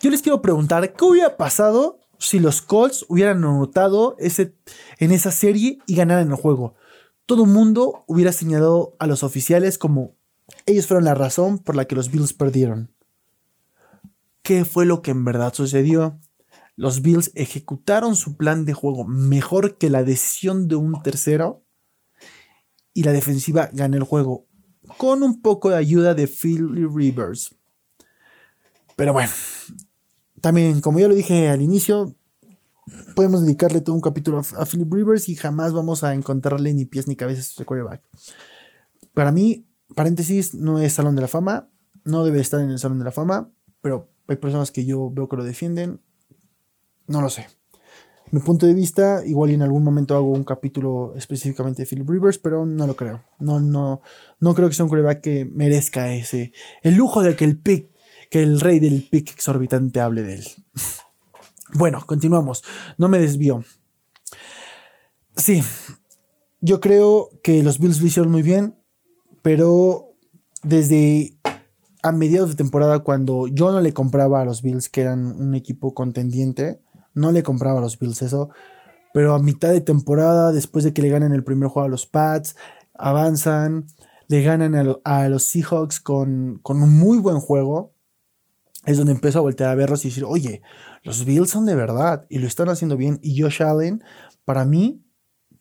Yo 0.00 0.10
les 0.10 0.22
quiero 0.22 0.42
preguntar, 0.42 0.92
¿qué 0.94 1.04
hubiera 1.04 1.36
pasado 1.36 2.01
si 2.22 2.38
los 2.38 2.62
Colts 2.62 3.04
hubieran 3.08 3.38
anotado 3.38 4.14
ese, 4.18 4.54
en 4.98 5.10
esa 5.10 5.32
serie 5.32 5.78
y 5.86 5.96
ganaran 5.96 6.30
el 6.30 6.36
juego. 6.36 6.74
Todo 7.26 7.44
el 7.44 7.50
mundo 7.50 8.04
hubiera 8.06 8.32
señalado 8.32 8.94
a 9.00 9.06
los 9.06 9.24
oficiales 9.24 9.76
como 9.76 10.14
ellos 10.66 10.86
fueron 10.86 11.04
la 11.04 11.14
razón 11.14 11.58
por 11.58 11.74
la 11.74 11.86
que 11.86 11.96
los 11.96 12.10
Bills 12.10 12.32
perdieron. 12.32 12.94
¿Qué 14.42 14.64
fue 14.64 14.86
lo 14.86 15.02
que 15.02 15.10
en 15.10 15.24
verdad 15.24 15.52
sucedió? 15.52 16.20
Los 16.76 17.02
Bills 17.02 17.32
ejecutaron 17.34 18.14
su 18.14 18.36
plan 18.36 18.64
de 18.64 18.72
juego 18.72 19.04
mejor 19.04 19.76
que 19.76 19.90
la 19.90 20.04
decisión 20.04 20.68
de 20.68 20.76
un 20.76 21.02
tercero 21.02 21.64
y 22.94 23.02
la 23.02 23.12
defensiva 23.12 23.68
ganó 23.72 23.96
el 23.96 24.04
juego. 24.04 24.46
con 24.98 25.22
un 25.22 25.40
poco 25.40 25.70
de 25.70 25.76
ayuda 25.76 26.14
de 26.14 26.26
Philly 26.26 26.84
Rivers. 26.84 27.54
Pero 28.96 29.12
bueno, 29.12 29.30
también, 30.42 30.80
como 30.80 30.98
ya 30.98 31.08
lo 31.08 31.14
dije 31.14 31.48
al 31.48 31.62
inicio, 31.62 32.16
podemos 33.14 33.42
dedicarle 33.42 33.80
todo 33.80 33.94
un 33.94 34.00
capítulo 34.00 34.40
a, 34.56 34.66
Philip 34.66 34.92
Rivers 34.92 35.28
y 35.28 35.36
jamás 35.36 35.72
vamos 35.72 36.04
a 36.04 36.14
encontrarle 36.14 36.74
ni 36.74 36.84
pies 36.84 37.08
ni 37.08 37.16
cabezas 37.16 37.46
a 37.46 37.48
este 37.50 37.64
quarterback. 37.64 38.02
Para 39.14 39.32
mí, 39.32 39.66
paréntesis, 39.94 40.54
no 40.54 40.78
es 40.78 40.94
Salón 40.94 41.16
de 41.16 41.22
la 41.22 41.28
Fama, 41.28 41.68
no 42.04 42.24
debe 42.24 42.40
estar 42.40 42.60
en 42.60 42.70
el 42.70 42.78
Salón 42.78 42.98
de 42.98 43.04
la 43.04 43.12
Fama, 43.12 43.50
pero 43.80 44.10
hay 44.28 44.36
personas 44.36 44.70
que 44.70 44.84
yo 44.84 45.10
veo 45.10 45.28
que 45.28 45.36
lo 45.36 45.44
defienden. 45.44 46.00
No 47.06 47.20
lo 47.20 47.28
sé. 47.28 47.46
Mi 48.30 48.40
punto 48.40 48.66
de 48.66 48.72
vista, 48.72 49.22
igual 49.26 49.50
en 49.50 49.60
algún 49.60 49.84
momento 49.84 50.16
hago 50.16 50.30
un 50.30 50.44
capítulo 50.44 51.12
específicamente 51.16 51.82
de 51.82 51.86
Philip 51.86 52.08
Rivers, 52.08 52.38
pero 52.38 52.64
no 52.64 52.86
lo 52.86 52.96
creo. 52.96 53.22
No, 53.38 53.60
no, 53.60 54.00
no 54.40 54.54
creo 54.54 54.68
que 54.68 54.74
sea 54.74 54.84
un 54.84 54.88
quarterback 54.88 55.20
que 55.20 55.44
merezca 55.44 56.14
ese, 56.14 56.52
el 56.82 56.94
lujo 56.94 57.22
de 57.22 57.36
que 57.36 57.44
el 57.44 57.58
pick 57.58 57.92
que 58.32 58.42
el 58.42 58.60
rey 58.60 58.80
del 58.80 59.06
pick 59.10 59.30
exorbitante 59.30 60.00
hable 60.00 60.22
de 60.22 60.36
él. 60.36 60.44
Bueno, 61.74 62.02
continuamos. 62.06 62.62
No 62.98 63.08
me 63.08 63.18
desvío. 63.18 63.64
Sí, 65.36 65.62
yo 66.60 66.80
creo 66.80 67.30
que 67.42 67.62
los 67.62 67.78
Bills 67.78 68.00
lo 68.00 68.06
hicieron 68.06 68.30
muy 68.30 68.42
bien, 68.42 68.76
pero 69.42 70.10
desde 70.62 71.36
a 72.02 72.12
mediados 72.12 72.50
de 72.50 72.56
temporada, 72.56 72.98
cuando 73.00 73.46
yo 73.46 73.70
no 73.70 73.80
le 73.80 73.94
compraba 73.94 74.40
a 74.40 74.44
los 74.44 74.60
Bills, 74.60 74.88
que 74.88 75.02
eran 75.02 75.40
un 75.40 75.54
equipo 75.54 75.94
contendiente, 75.94 76.80
no 77.14 77.32
le 77.32 77.42
compraba 77.42 77.78
a 77.78 77.82
los 77.82 77.98
Bills 77.98 78.22
eso, 78.22 78.50
pero 79.14 79.34
a 79.34 79.38
mitad 79.38 79.70
de 79.70 79.80
temporada, 79.80 80.52
después 80.52 80.84
de 80.84 80.92
que 80.92 81.02
le 81.02 81.10
ganan 81.10 81.32
el 81.32 81.44
primer 81.44 81.68
juego 81.68 81.86
a 81.86 81.90
los 81.90 82.06
Pats, 82.06 82.56
avanzan, 82.94 83.86
le 84.28 84.42
ganan 84.42 84.74
a, 85.04 85.28
los 85.28 85.44
Seahawks 85.44 86.00
con, 86.00 86.58
con 86.62 86.82
un 86.82 86.98
muy 86.98 87.18
buen 87.18 87.38
juego, 87.38 87.92
es 88.84 88.96
donde 88.96 89.12
empiezo 89.12 89.38
a 89.38 89.42
voltear 89.42 89.70
a 89.70 89.74
verlos 89.76 90.04
y 90.04 90.08
decir, 90.08 90.24
oye, 90.24 90.62
los 91.02 91.24
Bills 91.24 91.50
son 91.50 91.66
de 91.66 91.74
verdad 91.74 92.26
y 92.28 92.38
lo 92.38 92.46
están 92.46 92.68
haciendo 92.68 92.96
bien. 92.96 93.18
Y 93.22 93.40
Josh 93.40 93.62
Allen, 93.62 94.02
para 94.44 94.64
mí, 94.64 95.02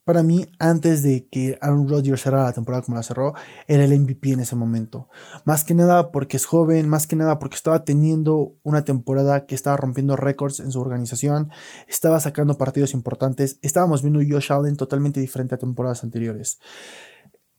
para 0.04 0.24
mí, 0.24 0.48
antes 0.58 1.04
de 1.04 1.28
que 1.30 1.60
Aaron 1.62 1.88
Rodgers 1.88 2.22
cerrara 2.22 2.46
la 2.46 2.54
temporada 2.54 2.84
como 2.84 2.98
la 2.98 3.04
cerró, 3.04 3.34
era 3.68 3.86
el 3.86 3.98
MVP 4.00 4.32
en 4.32 4.40
ese 4.40 4.56
momento. 4.56 5.10
Más 5.46 5.64
que 5.64 5.76
nada 5.76 6.12
porque 6.12 6.38
es 6.38 6.46
joven, 6.46 6.90
más 6.90 7.06
que 7.06 7.16
nada 7.16 7.38
porque 7.38 7.56
estaba 7.56 7.86
teniendo 7.86 8.56
una 8.64 8.84
temporada 8.84 9.46
que 9.46 9.54
estaba 9.54 9.78
rompiendo 9.78 10.16
récords 10.16 10.60
en 10.60 10.72
su 10.72 10.82
organización, 10.82 11.52
estaba 11.88 12.20
sacando 12.20 12.58
partidos 12.58 12.94
importantes, 12.96 13.60
estábamos 13.62 14.02
viendo 14.02 14.22
a 14.22 14.24
Josh 14.28 14.52
Allen 14.52 14.76
totalmente 14.76 15.20
diferente 15.20 15.54
a 15.54 15.60
temporadas 15.60 16.04
anteriores. 16.04 16.60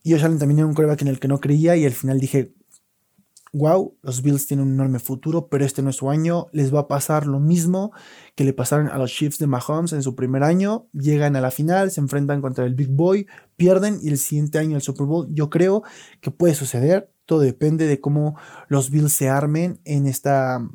Josh 0.04 0.24
Allen 0.24 0.40
también 0.40 0.58
era 0.58 0.66
un 0.66 0.74
coreback 0.74 1.02
en 1.02 1.08
el 1.08 1.20
que 1.20 1.28
no 1.28 1.38
creía 1.38 1.76
y 1.76 1.86
al 1.86 1.92
final 1.92 2.18
dije, 2.18 2.54
wow, 3.52 3.98
los 4.02 4.22
Bills 4.22 4.46
tienen 4.46 4.66
un 4.66 4.72
enorme 4.72 4.98
futuro, 4.98 5.48
pero 5.48 5.64
este 5.64 5.82
no 5.82 5.90
es 5.90 5.96
su 5.96 6.10
año. 6.10 6.46
Les 6.52 6.74
va 6.74 6.80
a 6.80 6.88
pasar 6.88 7.26
lo 7.26 7.38
mismo 7.38 7.92
que 8.34 8.44
le 8.44 8.54
pasaron 8.54 8.88
a 8.88 8.96
los 8.96 9.12
Chiefs 9.12 9.38
de 9.38 9.46
Mahomes 9.46 9.92
en 9.92 10.02
su 10.02 10.14
primer 10.14 10.42
año. 10.42 10.88
Llegan 10.92 11.36
a 11.36 11.40
la 11.40 11.50
final, 11.50 11.90
se 11.90 12.00
enfrentan 12.00 12.40
contra 12.40 12.64
el 12.64 12.74
Big 12.74 12.88
Boy, 12.88 13.26
pierden 13.56 13.98
y 14.02 14.08
el 14.08 14.18
siguiente 14.18 14.58
año 14.58 14.76
el 14.76 14.82
Super 14.82 15.06
Bowl. 15.06 15.28
Yo 15.30 15.50
creo 15.50 15.82
que 16.20 16.30
puede 16.30 16.54
suceder. 16.54 17.12
Todo 17.26 17.40
depende 17.40 17.86
de 17.86 18.00
cómo 18.00 18.36
los 18.68 18.90
Bills 18.90 19.12
se 19.12 19.28
armen 19.28 19.80
en 19.84 20.06
esta 20.06 20.66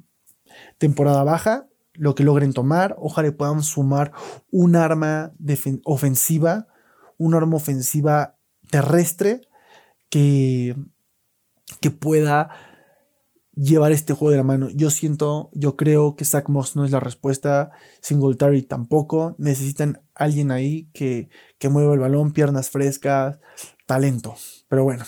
temporada 0.78 1.24
baja, 1.24 1.68
lo 1.94 2.14
que 2.14 2.24
logren 2.24 2.54
tomar. 2.54 2.96
Ojalá 3.00 3.32
puedan 3.32 3.64
sumar 3.64 4.12
un 4.52 4.76
arma 4.76 5.34
ofensiva, 5.84 6.68
un 7.18 7.34
arma 7.34 7.58
ofensiva 7.58 8.38
terrestre 8.70 9.42
que, 10.10 10.76
que 11.82 11.92
pueda 11.92 12.50
llevar 13.58 13.92
este 13.92 14.14
juego 14.14 14.32
de 14.32 14.38
la 14.38 14.44
mano. 14.44 14.70
Yo 14.70 14.90
siento, 14.90 15.50
yo 15.54 15.76
creo 15.76 16.16
que 16.16 16.26
Zach 16.26 16.48
Moss 16.48 16.76
no 16.76 16.86
es 16.86 16.92
la 16.92 17.00
respuesta, 17.00 17.72
Singletary 18.02 18.62
tampoco. 18.62 19.36
Necesitan 19.38 20.02
alguien 20.14 20.52
ahí 20.52 20.90
que, 20.94 21.30
que 21.58 21.70
mueva 21.70 21.94
el 21.94 22.00
balón, 22.00 22.32
piernas 22.32 22.70
frescas, 22.70 23.40
talento. 23.86 24.36
Pero 24.70 24.84
bueno, 24.84 25.06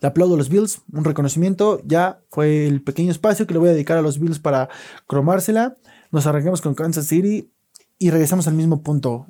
le 0.00 0.08
aplaudo 0.08 0.34
a 0.34 0.38
los 0.38 0.48
Bills, 0.48 0.82
un 0.92 1.04
reconocimiento. 1.04 1.80
Ya 1.84 2.22
fue 2.30 2.66
el 2.66 2.82
pequeño 2.82 3.10
espacio 3.10 3.46
que 3.46 3.54
le 3.54 3.60
voy 3.60 3.68
a 3.68 3.72
dedicar 3.72 3.98
a 3.98 4.02
los 4.02 4.18
Bills 4.18 4.38
para 4.38 4.68
cromársela. 5.06 5.76
Nos 6.10 6.26
arrancamos 6.26 6.60
con 6.60 6.74
Kansas 6.74 7.06
City 7.06 7.52
y 7.98 8.10
regresamos 8.10 8.48
al 8.48 8.54
mismo 8.54 8.82
punto. 8.82 9.26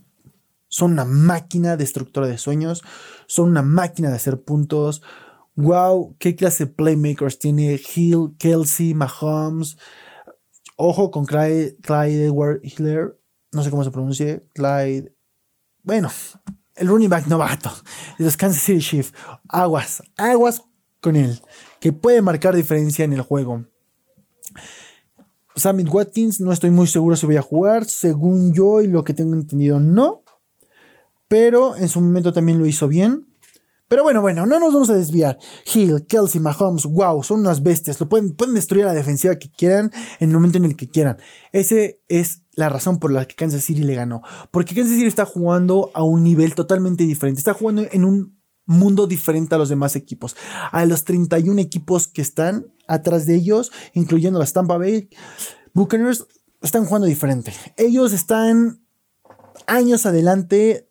Son 0.68 0.92
una 0.92 1.04
máquina 1.04 1.76
destructora 1.76 2.28
de 2.28 2.38
sueños, 2.38 2.84
son 3.26 3.50
una 3.50 3.62
máquina 3.62 4.08
de 4.08 4.14
hacer 4.14 4.40
puntos 4.40 5.02
wow, 5.60 6.16
qué 6.18 6.34
clase 6.34 6.66
de 6.66 6.72
playmakers 6.72 7.38
tiene 7.38 7.80
Hill, 7.94 8.34
Kelsey, 8.38 8.94
Mahomes. 8.94 9.76
Ojo 10.76 11.10
con 11.10 11.26
Clyde, 11.26 11.76
Clyde 11.82 12.26
Edward 12.26 12.60
Hiller, 12.62 13.18
no 13.52 13.62
sé 13.62 13.70
cómo 13.70 13.84
se 13.84 13.90
pronuncia, 13.90 14.42
Clyde. 14.54 15.14
Bueno, 15.82 16.10
el 16.74 16.88
running 16.88 17.10
back 17.10 17.26
novato 17.26 17.70
de 18.18 18.24
los 18.24 18.36
Kansas 18.36 18.62
City 18.62 18.80
Chiefs. 18.80 19.12
Aguas, 19.48 20.02
aguas 20.16 20.62
con 21.00 21.16
él, 21.16 21.40
que 21.80 21.92
puede 21.92 22.22
marcar 22.22 22.56
diferencia 22.56 23.04
en 23.04 23.12
el 23.12 23.20
juego. 23.20 23.66
Sammy 25.56 25.84
Watkins, 25.84 26.40
no 26.40 26.52
estoy 26.52 26.70
muy 26.70 26.86
seguro 26.86 27.16
si 27.16 27.26
voy 27.26 27.36
a 27.36 27.42
jugar. 27.42 27.84
Según 27.84 28.54
yo 28.54 28.80
y 28.80 28.86
lo 28.86 29.04
que 29.04 29.14
tengo 29.14 29.34
entendido, 29.34 29.80
no. 29.80 30.22
Pero 31.28 31.76
en 31.76 31.88
su 31.88 32.00
momento 32.00 32.32
también 32.32 32.58
lo 32.58 32.66
hizo 32.66 32.88
bien. 32.88 33.26
Pero 33.90 34.04
bueno, 34.04 34.20
bueno, 34.20 34.46
no 34.46 34.60
nos 34.60 34.72
vamos 34.72 34.88
a 34.88 34.94
desviar. 34.94 35.36
Hill, 35.74 36.06
Kelsey, 36.06 36.40
Mahomes, 36.40 36.84
wow, 36.84 37.24
son 37.24 37.40
unas 37.40 37.60
bestias. 37.60 37.98
Lo 37.98 38.08
pueden, 38.08 38.36
pueden 38.36 38.54
destruir 38.54 38.84
a 38.84 38.86
la 38.86 38.94
defensiva 38.94 39.34
que 39.34 39.50
quieran 39.50 39.90
en 40.20 40.28
el 40.28 40.34
momento 40.36 40.58
en 40.58 40.64
el 40.64 40.76
que 40.76 40.88
quieran. 40.88 41.18
Ese 41.50 42.00
es 42.06 42.44
la 42.52 42.68
razón 42.68 43.00
por 43.00 43.10
la 43.10 43.24
que 43.24 43.34
Kansas 43.34 43.64
City 43.64 43.82
le 43.82 43.96
ganó. 43.96 44.22
Porque 44.52 44.76
Kansas 44.76 44.94
City 44.94 45.06
está 45.06 45.24
jugando 45.24 45.90
a 45.92 46.04
un 46.04 46.22
nivel 46.22 46.54
totalmente 46.54 47.02
diferente. 47.02 47.40
Está 47.40 47.52
jugando 47.52 47.82
en 47.90 48.04
un 48.04 48.40
mundo 48.64 49.08
diferente 49.08 49.56
a 49.56 49.58
los 49.58 49.70
demás 49.70 49.96
equipos. 49.96 50.36
A 50.70 50.86
los 50.86 51.02
31 51.02 51.60
equipos 51.60 52.06
que 52.06 52.22
están 52.22 52.72
atrás 52.86 53.26
de 53.26 53.34
ellos, 53.34 53.72
incluyendo 53.92 54.38
las 54.38 54.52
Tampa 54.52 54.78
Bay 54.78 55.10
Buccaneers, 55.74 56.28
están 56.62 56.84
jugando 56.84 57.08
diferente. 57.08 57.52
Ellos 57.76 58.12
están 58.12 58.84
años 59.66 60.06
adelante 60.06 60.89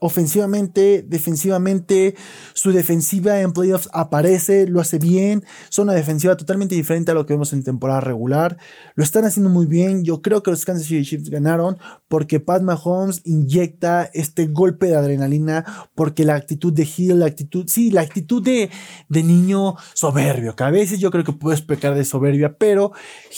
ofensivamente, 0.00 1.04
defensivamente, 1.06 2.14
su 2.54 2.72
defensiva 2.72 3.40
en 3.40 3.52
playoffs 3.52 3.88
aparece, 3.92 4.66
lo 4.66 4.80
hace 4.80 4.98
bien, 4.98 5.44
son 5.68 5.84
una 5.88 5.94
defensiva 5.94 6.36
totalmente 6.36 6.74
diferente 6.74 7.10
a 7.10 7.14
lo 7.14 7.26
que 7.26 7.34
vemos 7.34 7.52
en 7.52 7.62
temporada 7.62 8.00
regular, 8.00 8.58
lo 8.94 9.04
están 9.04 9.24
haciendo 9.24 9.50
muy 9.50 9.66
bien, 9.66 10.04
yo 10.04 10.22
creo 10.22 10.42
que 10.42 10.50
los 10.50 10.64
Kansas 10.64 10.86
City 10.86 11.04
Chiefs 11.04 11.30
ganaron 11.30 11.78
porque 12.08 12.40
Pat 12.40 12.62
Mahomes 12.62 13.22
inyecta 13.24 14.10
este 14.12 14.46
golpe 14.46 14.86
de 14.86 14.96
adrenalina, 14.96 15.64
porque 15.94 16.24
la 16.24 16.34
actitud 16.34 16.72
de 16.72 16.88
Hill, 16.96 17.18
la 17.18 17.26
actitud, 17.26 17.66
sí, 17.68 17.90
la 17.90 18.02
actitud 18.02 18.42
de, 18.42 18.70
de 19.08 19.22
niño 19.22 19.76
soberbio, 19.94 20.56
que 20.56 20.64
a 20.64 20.70
veces 20.70 20.98
yo 20.98 21.10
creo 21.10 21.24
que 21.24 21.32
puedes 21.32 21.62
pecar 21.62 21.94
de 21.94 22.04
soberbia, 22.04 22.56
pero 22.58 22.92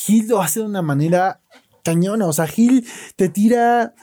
Hill 0.06 0.28
lo 0.28 0.42
hace 0.42 0.60
de 0.60 0.66
una 0.66 0.82
manera 0.82 1.40
cañona, 1.84 2.26
o 2.26 2.32
sea, 2.32 2.46
Hill 2.54 2.86
te 3.16 3.28
tira 3.28 3.94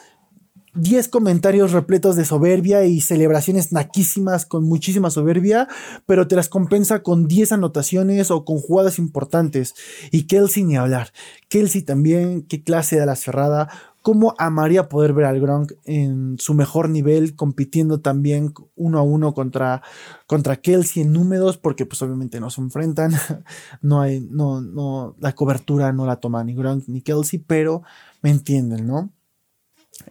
10 0.76 1.07
comentarios 1.07 1.71
repletos 1.71 2.17
de 2.17 2.26
soberbia 2.26 2.86
y 2.86 2.99
celebraciones 2.99 3.71
naquísimas 3.71 4.45
con 4.45 4.65
muchísima 4.65 5.09
soberbia, 5.09 5.69
pero 6.05 6.28
te 6.28 6.36
las 6.36 6.49
compensa 6.49 7.01
con 7.01 7.28
10 7.28 7.53
anotaciones 7.53 8.30
o 8.30 8.43
con 8.43 8.57
jugadas 8.57 8.99
importantes. 8.99 9.73
Y 10.11 10.23
Kelsey 10.23 10.65
ni 10.65 10.76
hablar. 10.76 11.13
Kelsey 11.47 11.82
también, 11.82 12.41
qué 12.43 12.61
clase 12.61 12.99
de 12.99 13.05
la 13.05 13.15
cerrada. 13.15 13.69
Cómo 14.01 14.36
amaría 14.38 14.88
poder 14.89 15.13
ver 15.13 15.26
al 15.26 15.39
Gronk 15.39 15.71
en 15.86 16.36
su 16.39 16.53
mejor 16.53 16.89
nivel, 16.89 17.36
compitiendo 17.36 18.01
también 18.01 18.53
uno 18.76 18.99
a 18.99 19.01
uno 19.01 19.34
contra, 19.34 19.82
contra 20.28 20.57
Kelsey 20.57 21.03
en 21.03 21.13
números, 21.13 21.57
porque 21.57 21.88
pues 21.88 22.01
obviamente 22.01 22.39
no 22.39 22.49
se 22.49 22.61
enfrentan. 22.61 23.11
No 23.82 24.01
hay, 24.01 24.19
no, 24.30 24.61
no, 24.61 25.15
la 25.19 25.34
cobertura 25.34 25.91
no 25.93 26.05
la 26.05 26.17
toma 26.17 26.43
ni 26.43 26.53
Gronk 26.53 26.88
ni 26.88 27.01
Kelsey, 27.01 27.39
pero 27.39 27.82
me 28.21 28.30
entienden, 28.30 28.86
¿no? 28.86 29.14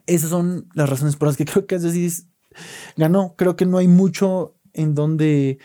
Esas 0.06 0.30
son 0.30 0.68
las 0.74 0.88
razones 0.88 1.16
por 1.16 1.28
las 1.28 1.36
que 1.36 1.44
creo 1.44 1.66
que 1.66 1.76
Kansas 1.76 2.26
ganó. 2.96 3.34
Creo 3.36 3.56
que 3.56 3.66
no 3.66 3.78
hay 3.78 3.88
mucho 3.88 4.56
en 4.72 4.94
donde. 4.94 5.58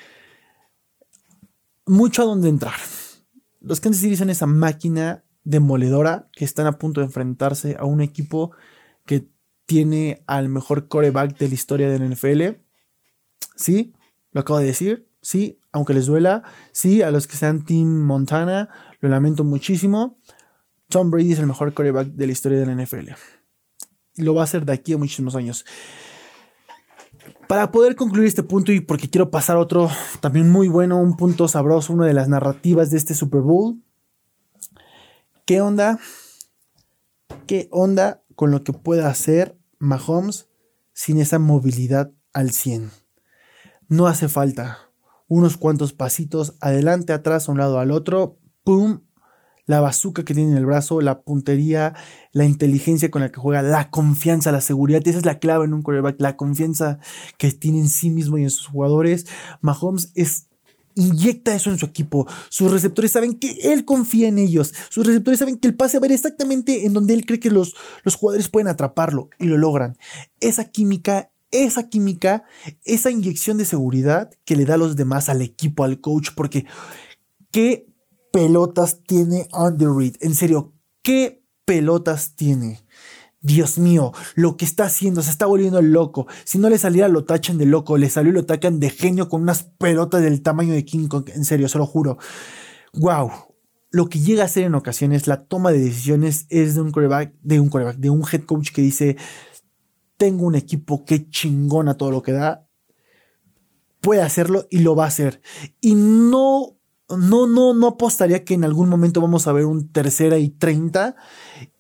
Mucho 1.86 2.22
a 2.22 2.26
donde 2.26 2.50
entrar. 2.50 2.76
Los 3.62 3.80
Kansas 3.80 4.02
City 4.02 4.16
son 4.16 4.30
esa 4.30 4.46
máquina 4.46 5.24
demoledora 5.44 6.30
que 6.34 6.46
están 6.46 6.68
a 6.68 6.78
punto 6.78 7.02
de 7.02 7.08
enfrentarse 7.08 7.76
a 7.80 7.86
un 7.86 8.02
equipo 8.02 8.52
que 9.06 9.28
tiene 9.66 10.24
al 10.28 10.50
mejor 10.50 10.88
coreback 10.88 11.38
de 11.38 11.48
la 11.48 11.54
historia 11.54 11.90
del 11.90 12.08
NFL. 12.10 12.60
Sí, 13.56 13.94
lo 14.32 14.42
acabo 14.42 14.60
de 14.60 14.68
decir. 14.68 15.10
Sí, 15.22 15.60
aunque 15.72 15.94
les 15.94 16.06
duela. 16.06 16.44
Sí, 16.72 17.02
a 17.02 17.12
los 17.12 17.28
que 17.28 17.36
sean 17.36 17.66
Team 17.66 17.88
Montana, 17.88 18.70
lo 19.00 19.10
lamento 19.10 19.44
muchísimo. 19.44 20.20
Tom 20.88 21.10
Brady 21.10 21.34
es 21.34 21.40
el 21.40 21.48
mejor 21.48 21.74
coreback 21.74 22.10
de 22.10 22.26
la 22.28 22.32
historia 22.32 22.60
del 22.60 22.84
NFL 22.84 23.14
lo 24.20 24.34
va 24.34 24.42
a 24.42 24.44
hacer 24.46 24.66
de 24.66 24.74
aquí 24.74 24.94
a 24.94 24.98
muchísimos 24.98 25.36
años. 25.36 25.66
Para 27.48 27.72
poder 27.72 27.96
concluir 27.96 28.28
este 28.28 28.44
punto 28.44 28.72
y 28.72 28.80
porque 28.80 29.10
quiero 29.10 29.32
pasar 29.32 29.58
otro 29.58 29.90
también 30.22 30.52
muy 30.52 30.68
bueno, 30.68 30.98
un 30.98 31.18
punto 31.18 31.48
sabroso, 31.48 31.94
una 31.94 32.06
de 32.06 32.14
las 32.14 32.30
narrativas 32.30 32.92
de 32.92 32.98
este 32.98 33.16
Super 33.16 33.42
Bowl. 33.42 33.82
¿Qué 35.46 35.62
onda? 35.62 36.00
¿Qué 37.48 37.68
onda 37.72 38.24
con 38.36 38.52
lo 38.52 38.64
que 38.64 38.74
pueda 38.74 39.10
hacer 39.10 39.58
Mahomes 39.80 40.48
sin 40.94 41.20
esa 41.20 41.40
movilidad 41.40 42.12
al 42.34 42.52
100? 42.52 42.92
No 43.88 44.06
hace 44.06 44.28
falta 44.28 44.90
unos 45.28 45.58
cuantos 45.58 45.94
pasitos 45.94 46.56
adelante, 46.60 47.14
atrás, 47.14 47.48
a 47.48 47.52
un 47.52 47.60
lado 47.60 47.80
al 47.80 47.92
otro, 47.92 48.38
¡pum! 48.64 49.02
La 49.70 49.82
bazuca 49.82 50.26
que 50.26 50.34
tiene 50.34 50.52
en 50.52 50.58
el 50.58 50.66
brazo, 50.66 51.00
la 51.00 51.22
puntería, 51.22 51.94
la 52.32 52.46
inteligencia 52.46 53.12
con 53.12 53.22
la 53.22 53.32
que 53.32 53.40
juega, 53.40 53.62
la 53.62 53.92
confianza, 53.92 54.52
la 54.52 54.62
seguridad. 54.62 55.08
Esa 55.08 55.20
es 55.20 55.26
la 55.26 55.38
clave 55.38 55.66
en 55.66 55.76
un 55.76 55.84
quarterback, 55.84 56.16
la 56.20 56.36
confianza 56.36 56.98
que 57.38 57.52
tiene 57.52 57.78
en 57.78 57.90
sí 57.90 58.10
mismo 58.10 58.40
y 58.40 58.44
en 58.44 58.50
sus 58.50 58.66
jugadores. 58.66 59.28
Mahomes 59.62 60.12
es 60.16 60.48
inyecta 60.96 61.54
eso 61.54 61.70
en 61.70 61.78
su 61.78 61.86
equipo. 61.86 62.28
Sus 62.50 62.72
receptores 62.72 63.12
saben 63.12 63.36
que 63.36 63.52
él 63.72 63.86
confía 63.86 64.28
en 64.28 64.40
ellos. 64.40 64.74
Sus 64.90 65.06
receptores 65.06 65.38
saben 65.38 65.58
que 65.58 65.68
el 65.68 65.76
pase 65.76 65.98
va 65.98 66.00
a 66.00 66.08
ver 66.08 66.14
exactamente 66.14 66.88
en 66.88 66.94
donde 66.94 67.14
él 67.14 67.28
cree 67.28 67.40
que 67.40 67.52
los, 67.52 67.76
los 68.04 68.16
jugadores 68.16 68.50
pueden 68.50 68.68
atraparlo 68.68 69.30
y 69.38 69.46
lo 69.46 69.58
logran. 69.60 69.98
Esa 70.40 70.66
química, 70.66 71.32
esa 71.52 71.90
química, 71.90 72.44
esa 72.86 73.12
inyección 73.12 73.58
de 73.58 73.66
seguridad 73.66 74.32
que 74.46 74.56
le 74.56 74.66
da 74.66 74.74
a 74.74 74.78
los 74.78 74.96
demás, 74.96 75.30
al 75.30 75.42
equipo, 75.44 75.84
al 75.84 76.02
coach, 76.02 76.30
porque 76.36 76.66
qué 77.52 77.88
pelotas 78.32 79.04
tiene 79.04 79.48
Andy 79.52 79.86
Reid. 79.86 80.16
En 80.22 80.36
serio, 80.36 80.74
qué 81.02 81.44
pelotas 81.66 82.36
tiene. 82.36 82.80
Dios 83.42 83.78
mío, 83.78 84.12
lo 84.36 84.58
que 84.58 84.66
está 84.66 84.86
haciendo, 84.86 85.22
se 85.22 85.32
está 85.32 85.46
volviendo 85.46 85.82
loco. 85.82 86.28
Si 86.44 86.58
no 86.58 86.70
le 86.70 86.78
saliera, 86.78 87.08
lo 87.08 87.24
tachan 87.24 87.58
de 87.58 87.66
loco. 87.66 87.98
Le 87.98 88.10
salió 88.10 88.32
y 88.32 88.36
lo 88.36 88.46
tacan 88.46 88.80
de 88.80 88.90
genio 88.90 89.30
con 89.30 89.42
unas 89.42 89.64
pelotas 89.64 90.22
del 90.22 90.42
tamaño 90.42 90.74
de 90.74 90.84
King 90.84 91.08
Kong. 91.08 91.30
En 91.34 91.46
serio, 91.46 91.70
se 91.70 91.78
lo 91.78 91.86
juro. 91.86 92.18
Wow. 92.94 93.32
Lo 93.92 94.10
que 94.10 94.20
llega 94.20 94.44
a 94.44 94.50
ser 94.50 94.66
en 94.66 94.76
ocasiones, 94.76 95.28
la 95.28 95.46
toma 95.46 95.72
de 95.72 95.80
decisiones 95.80 96.46
es 96.50 96.76
de 96.76 96.82
un 96.82 96.92
coreback, 96.92 97.34
de 97.42 97.60
un 97.60 97.70
coreback, 97.70 97.98
de 97.98 98.10
un 98.10 98.24
head 98.30 98.44
coach 98.44 98.72
que 98.72 98.82
dice: 98.82 99.16
Tengo 100.18 100.46
un 100.46 100.56
equipo 100.56 101.06
que 101.06 101.30
chingona 101.30 101.96
todo 101.96 102.12
lo 102.12 102.22
que 102.22 102.34
da. 102.34 102.68
Puede 104.02 104.22
hacerlo 104.22 104.68
y 104.70 104.80
lo 104.80 104.96
va 104.96 105.06
a 105.06 105.08
hacer. 105.08 105.42
Y 105.82 105.96
no 105.96 106.79
no, 107.18 107.48
no, 107.48 107.74
no 107.74 107.88
apostaría 107.88 108.44
que 108.44 108.54
en 108.54 108.64
algún 108.64 108.90
momento 108.90 109.22
vamos 109.22 109.48
a 109.48 109.54
ver 109.54 109.66
un 109.66 109.92
tercera 109.92 110.38
y 110.38 110.50
treinta 110.50 111.16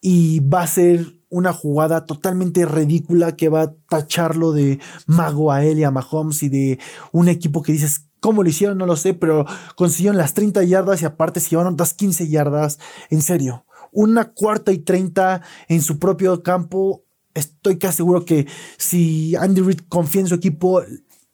y 0.01 0.39
va 0.39 0.63
a 0.63 0.67
ser 0.67 1.19
una 1.29 1.53
jugada 1.53 2.05
totalmente 2.05 2.65
ridícula 2.65 3.35
que 3.35 3.49
va 3.49 3.61
a 3.61 3.73
tacharlo 3.89 4.51
de 4.51 4.79
mago 5.05 5.51
a 5.51 5.63
él 5.63 5.79
y 5.79 5.83
a 5.83 5.91
Mahomes 5.91 6.41
y 6.43 6.49
de 6.49 6.79
un 7.11 7.27
equipo 7.27 7.61
que 7.61 7.71
dices, 7.71 8.05
¿cómo 8.19 8.43
lo 8.43 8.49
hicieron? 8.49 8.77
No 8.77 8.85
lo 8.85 8.95
sé, 8.95 9.13
pero 9.13 9.45
consiguieron 9.75 10.17
las 10.17 10.33
30 10.33 10.63
yardas 10.63 11.01
y 11.01 11.05
aparte 11.05 11.39
se 11.39 11.51
llevaron 11.51 11.73
otras 11.73 11.93
15 11.93 12.27
yardas. 12.27 12.79
En 13.09 13.21
serio, 13.21 13.65
una 13.91 14.31
cuarta 14.31 14.71
y 14.71 14.79
30 14.79 15.41
en 15.67 15.81
su 15.81 15.99
propio 15.99 16.41
campo. 16.41 17.03
Estoy 17.35 17.77
casi 17.77 17.97
seguro 17.97 18.25
que 18.25 18.47
si 18.77 19.35
Andy 19.35 19.61
Reid 19.61 19.81
confía 19.87 20.21
en 20.21 20.27
su 20.27 20.35
equipo, 20.35 20.81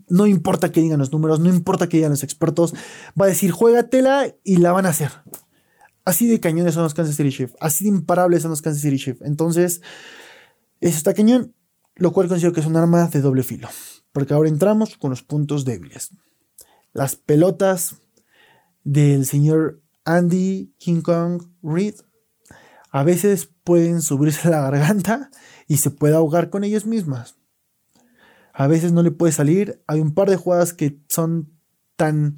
no 0.08 0.28
importa 0.28 0.72
que 0.72 0.82
digan 0.82 1.00
los 1.00 1.12
números, 1.12 1.40
no 1.40 1.50
importa 1.50 1.90
que 1.90 1.98
digan 1.98 2.12
los 2.12 2.24
expertos, 2.24 2.74
va 3.20 3.26
a 3.26 3.30
decir, 3.30 3.52
juégatela 3.52 4.34
y 4.44 4.58
la 4.58 4.72
van 4.72 4.86
a 4.86 4.90
hacer. 4.90 5.12
Así 6.06 6.28
de 6.28 6.40
cañones 6.40 6.76
son 6.76 6.84
los 6.84 6.94
Kansas 6.94 7.16
City 7.16 7.32
Chiefs. 7.32 7.56
Así 7.60 7.86
de 7.86 7.90
imparables 7.90 8.44
son 8.44 8.52
los 8.52 8.62
Kansas 8.62 8.82
City 8.82 8.98
Chiefs. 8.98 9.22
Entonces, 9.22 9.82
eso 10.80 10.98
está 10.98 11.14
cañón, 11.14 11.56
lo 11.96 12.14
cual 12.14 12.28
considero 12.28 12.54
que 12.54 12.60
es 12.60 12.68
un 12.68 12.76
arma 12.76 13.08
de 13.08 13.22
doble 13.22 13.42
filo. 13.42 13.70
Porque 14.12 14.34
ahora 14.34 14.50
entramos 14.50 14.98
con 14.98 15.10
los 15.10 15.24
puntos 15.24 15.66
débiles. 15.66 16.12
Las 16.94 17.16
pelotas 17.16 17.96
del 18.84 19.26
señor 19.26 19.82
Andy 20.06 20.74
King 20.78 21.02
Kong 21.02 21.42
Reed 21.64 21.96
a 22.92 23.04
veces 23.04 23.50
pueden 23.64 24.02
subirse 24.02 24.48
a 24.48 24.52
la 24.52 24.62
garganta 24.62 25.32
y 25.68 25.78
se 25.78 25.90
puede 25.90 26.16
ahogar 26.16 26.50
con 26.50 26.64
ellas 26.64 26.86
mismas. 26.86 27.36
A 28.58 28.68
veces 28.68 28.94
no 28.94 29.04
le 29.04 29.12
puede 29.12 29.34
salir. 29.34 29.84
Hay 29.86 30.00
un 30.00 30.14
par 30.14 30.30
de 30.30 30.38
jugadas 30.38 30.74
que 30.74 31.00
son 31.10 31.52
tan 31.98 32.38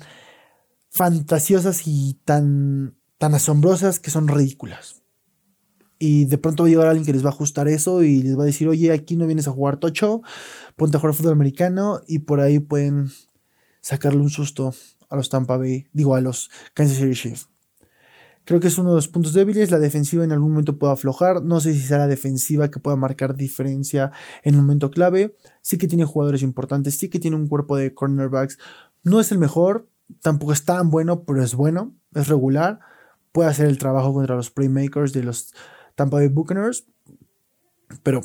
fantasiosas 0.90 1.84
y 1.86 2.20
tan 2.26 2.98
tan 3.18 3.34
asombrosas 3.34 4.00
que 4.00 4.12
son 4.12 4.28
ridículas. 4.28 5.02
Y 6.00 6.26
de 6.26 6.38
pronto 6.38 6.64
va 6.64 6.68
a 6.68 6.70
llegar 6.70 6.88
alguien 6.88 7.06
que 7.06 7.14
les 7.14 7.26
va 7.26 7.30
a 7.30 7.34
ajustar 7.34 7.68
eso 7.68 8.04
y 8.04 8.22
les 8.22 8.38
va 8.38 8.44
a 8.44 8.46
decir, 8.46 8.68
oye, 8.68 8.92
aquí 8.92 9.16
no 9.16 9.26
vienes 9.26 9.48
a 9.48 9.52
jugar 9.52 9.78
tocho, 9.78 10.22
ponte 10.76 10.98
a 10.98 11.00
jugar 11.00 11.16
fútbol 11.16 11.34
americano 11.34 12.02
y 12.08 12.20
por 12.20 12.40
ahí 12.40 12.60
pueden 12.60 13.10
sacarle 13.82 14.20
un 14.20 14.30
susto 14.30 14.74
a 15.10 15.16
los 15.16 15.30
Tampa 15.30 15.58
Bay, 15.58 15.88
digo 15.94 16.14
a 16.14 16.22
los 16.22 16.52
Kansas 16.76 16.98
City 16.98 17.14
Chiefs. 17.14 17.50
Creo 18.48 18.60
que 18.60 18.68
es 18.68 18.78
uno 18.80 18.90
de 18.90 18.96
los 18.96 19.08
puntos 19.08 19.34
débiles. 19.34 19.70
La 19.70 19.78
defensiva 19.78 20.24
en 20.24 20.32
algún 20.32 20.52
momento 20.52 20.80
puede 20.80 20.94
aflojar. 20.94 21.44
No 21.44 21.60
sé 21.60 21.74
si 21.74 21.82
será 21.82 22.00
la 22.00 22.08
defensiva 22.08 22.72
que 22.72 22.80
pueda 22.80 22.98
marcar 22.98 23.36
diferencia 23.36 24.12
en 24.42 24.56
un 24.56 24.62
momento 24.62 24.90
clave. 24.90 25.36
Sí 25.62 25.78
que 25.78 25.88
tiene 25.88 26.06
jugadores 26.06 26.42
importantes. 26.42 26.98
Sí 26.98 27.10
que 27.10 27.20
tiene 27.20 27.36
un 27.36 27.48
cuerpo 27.48 27.78
de 27.78 27.94
cornerbacks. 27.94 28.58
No 29.04 29.20
es 29.20 29.32
el 29.32 29.38
mejor. 29.38 29.88
Tampoco 30.22 30.54
es 30.54 30.66
tan 30.66 30.90
bueno, 30.90 31.24
pero 31.24 31.44
es 31.44 31.54
bueno. 31.54 31.94
Es 32.16 32.30
regular 32.30 32.80
puede 33.38 33.52
hacer 33.52 33.68
el 33.68 33.78
trabajo 33.78 34.16
contra 34.16 34.36
los 34.36 34.50
playmakers 34.50 35.14
de 35.14 35.22
los 35.22 35.54
Tampa 35.94 36.18
Bay 36.18 36.28
Buccaneers. 36.28 36.88
Pero, 38.02 38.22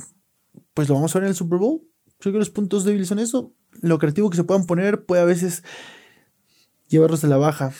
pues 0.72 0.88
lo 0.88 0.94
vamos 0.94 1.14
a 1.14 1.18
ver 1.18 1.24
en 1.24 1.28
el 1.28 1.36
Super 1.36 1.58
Bowl. 1.58 1.82
Creo 2.18 2.32
que 2.32 2.38
los 2.38 2.48
puntos 2.48 2.84
débiles 2.84 3.08
son 3.08 3.18
eso. 3.18 3.52
Lo 3.82 3.98
creativo 3.98 4.30
que 4.30 4.38
se 4.38 4.44
puedan 4.44 4.64
poner 4.64 5.04
puede 5.04 5.20
a 5.20 5.26
veces 5.26 5.64
llevarlos 6.88 7.24
a 7.24 7.26
la 7.26 7.36
baja. 7.36 7.74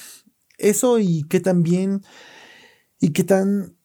Eso 0.63 0.99
y 0.99 1.25
que 1.25 1.41
también. 1.41 2.03
Y 3.01 3.11
que 3.11 3.25
tan. 3.25 3.77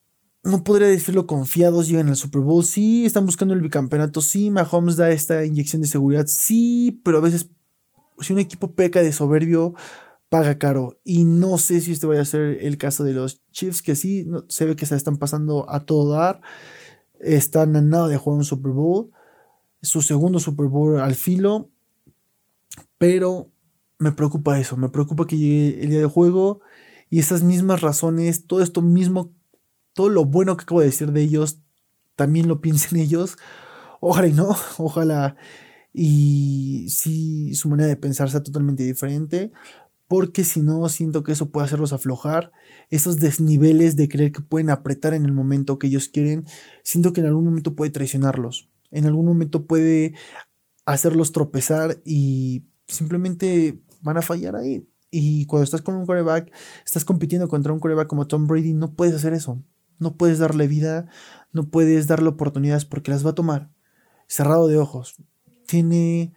No 0.43 0.63
podría 0.63 0.87
decirlo 0.87 1.27
confiados 1.27 1.89
llegan 1.89 2.07
al 2.07 2.15
Super 2.15 2.41
Bowl. 2.41 2.63
Sí, 2.63 3.05
están 3.05 3.25
buscando 3.25 3.53
el 3.53 3.61
bicampeonato. 3.61 4.21
Sí, 4.21 4.49
Mahomes 4.49 4.95
da 4.95 5.11
esta 5.11 5.43
inyección 5.43 5.81
de 5.81 5.87
seguridad. 5.89 6.25
Sí, 6.27 7.01
pero 7.03 7.17
a 7.17 7.21
veces. 7.21 7.49
Si 8.19 8.33
un 8.33 8.39
equipo 8.39 8.73
peca 8.73 9.01
de 9.03 9.11
soberbio, 9.11 9.75
paga 10.29 10.57
caro. 10.57 10.99
Y 11.03 11.25
no 11.25 11.57
sé 11.57 11.81
si 11.81 11.91
este 11.91 12.07
vaya 12.07 12.21
a 12.21 12.25
ser 12.25 12.63
el 12.63 12.77
caso 12.77 13.03
de 13.03 13.13
los 13.13 13.41
Chiefs, 13.51 13.81
que 13.81 13.95
sí, 13.95 14.27
se 14.47 14.65
ve 14.65 14.75
que 14.75 14.85
se 14.85 14.95
están 14.95 15.17
pasando 15.17 15.69
a 15.69 15.85
todo 15.85 16.11
dar. 16.11 16.41
Están 17.19 17.75
en 17.75 17.89
nada 17.89 18.07
de 18.07 18.17
jugar 18.17 18.37
un 18.37 18.45
Super 18.45 18.71
Bowl. 18.71 19.11
Su 19.81 20.01
segundo 20.01 20.39
Super 20.39 20.67
Bowl 20.67 20.99
al 20.99 21.15
filo. 21.15 21.69
Pero 22.97 23.51
me 23.99 24.11
preocupa 24.11 24.59
eso. 24.59 24.77
Me 24.77 24.89
preocupa 24.89 25.25
que 25.27 25.37
llegue 25.37 25.83
el 25.83 25.89
día 25.89 25.99
de 25.99 26.05
juego. 26.05 26.61
Y 27.09 27.19
esas 27.19 27.43
mismas 27.43 27.81
razones, 27.81 28.45
todo 28.47 28.61
esto 28.61 28.81
mismo, 28.81 29.33
todo 29.93 30.09
lo 30.09 30.25
bueno 30.25 30.57
que 30.57 30.63
acabo 30.63 30.81
de 30.81 30.87
decir 30.87 31.11
de 31.11 31.21
ellos, 31.21 31.59
también 32.15 32.47
lo 32.47 32.61
piensen 32.61 32.99
ellos. 32.99 33.37
Ojalá 33.99 34.27
y 34.27 34.33
no, 34.33 34.55
ojalá 34.77 35.37
y 35.99 36.87
si 36.89 37.55
su 37.55 37.69
manera 37.69 37.89
de 37.89 37.95
pensar 37.95 38.29
sea 38.29 38.43
totalmente 38.43 38.83
diferente 38.83 39.51
porque 40.07 40.43
si 40.43 40.61
no, 40.61 40.87
siento 40.89 41.23
que 41.23 41.33
eso 41.33 41.49
puede 41.49 41.65
hacerlos 41.65 41.91
aflojar, 41.91 42.51
esos 42.89 43.17
desniveles 43.17 43.95
de 43.95 44.07
creer 44.07 44.31
que 44.31 44.41
pueden 44.41 44.69
apretar 44.69 45.13
en 45.13 45.25
el 45.25 45.33
momento 45.33 45.79
que 45.79 45.87
ellos 45.87 46.07
quieren, 46.07 46.45
siento 46.83 47.11
que 47.11 47.21
en 47.21 47.27
algún 47.27 47.45
momento 47.45 47.75
puede 47.75 47.91
traicionarlos, 47.91 48.69
en 48.91 49.05
algún 49.05 49.25
momento 49.25 49.65
puede 49.65 50.13
hacerlos 50.85 51.33
tropezar 51.33 52.01
y 52.05 52.63
simplemente 52.87 53.81
van 54.01 54.17
a 54.17 54.21
fallar 54.21 54.55
ahí. 54.55 54.87
Y 55.09 55.45
cuando 55.45 55.63
estás 55.63 55.81
con 55.81 55.95
un 55.95 56.05
coreback, 56.05 56.51
estás 56.85 57.05
compitiendo 57.05 57.47
contra 57.47 57.73
un 57.73 57.79
coreback 57.79 58.07
como 58.07 58.27
Tom 58.27 58.47
Brady, 58.47 58.73
no 58.73 58.93
puedes 58.93 59.15
hacer 59.15 59.33
eso. 59.33 59.63
No 59.99 60.15
puedes 60.15 60.39
darle 60.39 60.67
vida, 60.67 61.07
no 61.51 61.69
puedes 61.69 62.07
darle 62.07 62.29
oportunidades 62.29 62.85
porque 62.85 63.11
las 63.11 63.25
va 63.25 63.31
a 63.31 63.35
tomar. 63.35 63.71
Cerrado 64.27 64.67
de 64.67 64.77
ojos. 64.77 65.15
Tiene 65.65 66.33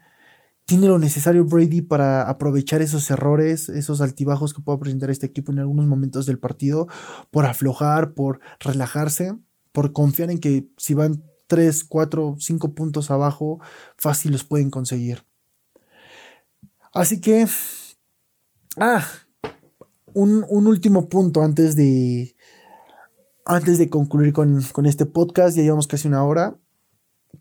tiene 0.71 0.87
lo 0.87 1.01
necesario 1.01 1.45
Brady 1.45 1.83
para 1.83 2.29
aprovechar 2.31 2.81
esos 2.81 3.11
errores, 3.11 3.69
esos 3.69 4.01
altibajos 4.01 4.55
que 4.55 4.63
pueda 4.63 4.79
presentar 4.79 5.11
este 5.11 5.27
equipo 5.27 5.51
en 5.51 5.59
algunos 5.59 5.87
momentos 5.87 6.27
del 6.27 6.39
partido, 6.39 6.87
por 7.33 7.45
aflojar, 7.45 8.15
por 8.15 8.39
relajarse, 8.61 9.37
por 9.73 9.93
confiar 9.93 10.31
en 10.31 10.39
que 10.39 10.69
si 10.77 10.95
van 10.95 11.25
3, 11.49 11.83
4, 11.83 12.37
5 12.39 12.75
puntos 12.77 13.11
abajo, 13.11 13.59
fácil 13.97 14.31
los 14.31 14.45
pueden 14.45 14.71
conseguir. 14.71 15.25
Así 16.95 17.21
que, 17.21 17.49
ah, 18.77 19.07
un, 20.15 20.45
último 20.49 21.09
punto 21.09 21.43
antes 21.43 21.77
de, 21.77 22.37
antes 23.45 23.79
de 23.79 23.89
concluir 23.89 24.33
con, 24.33 24.63
con 24.73 24.87
este 24.87 25.07
podcast, 25.07 25.57
ya 25.57 25.63
llevamos 25.63 25.87
casi 25.87 26.09
una 26.09 26.25
hora. 26.25 26.57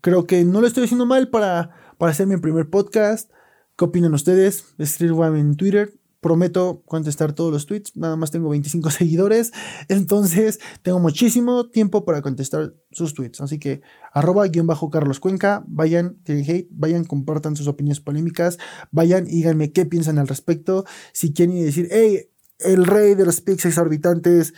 Creo 0.00 0.26
que 0.26 0.44
no 0.44 0.60
lo 0.60 0.66
estoy 0.66 0.84
haciendo 0.84 1.06
mal 1.06 1.28
para 1.30 1.74
para 2.00 2.12
hacer 2.12 2.26
mi 2.26 2.38
primer 2.38 2.70
podcast. 2.70 3.30
¿Qué 3.76 3.84
opinan 3.84 4.14
ustedes? 4.14 4.74
Escriban 4.78 5.36
en 5.36 5.54
Twitter. 5.54 5.99
Prometo 6.20 6.82
contestar 6.86 7.32
todos 7.32 7.52
los 7.52 7.66
tweets. 7.66 7.96
Nada 7.96 8.16
más 8.16 8.30
tengo 8.30 8.50
25 8.50 8.90
seguidores. 8.90 9.52
Entonces 9.88 10.60
tengo 10.82 11.00
muchísimo 11.00 11.68
tiempo 11.68 12.04
para 12.04 12.22
contestar 12.22 12.74
sus 12.92 13.14
tweets. 13.14 13.40
Así 13.40 13.58
que 13.58 13.82
arroba 14.12 14.46
guion 14.46 14.66
bajo 14.66 14.90
Carlos 14.90 15.20
Cuenca. 15.20 15.64
Vayan, 15.66 16.16
tienen 16.22 16.44
hate, 16.48 16.68
vayan, 16.70 17.04
compartan 17.04 17.56
sus 17.56 17.66
opiniones 17.66 18.00
polémicas. 18.00 18.58
Vayan 18.90 19.26
y 19.26 19.36
díganme 19.36 19.72
qué 19.72 19.86
piensan 19.86 20.18
al 20.18 20.28
respecto. 20.28 20.84
Si 21.12 21.32
quieren 21.32 21.60
decir, 21.64 21.88
hey, 21.90 22.30
el 22.58 22.86
rey 22.86 23.14
de 23.14 23.24
los 23.24 23.40
pics 23.40 23.64
exorbitantes 23.64 24.54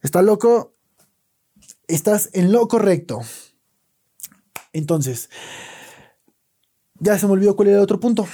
está 0.00 0.22
loco. 0.22 0.72
Estás 1.88 2.30
en 2.32 2.52
lo 2.52 2.68
correcto. 2.68 3.20
Entonces, 4.72 5.28
ya 7.00 7.18
se 7.18 7.26
me 7.26 7.32
olvidó 7.32 7.56
cuál 7.56 7.68
era 7.68 7.78
el 7.78 7.82
otro 7.82 8.00
punto 8.00 8.26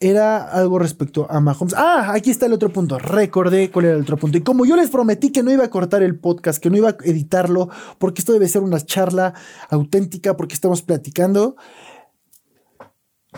era 0.00 0.44
algo 0.44 0.78
respecto 0.78 1.26
a 1.30 1.40
Mahomes. 1.40 1.74
Ah, 1.76 2.12
aquí 2.14 2.30
está 2.30 2.46
el 2.46 2.54
otro 2.54 2.72
punto. 2.72 2.98
Recordé 2.98 3.70
cuál 3.70 3.84
era 3.84 3.96
el 3.96 4.02
otro 4.02 4.16
punto. 4.16 4.38
Y 4.38 4.40
como 4.42 4.64
yo 4.64 4.74
les 4.74 4.88
prometí 4.88 5.30
que 5.30 5.42
no 5.42 5.52
iba 5.52 5.64
a 5.64 5.70
cortar 5.70 6.02
el 6.02 6.18
podcast, 6.18 6.60
que 6.60 6.70
no 6.70 6.78
iba 6.78 6.88
a 6.88 6.96
editarlo, 7.04 7.68
porque 7.98 8.22
esto 8.22 8.32
debe 8.32 8.48
ser 8.48 8.62
una 8.62 8.80
charla 8.80 9.34
auténtica, 9.68 10.38
porque 10.38 10.54
estamos 10.54 10.80
platicando. 10.80 11.56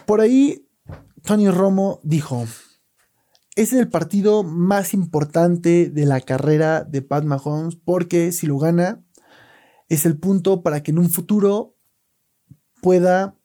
Por 0.06 0.20
ahí, 0.20 0.68
Tony 1.24 1.50
Romo 1.50 1.98
dijo: 2.04 2.46
Es 3.56 3.72
el 3.72 3.88
partido 3.88 4.44
más 4.44 4.94
importante 4.94 5.90
de 5.90 6.06
la 6.06 6.20
carrera 6.20 6.84
de 6.84 7.02
Pat 7.02 7.24
Mahomes, 7.24 7.74
porque 7.74 8.30
si 8.30 8.46
lo 8.46 8.58
gana, 8.58 9.04
es 9.88 10.06
el 10.06 10.16
punto 10.16 10.62
para 10.62 10.84
que 10.84 10.92
en 10.92 11.00
un 11.00 11.10
futuro 11.10 11.74
pueda 12.80 13.36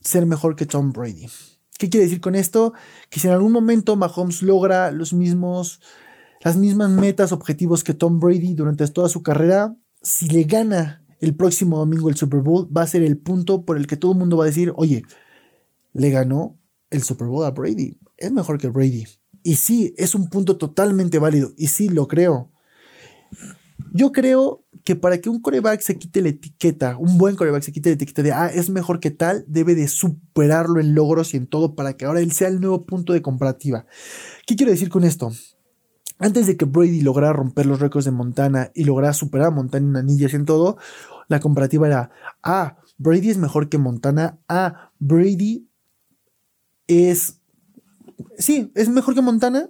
ser 0.00 0.26
mejor 0.26 0.56
que 0.56 0.66
Tom 0.66 0.92
Brady. 0.92 1.26
¿Qué 1.78 1.90
quiere 1.90 2.06
decir 2.06 2.20
con 2.20 2.34
esto? 2.34 2.72
Que 3.10 3.20
si 3.20 3.26
en 3.26 3.34
algún 3.34 3.52
momento 3.52 3.96
Mahomes 3.96 4.42
logra 4.42 4.90
los 4.90 5.12
mismos, 5.12 5.80
las 6.42 6.56
mismas 6.56 6.90
metas, 6.90 7.32
objetivos 7.32 7.84
que 7.84 7.94
Tom 7.94 8.20
Brady 8.20 8.54
durante 8.54 8.86
toda 8.88 9.08
su 9.08 9.22
carrera, 9.22 9.76
si 10.02 10.28
le 10.28 10.44
gana 10.44 11.04
el 11.20 11.34
próximo 11.34 11.78
domingo 11.78 12.08
el 12.08 12.16
Super 12.16 12.40
Bowl, 12.40 12.68
va 12.74 12.82
a 12.82 12.86
ser 12.86 13.02
el 13.02 13.18
punto 13.18 13.64
por 13.64 13.76
el 13.76 13.86
que 13.86 13.96
todo 13.96 14.12
el 14.12 14.18
mundo 14.18 14.36
va 14.36 14.44
a 14.44 14.48
decir, 14.48 14.72
oye, 14.76 15.02
le 15.92 16.10
ganó 16.10 16.58
el 16.90 17.02
Super 17.02 17.26
Bowl 17.26 17.44
a 17.44 17.50
Brady, 17.50 17.98
es 18.16 18.32
mejor 18.32 18.58
que 18.58 18.68
Brady. 18.68 19.04
Y 19.42 19.56
sí, 19.56 19.94
es 19.96 20.14
un 20.14 20.28
punto 20.28 20.56
totalmente 20.56 21.18
válido, 21.18 21.52
y 21.56 21.68
sí, 21.68 21.88
lo 21.88 22.06
creo. 22.08 22.52
Yo 23.92 24.12
creo 24.12 24.64
que 24.84 24.94
para 24.94 25.20
que 25.20 25.28
un 25.28 25.40
coreback 25.40 25.80
se 25.80 25.98
quite 25.98 26.22
la 26.22 26.28
etiqueta, 26.28 26.96
un 26.96 27.18
buen 27.18 27.34
coreback 27.34 27.62
se 27.62 27.72
quite 27.72 27.90
la 27.90 27.94
etiqueta 27.94 28.22
de, 28.22 28.32
ah, 28.32 28.46
es 28.46 28.70
mejor 28.70 29.00
que 29.00 29.10
tal, 29.10 29.44
debe 29.48 29.74
de 29.74 29.88
superarlo 29.88 30.80
en 30.80 30.94
logros 30.94 31.34
y 31.34 31.38
en 31.38 31.46
todo 31.46 31.74
para 31.74 31.96
que 31.96 32.04
ahora 32.04 32.20
él 32.20 32.32
sea 32.32 32.48
el 32.48 32.60
nuevo 32.60 32.86
punto 32.86 33.12
de 33.12 33.22
comparativa. 33.22 33.86
¿Qué 34.46 34.54
quiero 34.54 34.70
decir 34.70 34.88
con 34.88 35.04
esto? 35.04 35.32
Antes 36.18 36.46
de 36.46 36.56
que 36.56 36.64
Brady 36.64 37.00
lograra 37.00 37.32
romper 37.32 37.66
los 37.66 37.80
récords 37.80 38.04
de 38.04 38.10
Montana 38.10 38.70
y 38.74 38.84
lograra 38.84 39.12
superar 39.12 39.48
a 39.48 39.50
Montana 39.50 39.86
en 39.88 39.96
anillas 39.96 40.32
y 40.32 40.36
en 40.36 40.44
todo, 40.44 40.78
la 41.28 41.40
comparativa 41.40 41.86
era, 41.86 42.10
ah, 42.42 42.78
Brady 42.98 43.30
es 43.30 43.38
mejor 43.38 43.68
que 43.68 43.78
Montana, 43.78 44.38
ah, 44.48 44.92
Brady 44.98 45.68
es, 46.86 47.40
sí, 48.38 48.72
es 48.74 48.88
mejor 48.88 49.14
que 49.14 49.20
Montana. 49.22 49.68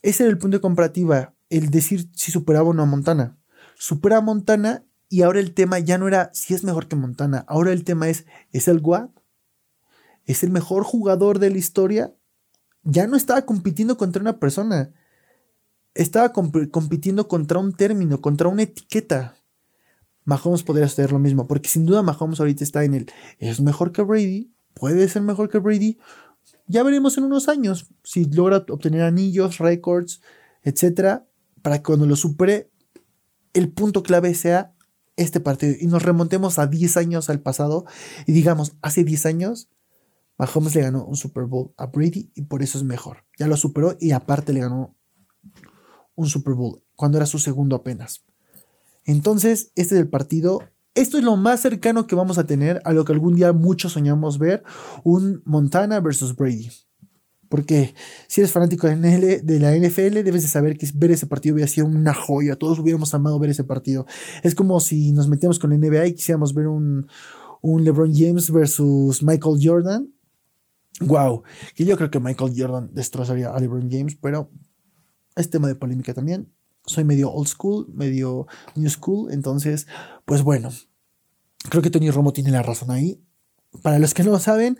Ese 0.00 0.22
era 0.22 0.30
el 0.30 0.38
punto 0.38 0.56
de 0.56 0.60
comparativa, 0.60 1.34
el 1.50 1.70
decir 1.70 2.10
si 2.14 2.30
superaba 2.30 2.68
o 2.68 2.74
no 2.74 2.82
a 2.82 2.86
Montana 2.86 3.38
supera 3.78 4.18
a 4.18 4.20
Montana 4.20 4.84
y 5.08 5.22
ahora 5.22 5.40
el 5.40 5.54
tema 5.54 5.78
ya 5.78 5.96
no 5.96 6.08
era 6.08 6.30
si 6.34 6.52
es 6.52 6.64
mejor 6.64 6.88
que 6.88 6.96
Montana, 6.96 7.44
ahora 7.48 7.72
el 7.72 7.84
tema 7.84 8.08
es, 8.08 8.26
¿es 8.52 8.68
el 8.68 8.80
GUAP? 8.80 9.16
¿Es 10.26 10.42
el 10.42 10.50
mejor 10.50 10.82
jugador 10.82 11.38
de 11.38 11.48
la 11.48 11.56
historia? 11.56 12.14
Ya 12.82 13.06
no 13.06 13.16
estaba 13.16 13.42
compitiendo 13.42 13.96
contra 13.96 14.20
una 14.20 14.38
persona, 14.38 14.92
estaba 15.94 16.32
compitiendo 16.32 17.28
contra 17.28 17.58
un 17.58 17.72
término, 17.72 18.20
contra 18.20 18.48
una 18.48 18.62
etiqueta. 18.62 19.34
Mahomes 20.24 20.62
podría 20.62 20.84
hacer 20.84 21.10
lo 21.10 21.18
mismo, 21.18 21.46
porque 21.46 21.70
sin 21.70 21.86
duda 21.86 22.02
Mahomes 22.02 22.40
ahorita 22.40 22.62
está 22.62 22.84
en 22.84 22.94
el, 22.94 23.12
¿es 23.38 23.60
mejor 23.62 23.92
que 23.92 24.02
Brady? 24.02 24.52
¿Puede 24.74 25.08
ser 25.08 25.22
mejor 25.22 25.48
que 25.48 25.58
Brady? 25.58 25.98
Ya 26.66 26.82
veremos 26.82 27.16
en 27.16 27.24
unos 27.24 27.48
años 27.48 27.86
si 28.04 28.26
logra 28.26 28.58
obtener 28.68 29.02
anillos, 29.02 29.56
récords, 29.56 30.20
etcétera, 30.62 31.27
para 31.68 31.80
que 31.80 31.82
cuando 31.82 32.06
lo 32.06 32.16
supere 32.16 32.70
el 33.52 33.70
punto 33.70 34.02
clave 34.02 34.34
sea 34.34 34.74
este 35.16 35.38
partido 35.38 35.74
y 35.78 35.86
nos 35.86 36.02
remontemos 36.02 36.58
a 36.58 36.66
10 36.66 36.96
años 36.96 37.28
al 37.28 37.42
pasado 37.42 37.84
y 38.24 38.32
digamos, 38.32 38.78
hace 38.80 39.04
10 39.04 39.26
años 39.26 39.68
Mahomes 40.38 40.74
le 40.74 40.80
ganó 40.80 41.04
un 41.04 41.16
Super 41.16 41.44
Bowl 41.44 41.74
a 41.76 41.84
Brady 41.88 42.32
y 42.34 42.40
por 42.40 42.62
eso 42.62 42.78
es 42.78 42.84
mejor. 42.84 43.26
Ya 43.38 43.48
lo 43.48 43.58
superó 43.58 43.98
y 44.00 44.12
aparte 44.12 44.54
le 44.54 44.60
ganó 44.60 44.96
un 46.14 46.26
Super 46.28 46.54
Bowl 46.54 46.82
cuando 46.96 47.18
era 47.18 47.26
su 47.26 47.38
segundo 47.38 47.76
apenas. 47.76 48.24
Entonces, 49.04 49.70
este 49.74 49.96
es 49.96 50.00
el 50.00 50.08
partido. 50.08 50.62
Esto 50.94 51.18
es 51.18 51.22
lo 51.22 51.36
más 51.36 51.60
cercano 51.60 52.06
que 52.06 52.16
vamos 52.16 52.38
a 52.38 52.46
tener 52.46 52.80
a 52.86 52.94
lo 52.94 53.04
que 53.04 53.12
algún 53.12 53.34
día 53.34 53.52
muchos 53.52 53.92
soñamos 53.92 54.38
ver, 54.38 54.62
un 55.04 55.42
Montana 55.44 56.00
versus 56.00 56.34
Brady. 56.34 56.70
Porque 57.48 57.94
si 58.26 58.40
eres 58.40 58.52
fanático 58.52 58.86
de 58.86 59.60
la 59.60 59.74
NFL, 59.74 60.22
debes 60.22 60.42
de 60.42 60.48
saber 60.48 60.76
que 60.76 60.86
ver 60.94 61.12
ese 61.12 61.26
partido 61.26 61.54
hubiera 61.54 61.70
sido 61.70 61.86
una 61.86 62.12
joya. 62.12 62.56
Todos 62.56 62.78
hubiéramos 62.78 63.14
amado 63.14 63.38
ver 63.38 63.50
ese 63.50 63.64
partido. 63.64 64.06
Es 64.42 64.54
como 64.54 64.78
si 64.80 65.12
nos 65.12 65.28
metíamos 65.28 65.58
con 65.58 65.70
la 65.70 65.76
NBA 65.76 66.08
y 66.08 66.14
quisiéramos 66.14 66.52
ver 66.54 66.68
un, 66.68 67.06
LeBron 67.62 68.14
James 68.14 68.50
versus 68.50 69.22
Michael 69.22 69.58
Jordan. 69.62 70.12
Wow, 71.00 71.42
que 71.74 71.84
yo 71.84 71.96
creo 71.96 72.10
que 72.10 72.20
Michael 72.20 72.52
Jordan 72.56 72.90
destrozaría 72.92 73.50
a 73.50 73.60
LeBron 73.60 73.88
James, 73.90 74.16
pero 74.20 74.50
es 75.36 75.48
tema 75.48 75.68
de 75.68 75.74
polémica 75.74 76.12
también. 76.12 76.52
Soy 76.84 77.04
medio 77.04 77.30
old 77.30 77.48
school, 77.48 77.86
medio 77.94 78.46
new 78.74 78.90
school, 78.90 79.32
entonces, 79.32 79.86
pues 80.24 80.42
bueno, 80.42 80.70
creo 81.70 81.82
que 81.82 81.90
Tony 81.90 82.10
Romo 82.10 82.32
tiene 82.32 82.50
la 82.50 82.62
razón 82.62 82.90
ahí. 82.90 83.22
Para 83.82 83.98
los 83.98 84.14
que 84.14 84.24
no 84.24 84.30
lo 84.30 84.38
saben, 84.38 84.78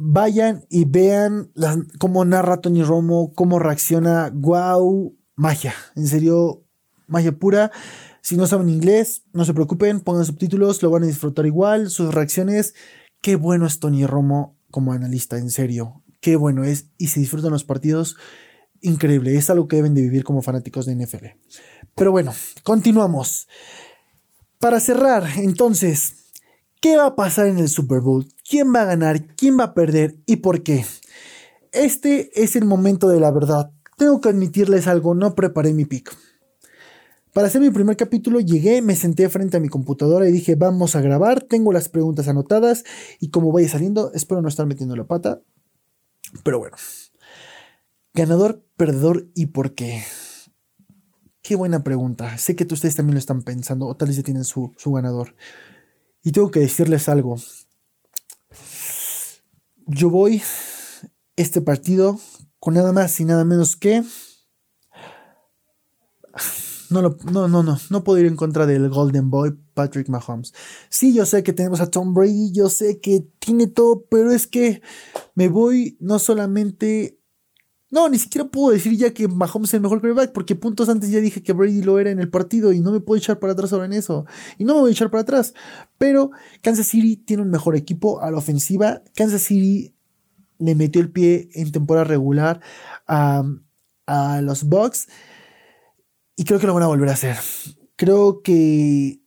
vayan 0.00 0.64
y 0.70 0.86
vean 0.86 1.52
cómo 1.98 2.24
narra 2.24 2.60
Tony 2.60 2.82
Romo, 2.82 3.32
cómo 3.34 3.58
reacciona. 3.58 4.30
¡Wow! 4.32 5.16
Magia. 5.36 5.74
En 5.94 6.06
serio, 6.06 6.64
magia 7.06 7.32
pura. 7.32 7.70
Si 8.22 8.36
no 8.36 8.46
saben 8.46 8.68
inglés, 8.68 9.24
no 9.32 9.44
se 9.44 9.54
preocupen, 9.54 10.00
pongan 10.00 10.24
subtítulos, 10.24 10.82
lo 10.82 10.90
van 10.90 11.04
a 11.04 11.06
disfrutar 11.06 11.46
igual. 11.46 11.90
Sus 11.90 12.14
reacciones. 12.14 12.74
Qué 13.20 13.36
bueno 13.36 13.66
es 13.66 13.78
Tony 13.78 14.06
Romo 14.06 14.58
como 14.70 14.92
analista, 14.92 15.36
en 15.38 15.50
serio. 15.50 16.02
Qué 16.20 16.36
bueno 16.36 16.64
es. 16.64 16.86
Y 16.96 17.08
se 17.08 17.20
disfrutan 17.20 17.52
los 17.52 17.64
partidos. 17.64 18.16
Increíble. 18.80 19.36
Es 19.36 19.50
algo 19.50 19.68
que 19.68 19.76
deben 19.76 19.94
de 19.94 20.02
vivir 20.02 20.24
como 20.24 20.40
fanáticos 20.40 20.86
de 20.86 20.96
NFL. 20.96 21.26
Pero 21.94 22.10
bueno, 22.10 22.32
continuamos. 22.62 23.48
Para 24.58 24.80
cerrar, 24.80 25.26
entonces, 25.36 26.19
¿Qué 26.80 26.96
va 26.96 27.06
a 27.08 27.14
pasar 27.14 27.46
en 27.46 27.58
el 27.58 27.68
Super 27.68 28.00
Bowl? 28.00 28.26
¿Quién 28.48 28.74
va 28.74 28.80
a 28.80 28.86
ganar? 28.86 29.26
¿Quién 29.36 29.58
va 29.58 29.64
a 29.64 29.74
perder? 29.74 30.16
¿Y 30.24 30.36
por 30.36 30.62
qué? 30.62 30.86
Este 31.72 32.42
es 32.42 32.56
el 32.56 32.64
momento 32.64 33.06
de 33.08 33.20
la 33.20 33.30
verdad. 33.30 33.70
Tengo 33.98 34.22
que 34.22 34.30
admitirles 34.30 34.86
algo, 34.86 35.14
no 35.14 35.34
preparé 35.34 35.74
mi 35.74 35.84
pick. 35.84 36.16
Para 37.34 37.48
hacer 37.48 37.60
mi 37.60 37.68
primer 37.68 37.98
capítulo 37.98 38.40
llegué, 38.40 38.80
me 38.80 38.96
senté 38.96 39.28
frente 39.28 39.58
a 39.58 39.60
mi 39.60 39.68
computadora 39.68 40.26
y 40.26 40.32
dije, 40.32 40.54
vamos 40.54 40.96
a 40.96 41.02
grabar, 41.02 41.42
tengo 41.42 41.70
las 41.70 41.90
preguntas 41.90 42.28
anotadas 42.28 42.84
y 43.20 43.28
como 43.28 43.52
vaya 43.52 43.68
saliendo, 43.68 44.10
espero 44.14 44.40
no 44.40 44.48
estar 44.48 44.64
metiendo 44.64 44.96
la 44.96 45.04
pata. 45.04 45.42
Pero 46.42 46.60
bueno, 46.60 46.78
ganador, 48.14 48.64
perdedor 48.78 49.28
y 49.34 49.46
por 49.46 49.74
qué. 49.74 50.02
Qué 51.42 51.56
buena 51.56 51.84
pregunta. 51.84 52.38
Sé 52.38 52.56
que 52.56 52.64
ustedes 52.64 52.96
también 52.96 53.16
lo 53.16 53.20
están 53.20 53.42
pensando 53.42 53.86
o 53.86 53.94
tal 53.96 54.08
vez 54.08 54.16
ya 54.16 54.22
tienen 54.22 54.44
su, 54.44 54.72
su 54.78 54.92
ganador. 54.92 55.34
Y 56.22 56.32
tengo 56.32 56.50
que 56.50 56.60
decirles 56.60 57.08
algo. 57.08 57.36
Yo 59.86 60.10
voy 60.10 60.42
este 61.36 61.60
partido 61.60 62.18
con 62.58 62.74
nada 62.74 62.92
más 62.92 63.18
y 63.20 63.24
nada 63.24 63.44
menos 63.44 63.76
que... 63.76 64.04
No, 66.90 67.02
no, 67.02 67.16
no, 67.48 67.62
no, 67.62 67.78
no 67.88 68.04
puedo 68.04 68.18
ir 68.18 68.26
en 68.26 68.34
contra 68.34 68.66
del 68.66 68.88
Golden 68.88 69.30
Boy 69.30 69.56
Patrick 69.74 70.08
Mahomes. 70.08 70.52
Sí, 70.88 71.14
yo 71.14 71.24
sé 71.24 71.44
que 71.44 71.52
tenemos 71.52 71.80
a 71.80 71.88
Tom 71.88 72.14
Brady, 72.14 72.50
yo 72.50 72.68
sé 72.68 73.00
que 73.00 73.24
tiene 73.38 73.68
todo, 73.68 74.04
pero 74.10 74.32
es 74.32 74.48
que 74.48 74.82
me 75.36 75.48
voy 75.48 75.96
no 76.00 76.18
solamente 76.18 77.19
no, 77.90 78.08
ni 78.08 78.18
siquiera 78.18 78.48
puedo 78.48 78.72
decir 78.72 78.96
ya 78.96 79.12
que 79.12 79.26
Mahomes 79.26 79.70
es 79.70 79.74
el 79.74 79.80
mejor 79.80 80.00
quarterback, 80.00 80.32
porque 80.32 80.54
puntos 80.54 80.88
antes 80.88 81.10
ya 81.10 81.18
dije 81.18 81.42
que 81.42 81.52
Brady 81.52 81.82
lo 81.82 81.98
era 81.98 82.10
en 82.10 82.20
el 82.20 82.30
partido 82.30 82.72
y 82.72 82.80
no 82.80 82.92
me 82.92 83.00
puedo 83.00 83.18
echar 83.18 83.40
para 83.40 83.52
atrás 83.52 83.72
ahora 83.72 83.86
en 83.86 83.94
eso. 83.94 84.26
Y 84.58 84.64
no 84.64 84.74
me 84.74 84.80
voy 84.80 84.90
a 84.90 84.92
echar 84.92 85.10
para 85.10 85.22
atrás. 85.22 85.54
Pero 85.98 86.30
Kansas 86.62 86.86
City 86.86 87.16
tiene 87.16 87.42
un 87.42 87.50
mejor 87.50 87.74
equipo 87.74 88.20
a 88.20 88.30
la 88.30 88.38
ofensiva. 88.38 89.02
Kansas 89.16 89.42
City 89.42 89.92
le 90.58 90.76
metió 90.76 91.00
el 91.00 91.10
pie 91.10 91.48
en 91.54 91.72
temporada 91.72 92.04
regular 92.04 92.60
a, 93.08 93.42
a 94.06 94.40
los 94.40 94.64
Bucks. 94.64 95.08
Y 96.36 96.44
creo 96.44 96.60
que 96.60 96.68
lo 96.68 96.74
van 96.74 96.84
a 96.84 96.88
volver 96.88 97.08
a 97.08 97.14
hacer. 97.14 97.36
Creo 97.96 98.42
que 98.42 99.19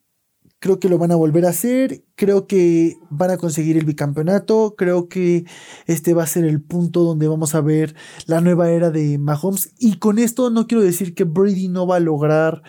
Creo 0.64 0.80
que 0.80 0.88
lo 0.88 0.96
van 0.96 1.12
a 1.12 1.16
volver 1.16 1.44
a 1.44 1.50
hacer. 1.50 2.04
Creo 2.14 2.46
que 2.46 2.96
van 3.10 3.30
a 3.30 3.36
conseguir 3.36 3.76
el 3.76 3.84
bicampeonato. 3.84 4.76
Creo 4.78 5.10
que 5.10 5.44
este 5.84 6.14
va 6.14 6.22
a 6.22 6.26
ser 6.26 6.46
el 6.46 6.62
punto 6.62 7.04
donde 7.04 7.28
vamos 7.28 7.54
a 7.54 7.60
ver 7.60 7.94
la 8.24 8.40
nueva 8.40 8.70
era 8.70 8.90
de 8.90 9.18
Mahomes. 9.18 9.74
Y 9.78 9.98
con 9.98 10.18
esto 10.18 10.48
no 10.48 10.66
quiero 10.66 10.82
decir 10.82 11.14
que 11.14 11.24
Brady 11.24 11.68
no 11.68 11.86
va 11.86 11.96
a 11.96 12.00
lograr. 12.00 12.62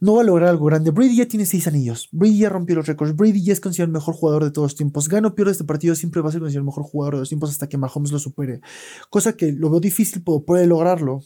No 0.00 0.14
va 0.14 0.22
a 0.22 0.24
lograr 0.24 0.48
algo 0.48 0.64
grande. 0.64 0.90
Brady 0.90 1.16
ya 1.16 1.28
tiene 1.28 1.44
seis 1.44 1.66
anillos. 1.66 2.08
Brady 2.12 2.38
ya 2.38 2.48
rompió 2.48 2.76
los 2.76 2.86
récords. 2.86 3.14
Brady 3.14 3.44
ya 3.44 3.52
es 3.52 3.60
considerado 3.60 3.90
el 3.90 3.92
mejor 3.92 4.14
jugador 4.14 4.44
de 4.44 4.50
todos 4.50 4.70
los 4.70 4.76
tiempos. 4.76 5.10
Gano 5.10 5.28
o 5.28 5.34
pierde 5.34 5.52
este 5.52 5.64
partido, 5.64 5.94
siempre 5.94 6.22
va 6.22 6.30
a 6.30 6.32
ser 6.32 6.40
considerado 6.40 6.62
el 6.62 6.72
mejor 6.72 6.84
jugador 6.84 7.16
de 7.16 7.20
los 7.20 7.28
tiempos 7.28 7.50
hasta 7.50 7.68
que 7.68 7.76
Mahomes 7.76 8.10
lo 8.10 8.20
supere. 8.20 8.62
Cosa 9.10 9.36
que 9.36 9.52
lo 9.52 9.68
veo 9.68 9.80
difícil, 9.80 10.22
pero 10.24 10.46
puede 10.46 10.66
lograrlo. 10.66 11.20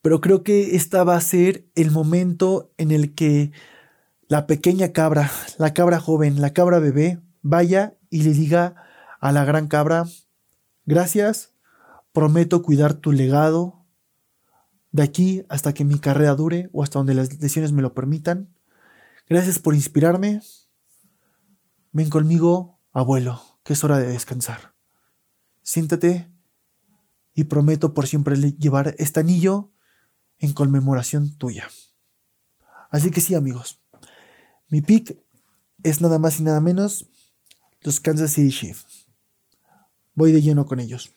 Pero 0.00 0.22
creo 0.22 0.42
que 0.42 0.74
esta 0.74 1.04
va 1.04 1.16
a 1.16 1.20
ser 1.20 1.66
el 1.74 1.90
momento 1.90 2.72
en 2.78 2.92
el 2.92 3.14
que 3.14 3.52
la 4.28 4.46
pequeña 4.46 4.92
cabra, 4.92 5.30
la 5.58 5.74
cabra 5.74 6.00
joven, 6.00 6.40
la 6.40 6.52
cabra 6.52 6.78
bebé, 6.78 7.20
vaya 7.42 7.96
y 8.10 8.22
le 8.22 8.32
diga 8.32 8.74
a 9.20 9.32
la 9.32 9.44
gran 9.44 9.68
cabra, 9.68 10.06
gracias, 10.84 11.52
prometo 12.12 12.62
cuidar 12.62 12.94
tu 12.94 13.12
legado 13.12 13.84
de 14.90 15.02
aquí 15.02 15.44
hasta 15.48 15.72
que 15.72 15.84
mi 15.84 15.98
carrera 15.98 16.34
dure 16.34 16.70
o 16.72 16.82
hasta 16.82 16.98
donde 16.98 17.14
las 17.14 17.40
lesiones 17.40 17.72
me 17.72 17.82
lo 17.82 17.94
permitan. 17.94 18.54
Gracias 19.28 19.58
por 19.58 19.74
inspirarme. 19.74 20.42
Ven 21.92 22.10
conmigo, 22.10 22.78
abuelo, 22.92 23.40
que 23.64 23.72
es 23.72 23.84
hora 23.84 23.98
de 23.98 24.06
descansar. 24.06 24.74
Siéntate 25.62 26.30
y 27.34 27.44
prometo 27.44 27.94
por 27.94 28.06
siempre 28.06 28.36
llevar 28.36 28.94
este 28.98 29.20
anillo 29.20 29.72
en 30.38 30.52
conmemoración 30.52 31.36
tuya. 31.36 31.68
Así 32.90 33.10
que 33.10 33.20
sí, 33.20 33.34
amigos. 33.34 33.81
Mi 34.72 34.80
pick 34.80 35.18
es 35.82 36.00
nada 36.00 36.18
más 36.18 36.40
y 36.40 36.44
nada 36.44 36.58
menos 36.62 37.06
los 37.82 38.00
Kansas 38.00 38.32
City 38.32 38.48
Chiefs. 38.48 39.06
Voy 40.14 40.32
de 40.32 40.40
lleno 40.40 40.64
con 40.64 40.80
ellos. 40.80 41.14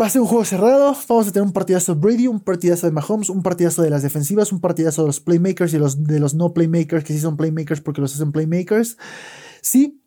Va 0.00 0.06
a 0.06 0.08
ser 0.08 0.20
un 0.20 0.28
juego 0.28 0.44
cerrado. 0.44 0.96
Vamos 1.08 1.26
a 1.26 1.32
tener 1.32 1.44
un 1.44 1.52
partidazo 1.52 1.92
de 1.92 2.00
Brady, 2.00 2.28
un 2.28 2.38
partidazo 2.38 2.86
de 2.86 2.92
Mahomes, 2.92 3.28
un 3.28 3.42
partidazo 3.42 3.82
de 3.82 3.90
las 3.90 4.04
defensivas, 4.04 4.52
un 4.52 4.60
partidazo 4.60 5.02
de 5.02 5.08
los 5.08 5.18
playmakers 5.18 5.74
y 5.74 5.78
los, 5.78 6.04
de 6.04 6.20
los 6.20 6.34
no 6.34 6.54
playmakers, 6.54 7.02
que 7.02 7.12
sí 7.12 7.18
son 7.18 7.36
playmakers 7.36 7.80
porque 7.80 8.00
los 8.00 8.14
hacen 8.14 8.30
playmakers. 8.30 8.96
Sí, 9.60 10.00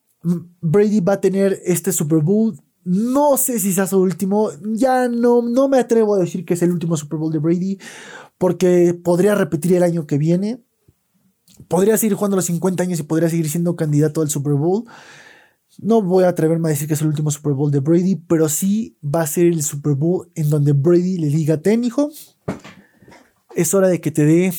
Brady 0.62 1.02
va 1.02 1.14
a 1.14 1.22
tener 1.22 1.62
este 1.66 1.92
Super 1.92 2.20
Bowl. 2.20 2.58
No 2.86 3.36
sé 3.36 3.60
si 3.60 3.74
sea 3.74 3.88
su 3.88 4.00
último. 4.00 4.52
Ya 4.64 5.10
no, 5.10 5.42
no 5.42 5.68
me 5.68 5.80
atrevo 5.80 6.16
a 6.16 6.20
decir 6.20 6.46
que 6.46 6.54
es 6.54 6.62
el 6.62 6.72
último 6.72 6.96
Super 6.96 7.20
Bowl 7.20 7.34
de 7.34 7.40
Brady, 7.40 7.78
porque 8.38 8.94
podría 8.94 9.36
repetir 9.36 9.74
el 9.74 9.84
año 9.84 10.08
que 10.08 10.18
viene 10.18 10.64
podría 11.68 11.98
seguir 11.98 12.16
jugando 12.16 12.36
los 12.36 12.46
50 12.46 12.84
años 12.84 13.00
y 13.00 13.04
podría 13.04 13.30
seguir 13.30 13.50
siendo 13.50 13.76
candidato 13.76 14.22
al 14.22 14.30
Super 14.30 14.54
Bowl. 14.54 14.86
No 15.80 16.02
voy 16.02 16.24
a 16.24 16.30
atreverme 16.30 16.70
a 16.70 16.72
decir 16.72 16.88
que 16.88 16.96
es 16.96 17.02
el 17.02 17.08
último 17.08 17.30
Super 17.32 17.54
Bowl 17.54 17.72
de 17.72 17.80
Brady, 17.80 18.16
pero 18.16 18.50
sí 18.50 18.98
va 19.04 19.22
a 19.22 19.28
ser 19.28 19.46
el 19.46 19.64
Super 19.64 19.94
Bowl 19.94 20.32
en 20.36 20.50
donde 20.50 20.74
Brady 20.74 21.18
le 21.18 21.28
diga, 21.28 21.58
ten 21.58 21.84
hijo, 21.84 22.10
es 23.56 23.74
hora 23.74 23.88
de 23.88 24.02
que 24.02 24.12
te 24.12 24.26
dé 24.26 24.54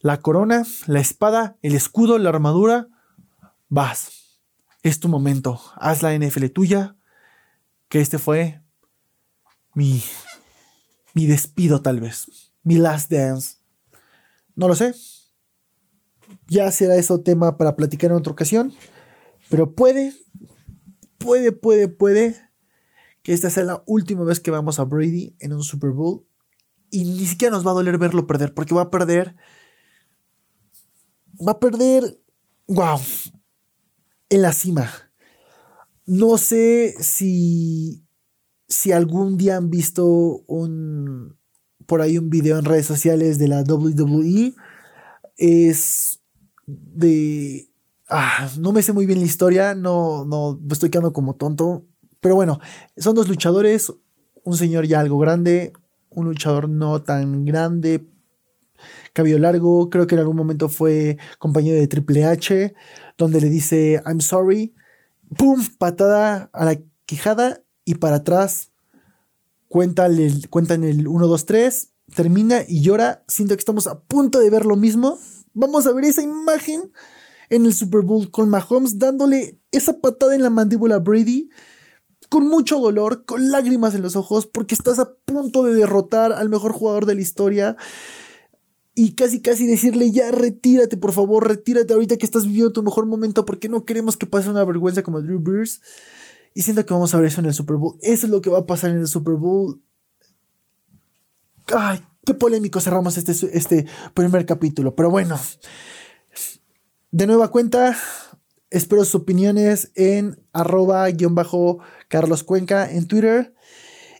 la 0.00 0.20
corona, 0.20 0.64
la 0.86 1.00
espada, 1.00 1.56
el 1.62 1.74
escudo, 1.74 2.18
la 2.18 2.28
armadura. 2.28 2.88
Vas, 3.68 4.40
es 4.82 5.00
tu 5.00 5.08
momento, 5.08 5.60
haz 5.76 6.02
la 6.02 6.16
NFL 6.16 6.46
tuya, 6.46 6.96
que 7.88 8.00
este 8.00 8.18
fue 8.18 8.62
mi, 9.74 10.02
mi 11.14 11.26
despido 11.26 11.82
tal 11.82 12.00
vez, 12.00 12.52
mi 12.62 12.76
last 12.76 13.10
dance. 13.10 13.56
No 14.54 14.68
lo 14.68 14.74
sé, 14.74 14.94
ya 16.48 16.70
será 16.70 16.96
eso 16.96 17.20
tema 17.20 17.56
para 17.56 17.76
platicar 17.76 18.10
en 18.10 18.16
otra 18.16 18.32
ocasión. 18.32 18.72
Pero 19.48 19.74
puede, 19.74 20.12
puede, 21.18 21.52
puede, 21.52 21.88
puede 21.88 22.36
que 23.22 23.32
esta 23.32 23.50
sea 23.50 23.64
la 23.64 23.82
última 23.86 24.24
vez 24.24 24.40
que 24.40 24.50
vamos 24.50 24.78
a 24.78 24.84
Brady 24.84 25.36
en 25.40 25.52
un 25.52 25.62
Super 25.62 25.90
Bowl. 25.90 26.26
Y 26.90 27.04
ni 27.04 27.26
siquiera 27.26 27.54
nos 27.54 27.66
va 27.66 27.72
a 27.72 27.74
doler 27.74 27.98
verlo 27.98 28.26
perder, 28.26 28.54
porque 28.54 28.74
va 28.74 28.82
a 28.82 28.90
perder. 28.90 29.34
Va 31.46 31.52
a 31.52 31.60
perder. 31.60 32.20
¡Wow! 32.68 33.00
En 34.28 34.42
la 34.42 34.52
cima. 34.52 34.90
No 36.06 36.38
sé 36.38 36.94
si. 37.00 38.04
Si 38.68 38.90
algún 38.92 39.36
día 39.36 39.56
han 39.56 39.70
visto 39.70 40.06
un. 40.46 41.36
Por 41.86 42.00
ahí 42.00 42.18
un 42.18 42.30
video 42.30 42.58
en 42.58 42.64
redes 42.64 42.86
sociales 42.86 43.38
de 43.38 43.48
la 43.48 43.62
WWE. 43.62 44.54
Es 45.36 46.20
de... 46.66 47.70
Ah, 48.08 48.48
no 48.58 48.72
me 48.72 48.82
sé 48.82 48.92
muy 48.92 49.06
bien 49.06 49.18
la 49.18 49.24
historia, 49.24 49.74
no, 49.74 50.24
no, 50.24 50.60
estoy 50.70 50.90
quedando 50.90 51.12
como 51.12 51.34
tonto. 51.34 51.84
Pero 52.20 52.34
bueno, 52.34 52.60
son 52.96 53.14
dos 53.14 53.28
luchadores, 53.28 53.92
un 54.44 54.56
señor 54.56 54.86
ya 54.86 55.00
algo 55.00 55.18
grande, 55.18 55.72
un 56.10 56.26
luchador 56.26 56.68
no 56.68 57.02
tan 57.02 57.44
grande, 57.44 58.06
cabello 59.12 59.38
largo, 59.38 59.90
creo 59.90 60.06
que 60.06 60.14
en 60.14 60.20
algún 60.20 60.36
momento 60.36 60.68
fue 60.68 61.18
compañero 61.38 61.78
de 61.78 61.88
Triple 61.88 62.24
H, 62.24 62.74
donde 63.18 63.40
le 63.40 63.48
dice 63.48 64.00
I'm 64.06 64.20
sorry, 64.20 64.74
¡pum! 65.36 65.64
patada 65.78 66.48
a 66.52 66.64
la 66.64 66.78
quijada 67.06 67.62
y 67.84 67.96
para 67.96 68.16
atrás 68.16 68.70
cuenta 69.68 70.06
el, 70.06 70.48
cuentan 70.48 70.84
el 70.84 71.08
1, 71.08 71.26
2, 71.26 71.46
3, 71.46 71.92
termina 72.14 72.60
y 72.66 72.82
llora, 72.82 73.24
siento 73.26 73.54
que 73.56 73.60
estamos 73.60 73.86
a 73.86 74.00
punto 74.00 74.38
de 74.38 74.50
ver 74.50 74.64
lo 74.64 74.76
mismo 74.76 75.18
Vamos 75.58 75.86
a 75.86 75.92
ver 75.92 76.04
esa 76.04 76.20
imagen 76.20 76.92
en 77.48 77.64
el 77.64 77.72
Super 77.72 78.02
Bowl 78.02 78.30
con 78.30 78.50
Mahomes 78.50 78.98
dándole 78.98 79.58
esa 79.72 79.98
patada 80.00 80.34
en 80.34 80.42
la 80.42 80.50
mandíbula 80.50 80.96
a 80.96 80.98
Brady 80.98 81.48
con 82.28 82.46
mucho 82.46 82.78
dolor, 82.78 83.24
con 83.24 83.50
lágrimas 83.50 83.94
en 83.94 84.02
los 84.02 84.16
ojos, 84.16 84.46
porque 84.46 84.74
estás 84.74 84.98
a 84.98 85.14
punto 85.24 85.62
de 85.62 85.74
derrotar 85.74 86.34
al 86.34 86.50
mejor 86.50 86.72
jugador 86.72 87.06
de 87.06 87.14
la 87.14 87.22
historia. 87.22 87.76
Y 88.94 89.14
casi, 89.14 89.40
casi 89.40 89.66
decirle, 89.66 90.10
ya 90.10 90.30
retírate, 90.30 90.98
por 90.98 91.12
favor, 91.12 91.48
retírate 91.48 91.94
ahorita 91.94 92.18
que 92.18 92.26
estás 92.26 92.44
viviendo 92.44 92.72
tu 92.72 92.82
mejor 92.82 93.06
momento, 93.06 93.46
porque 93.46 93.70
no 93.70 93.86
queremos 93.86 94.18
que 94.18 94.26
pase 94.26 94.50
una 94.50 94.64
vergüenza 94.64 95.02
como 95.02 95.22
Drew 95.22 95.38
Brees. 95.38 95.80
Y 96.52 96.62
siento 96.62 96.84
que 96.84 96.92
vamos 96.92 97.14
a 97.14 97.16
ver 97.16 97.28
eso 97.28 97.40
en 97.40 97.46
el 97.46 97.54
Super 97.54 97.76
Bowl. 97.76 97.96
Eso 98.02 98.26
es 98.26 98.30
lo 98.30 98.42
que 98.42 98.50
va 98.50 98.58
a 98.58 98.66
pasar 98.66 98.90
en 98.90 98.98
el 98.98 99.08
Super 99.08 99.36
Bowl. 99.36 99.80
Ay, 101.68 102.00
qué 102.26 102.34
polémico 102.34 102.80
cerramos 102.80 103.16
este, 103.16 103.32
este 103.56 103.86
primer 104.12 104.44
capítulo. 104.44 104.94
Pero 104.94 105.10
bueno, 105.10 105.40
de 107.12 107.26
nueva 107.26 107.50
cuenta, 107.50 107.96
espero 108.68 109.04
sus 109.04 109.14
opiniones 109.14 109.92
en 109.94 110.38
arroba 110.52 111.08
guion 111.08 111.34
bajo 111.34 111.78
Carlos 112.08 112.42
Cuenca 112.42 112.90
en 112.90 113.06
Twitter. 113.06 113.54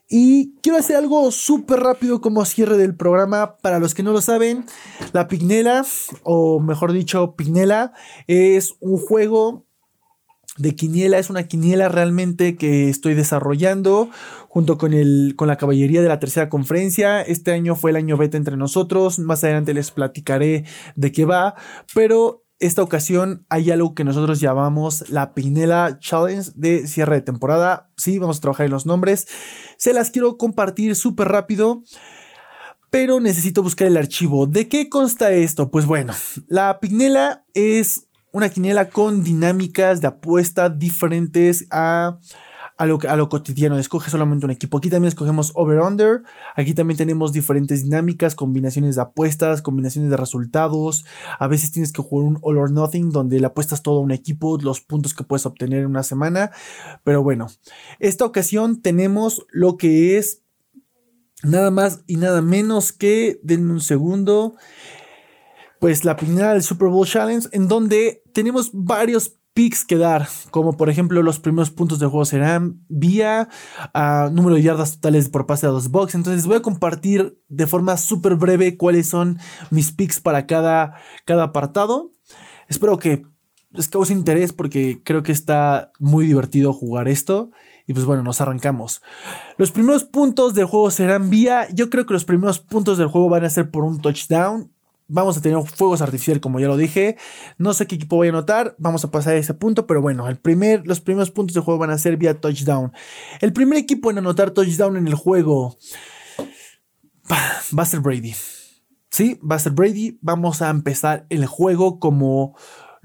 Y 0.08 0.54
quiero 0.62 0.78
hacer 0.78 0.94
algo 0.94 1.32
súper 1.32 1.80
rápido 1.80 2.20
como 2.20 2.44
cierre 2.44 2.76
del 2.76 2.94
programa. 2.94 3.56
Para 3.56 3.80
los 3.80 3.92
que 3.92 4.04
no 4.04 4.12
lo 4.12 4.20
saben, 4.20 4.64
la 5.12 5.26
Pignela, 5.26 5.84
o 6.22 6.60
mejor 6.60 6.92
dicho, 6.92 7.34
Pignela, 7.34 7.92
es 8.28 8.74
un 8.78 8.98
juego 8.98 9.65
de 10.58 10.74
quiniela. 10.74 11.18
Es 11.18 11.30
una 11.30 11.44
quiniela 11.44 11.88
realmente 11.88 12.56
que 12.56 12.88
estoy 12.88 13.14
desarrollando 13.14 14.10
junto 14.48 14.78
con, 14.78 14.94
el, 14.94 15.34
con 15.36 15.48
la 15.48 15.56
caballería 15.56 16.02
de 16.02 16.08
la 16.08 16.18
tercera 16.18 16.48
conferencia. 16.48 17.20
Este 17.20 17.52
año 17.52 17.76
fue 17.76 17.90
el 17.90 17.96
año 17.96 18.16
beta 18.16 18.36
entre 18.36 18.56
nosotros. 18.56 19.18
Más 19.18 19.44
adelante 19.44 19.74
les 19.74 19.90
platicaré 19.90 20.64
de 20.94 21.12
qué 21.12 21.24
va. 21.24 21.54
Pero 21.94 22.46
esta 22.58 22.82
ocasión 22.82 23.44
hay 23.50 23.70
algo 23.70 23.94
que 23.94 24.04
nosotros 24.04 24.40
llamamos 24.40 25.10
la 25.10 25.34
Pinela 25.34 25.98
Challenge 26.00 26.50
de 26.54 26.86
cierre 26.86 27.16
de 27.16 27.22
temporada. 27.22 27.90
Sí, 27.96 28.18
vamos 28.18 28.38
a 28.38 28.40
trabajar 28.40 28.66
en 28.66 28.72
los 28.72 28.86
nombres. 28.86 29.28
Se 29.76 29.92
las 29.92 30.10
quiero 30.10 30.38
compartir 30.38 30.96
súper 30.96 31.28
rápido. 31.28 31.82
Pero 32.88 33.20
necesito 33.20 33.62
buscar 33.62 33.88
el 33.88 33.96
archivo. 33.96 34.46
¿De 34.46 34.68
qué 34.68 34.88
consta 34.88 35.32
esto? 35.32 35.70
Pues 35.70 35.84
bueno, 35.86 36.14
la 36.46 36.78
Pinela 36.80 37.44
es 37.52 38.05
una 38.36 38.50
quiniela 38.50 38.90
con 38.90 39.24
dinámicas 39.24 40.02
de 40.02 40.08
apuesta 40.08 40.68
diferentes 40.68 41.66
a, 41.70 42.18
lo, 42.80 42.98
a 43.08 43.16
lo 43.16 43.30
cotidiano. 43.30 43.78
Escoge 43.78 44.10
solamente 44.10 44.44
un 44.44 44.52
equipo. 44.52 44.76
Aquí 44.76 44.90
también 44.90 45.08
escogemos 45.08 45.52
over-under. 45.54 46.22
Aquí 46.54 46.74
también 46.74 46.98
tenemos 46.98 47.32
diferentes 47.32 47.82
dinámicas, 47.82 48.34
combinaciones 48.34 48.96
de 48.96 49.02
apuestas, 49.02 49.62
combinaciones 49.62 50.10
de 50.10 50.18
resultados. 50.18 51.06
A 51.38 51.48
veces 51.48 51.72
tienes 51.72 51.92
que 51.92 52.02
jugar 52.02 52.26
un 52.26 52.38
all 52.42 52.58
or 52.58 52.70
nothing 52.70 53.10
donde 53.10 53.40
le 53.40 53.46
apuestas 53.46 53.82
todo 53.82 54.00
a 54.00 54.02
un 54.02 54.10
equipo, 54.10 54.58
los 54.58 54.82
puntos 54.82 55.14
que 55.14 55.24
puedes 55.24 55.46
obtener 55.46 55.80
en 55.80 55.86
una 55.86 56.02
semana. 56.02 56.50
Pero 57.04 57.22
bueno, 57.22 57.46
esta 58.00 58.26
ocasión 58.26 58.82
tenemos 58.82 59.46
lo 59.50 59.78
que 59.78 60.18
es 60.18 60.42
nada 61.42 61.70
más 61.70 62.02
y 62.06 62.16
nada 62.16 62.42
menos 62.42 62.92
que, 62.92 63.40
denme 63.42 63.72
un 63.72 63.80
segundo, 63.80 64.56
pues 65.80 66.04
la 66.04 66.16
primera 66.16 66.52
del 66.52 66.62
Super 66.62 66.88
Bowl 66.88 67.06
Challenge, 67.06 67.48
en 67.52 67.68
donde 67.68 68.22
tenemos 68.36 68.68
varios 68.74 69.38
picks 69.54 69.86
que 69.86 69.96
dar, 69.96 70.28
como 70.50 70.76
por 70.76 70.90
ejemplo 70.90 71.22
los 71.22 71.40
primeros 71.40 71.70
puntos 71.70 71.98
del 71.98 72.10
juego 72.10 72.26
serán 72.26 72.84
vía 72.86 73.48
ah, 73.94 74.28
número 74.30 74.56
de 74.56 74.62
yardas 74.62 74.96
totales 74.96 75.30
por 75.30 75.46
pase 75.46 75.66
a 75.66 75.70
los 75.70 75.90
box. 75.90 76.14
Entonces 76.14 76.46
voy 76.46 76.56
a 76.56 76.60
compartir 76.60 77.40
de 77.48 77.66
forma 77.66 77.96
súper 77.96 78.34
breve 78.34 78.76
cuáles 78.76 79.08
son 79.08 79.38
mis 79.70 79.90
picks 79.90 80.20
para 80.20 80.46
cada, 80.46 80.96
cada 81.24 81.44
apartado. 81.44 82.12
Espero 82.68 82.98
que 82.98 83.24
les 83.70 83.88
cause 83.88 84.12
interés 84.12 84.52
porque 84.52 85.00
creo 85.02 85.22
que 85.22 85.32
está 85.32 85.90
muy 85.98 86.26
divertido 86.26 86.74
jugar 86.74 87.08
esto. 87.08 87.52
Y 87.86 87.94
pues 87.94 88.04
bueno, 88.04 88.22
nos 88.22 88.42
arrancamos. 88.42 89.00
Los 89.56 89.72
primeros 89.72 90.04
puntos 90.04 90.52
del 90.52 90.66
juego 90.66 90.90
serán 90.90 91.30
vía. 91.30 91.68
Yo 91.72 91.88
creo 91.88 92.04
que 92.04 92.12
los 92.12 92.26
primeros 92.26 92.58
puntos 92.58 92.98
del 92.98 93.06
juego 93.06 93.30
van 93.30 93.46
a 93.46 93.50
ser 93.50 93.70
por 93.70 93.84
un 93.84 94.02
touchdown. 94.02 94.75
Vamos 95.08 95.36
a 95.36 95.40
tener 95.40 95.58
fuegos 95.62 96.02
artificiales, 96.02 96.40
como 96.40 96.58
ya 96.58 96.66
lo 96.66 96.76
dije. 96.76 97.16
No 97.58 97.74
sé 97.74 97.86
qué 97.86 97.94
equipo 97.94 98.16
voy 98.16 98.28
a 98.28 98.30
anotar. 98.30 98.74
Vamos 98.78 99.04
a 99.04 99.10
pasar 99.10 99.34
a 99.34 99.38
ese 99.38 99.54
punto. 99.54 99.86
Pero 99.86 100.02
bueno, 100.02 100.28
el 100.28 100.36
primer, 100.36 100.86
los 100.86 101.00
primeros 101.00 101.30
puntos 101.30 101.54
del 101.54 101.62
juego 101.62 101.78
van 101.78 101.90
a 101.90 101.98
ser 101.98 102.16
vía 102.16 102.40
touchdown. 102.40 102.92
El 103.40 103.52
primer 103.52 103.78
equipo 103.78 104.10
en 104.10 104.18
anotar 104.18 104.50
touchdown 104.50 104.96
en 104.96 105.06
el 105.06 105.14
juego 105.14 105.76
va 107.76 107.82
a 107.82 107.86
ser 107.86 108.00
Brady. 108.00 108.34
Sí, 109.10 109.40
va 109.48 109.56
a 109.56 109.60
ser 109.60 109.72
Brady. 109.72 110.18
Vamos 110.22 110.62
a 110.62 110.70
empezar 110.70 111.26
el 111.30 111.46
juego 111.46 112.00
como 112.00 112.56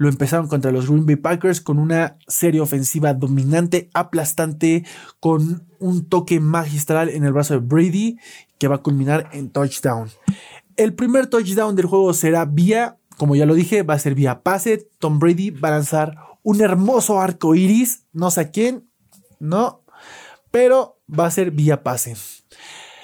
lo 0.02 0.08
empezaron 0.08 0.48
contra 0.48 0.72
los 0.72 0.88
Green 0.88 1.06
Bay 1.06 1.14
Packers 1.14 1.60
con 1.60 1.78
una 1.78 2.18
serie 2.26 2.60
ofensiva 2.60 3.14
dominante, 3.14 3.88
aplastante, 3.94 4.84
con 5.20 5.68
un 5.78 6.08
toque 6.08 6.40
magistral 6.40 7.08
en 7.08 7.24
el 7.24 7.32
brazo 7.32 7.54
de 7.54 7.60
Brady 7.60 8.18
que 8.58 8.66
va 8.66 8.76
a 8.76 8.82
culminar 8.82 9.28
en 9.32 9.50
touchdown. 9.50 10.10
El 10.76 10.94
primer 10.94 11.26
touchdown 11.26 11.76
del 11.76 11.86
juego 11.86 12.14
será 12.14 12.44
vía, 12.44 12.98
como 13.16 13.36
ya 13.36 13.46
lo 13.46 13.54
dije, 13.54 13.82
va 13.82 13.94
a 13.94 13.98
ser 13.98 14.14
vía 14.14 14.42
pase. 14.42 14.88
Tom 14.98 15.18
Brady 15.18 15.50
va 15.50 15.68
a 15.68 15.72
lanzar 15.72 16.16
un 16.42 16.60
hermoso 16.60 17.20
arco 17.20 17.54
iris, 17.54 18.06
no 18.12 18.30
sé 18.30 18.40
a 18.40 18.50
quién, 18.50 18.88
no, 19.38 19.84
pero 20.50 21.00
va 21.08 21.26
a 21.26 21.30
ser 21.30 21.50
vía 21.50 21.82
pase. 21.82 22.16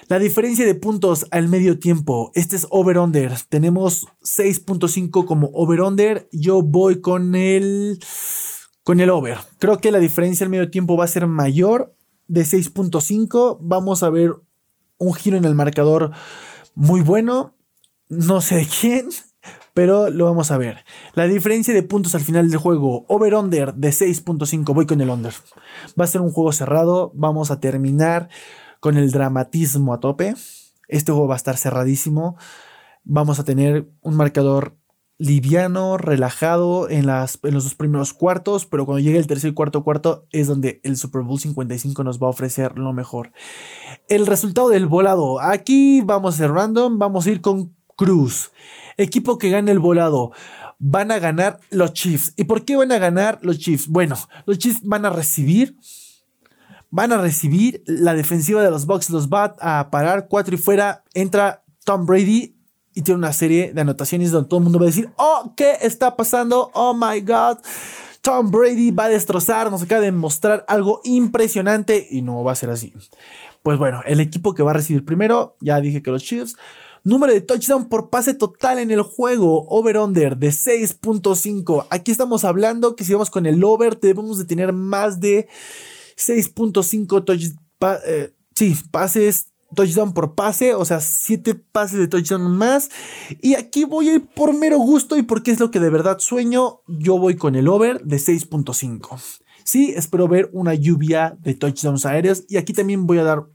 La 0.08 0.18
diferencia 0.18 0.64
de 0.64 0.74
puntos 0.74 1.26
al 1.32 1.48
medio 1.48 1.78
tiempo, 1.78 2.32
este 2.34 2.56
es 2.56 2.66
over-under. 2.70 3.34
Tenemos 3.50 4.06
6.5 4.22 5.26
como 5.26 5.50
over-under. 5.52 6.30
Yo 6.32 6.62
voy 6.62 7.02
con 7.02 7.34
el, 7.34 7.98
con 8.84 9.00
el 9.00 9.10
over. 9.10 9.36
Creo 9.58 9.78
que 9.78 9.92
la 9.92 9.98
diferencia 9.98 10.44
al 10.44 10.50
medio 10.50 10.70
tiempo 10.70 10.96
va 10.96 11.04
a 11.04 11.08
ser 11.08 11.26
mayor 11.26 11.94
de 12.26 12.40
6.5. 12.40 13.58
Vamos 13.60 14.02
a 14.02 14.08
ver 14.08 14.32
un 14.96 15.12
giro 15.12 15.36
en 15.36 15.44
el 15.44 15.54
marcador 15.54 16.12
muy 16.74 17.02
bueno. 17.02 17.54
No 18.08 18.40
sé 18.40 18.56
de 18.56 18.66
quién, 18.66 19.08
pero 19.74 20.10
lo 20.10 20.24
vamos 20.24 20.50
a 20.50 20.58
ver. 20.58 20.84
La 21.14 21.26
diferencia 21.26 21.74
de 21.74 21.82
puntos 21.82 22.14
al 22.14 22.22
final 22.22 22.50
del 22.50 22.58
juego, 22.58 23.04
over-under 23.08 23.74
de 23.74 23.90
6.5, 23.90 24.74
voy 24.74 24.86
con 24.86 25.00
el 25.00 25.10
under. 25.10 25.34
Va 25.98 26.04
a 26.04 26.08
ser 26.08 26.20
un 26.20 26.32
juego 26.32 26.52
cerrado, 26.52 27.12
vamos 27.14 27.50
a 27.50 27.60
terminar 27.60 28.28
con 28.80 28.96
el 28.96 29.10
dramatismo 29.10 29.92
a 29.92 30.00
tope. 30.00 30.34
Este 30.88 31.12
juego 31.12 31.28
va 31.28 31.34
a 31.34 31.36
estar 31.36 31.56
cerradísimo. 31.56 32.36
Vamos 33.04 33.38
a 33.38 33.44
tener 33.44 33.90
un 34.00 34.16
marcador 34.16 34.78
liviano, 35.18 35.98
relajado 35.98 36.88
en, 36.88 37.06
las, 37.06 37.40
en 37.42 37.52
los 37.52 37.64
dos 37.64 37.74
primeros 37.74 38.14
cuartos, 38.14 38.66
pero 38.66 38.86
cuando 38.86 39.00
llegue 39.00 39.18
el 39.18 39.26
tercer 39.26 39.50
y 39.50 39.54
cuarto 39.54 39.82
cuarto 39.82 40.26
es 40.30 40.46
donde 40.46 40.80
el 40.84 40.96
Super 40.96 41.22
Bowl 41.22 41.40
55 41.40 42.04
nos 42.04 42.22
va 42.22 42.28
a 42.28 42.30
ofrecer 42.30 42.78
lo 42.78 42.92
mejor. 42.92 43.32
El 44.08 44.26
resultado 44.26 44.68
del 44.68 44.86
volado, 44.86 45.40
aquí 45.40 46.02
vamos 46.02 46.34
a 46.34 46.38
ser 46.38 46.52
random, 46.52 46.98
vamos 46.98 47.26
a 47.26 47.30
ir 47.30 47.40
con 47.40 47.77
Cruz. 47.98 48.52
Equipo 48.96 49.36
que 49.38 49.50
gane 49.50 49.72
el 49.72 49.80
volado. 49.80 50.30
Van 50.78 51.10
a 51.10 51.18
ganar 51.18 51.58
los 51.70 51.92
Chiefs. 51.92 52.32
¿Y 52.36 52.44
por 52.44 52.64
qué 52.64 52.76
van 52.76 52.92
a 52.92 52.98
ganar 52.98 53.40
los 53.42 53.58
Chiefs? 53.58 53.88
Bueno, 53.88 54.16
los 54.46 54.58
Chiefs 54.58 54.80
van 54.84 55.04
a 55.04 55.10
recibir 55.10 55.76
van 56.90 57.12
a 57.12 57.18
recibir 57.18 57.82
la 57.86 58.14
defensiva 58.14 58.62
de 58.62 58.70
los 58.70 58.86
Bucks, 58.86 59.10
los 59.10 59.28
va 59.28 59.56
a 59.60 59.90
parar 59.90 60.26
cuatro 60.28 60.54
y 60.54 60.58
fuera, 60.58 61.04
entra 61.12 61.62
Tom 61.84 62.06
Brady 62.06 62.56
y 62.94 63.02
tiene 63.02 63.18
una 63.18 63.32
serie 63.32 63.72
de 63.72 63.80
anotaciones 63.80 64.30
donde 64.30 64.48
todo 64.48 64.58
el 64.58 64.64
mundo 64.64 64.78
va 64.78 64.84
a 64.84 64.86
decir, 64.86 65.10
oh, 65.16 65.52
¿qué 65.56 65.76
está 65.82 66.16
pasando? 66.16 66.70
Oh 66.74 66.94
my 66.94 67.20
God. 67.20 67.58
Tom 68.22 68.50
Brady 68.50 68.90
va 68.90 69.04
a 69.04 69.08
destrozar, 69.08 69.70
nos 69.70 69.82
acaba 69.82 70.00
de 70.00 70.12
mostrar 70.12 70.64
algo 70.66 71.00
impresionante 71.04 72.08
y 72.10 72.22
no 72.22 72.42
va 72.42 72.52
a 72.52 72.56
ser 72.56 72.70
así. 72.70 72.92
Pues 73.62 73.78
bueno, 73.78 74.00
el 74.06 74.20
equipo 74.20 74.54
que 74.54 74.62
va 74.62 74.70
a 74.70 74.74
recibir 74.74 75.04
primero, 75.04 75.56
ya 75.60 75.80
dije 75.80 76.02
que 76.02 76.10
los 76.10 76.24
Chiefs. 76.24 76.56
Número 77.08 77.32
de 77.32 77.40
touchdown 77.40 77.88
por 77.88 78.10
pase 78.10 78.34
total 78.34 78.78
en 78.78 78.90
el 78.90 79.00
juego, 79.00 79.66
over-under 79.70 80.36
de 80.36 80.48
6.5. 80.48 81.86
Aquí 81.88 82.10
estamos 82.10 82.44
hablando 82.44 82.96
que 82.96 83.04
si 83.04 83.14
vamos 83.14 83.30
con 83.30 83.46
el 83.46 83.64
over, 83.64 83.98
debemos 83.98 84.36
de 84.36 84.44
tener 84.44 84.74
más 84.74 85.18
de 85.18 85.48
6.5 86.18 87.24
touch, 87.24 87.44
eh, 88.06 88.34
sí, 88.54 88.76
pases, 88.90 89.54
touchdown 89.74 90.12
por 90.12 90.34
pase, 90.34 90.74
o 90.74 90.84
sea, 90.84 91.00
7 91.00 91.54
pases 91.54 91.98
de 91.98 92.08
touchdown 92.08 92.54
más. 92.54 92.90
Y 93.40 93.54
aquí 93.54 93.84
voy 93.84 94.10
a 94.10 94.14
ir 94.16 94.26
por 94.26 94.54
mero 94.54 94.76
gusto 94.76 95.16
y 95.16 95.22
porque 95.22 95.50
es 95.50 95.60
lo 95.60 95.70
que 95.70 95.80
de 95.80 95.88
verdad 95.88 96.18
sueño, 96.18 96.82
yo 96.88 97.18
voy 97.18 97.36
con 97.36 97.56
el 97.56 97.68
over 97.68 98.02
de 98.04 98.18
6.5. 98.18 99.18
Sí, 99.64 99.94
espero 99.96 100.28
ver 100.28 100.50
una 100.52 100.74
lluvia 100.74 101.38
de 101.40 101.54
touchdowns 101.54 102.04
aéreos 102.04 102.44
y 102.50 102.58
aquí 102.58 102.74
también 102.74 103.06
voy 103.06 103.16
a 103.16 103.24
dar 103.24 103.46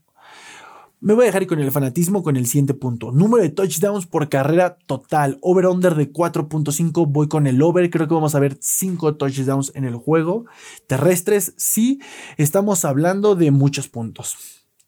me 1.03 1.13
voy 1.13 1.23
a 1.23 1.25
dejar 1.25 1.45
con 1.47 1.59
el 1.59 1.69
fanatismo 1.69 2.23
con 2.23 2.37
el 2.37 2.45
siguiente 2.45 2.73
punto. 2.73 3.11
Número 3.11 3.43
de 3.43 3.49
touchdowns 3.49 4.05
por 4.05 4.29
carrera 4.29 4.77
total. 4.87 5.37
Over-under 5.41 5.95
de 5.95 6.13
4.5. 6.13 7.07
Voy 7.09 7.27
con 7.27 7.45
el 7.45 7.61
over. 7.61 7.89
Creo 7.89 8.07
que 8.07 8.13
vamos 8.13 8.35
a 8.35 8.39
ver 8.39 8.57
5 8.61 9.17
touchdowns 9.17 9.73
en 9.75 9.83
el 9.83 9.97
juego. 9.97 10.45
Terrestres, 10.87 11.55
sí. 11.57 11.99
Estamos 12.37 12.85
hablando 12.85 13.35
de 13.35 13.51
muchos 13.51 13.89
puntos. 13.89 14.37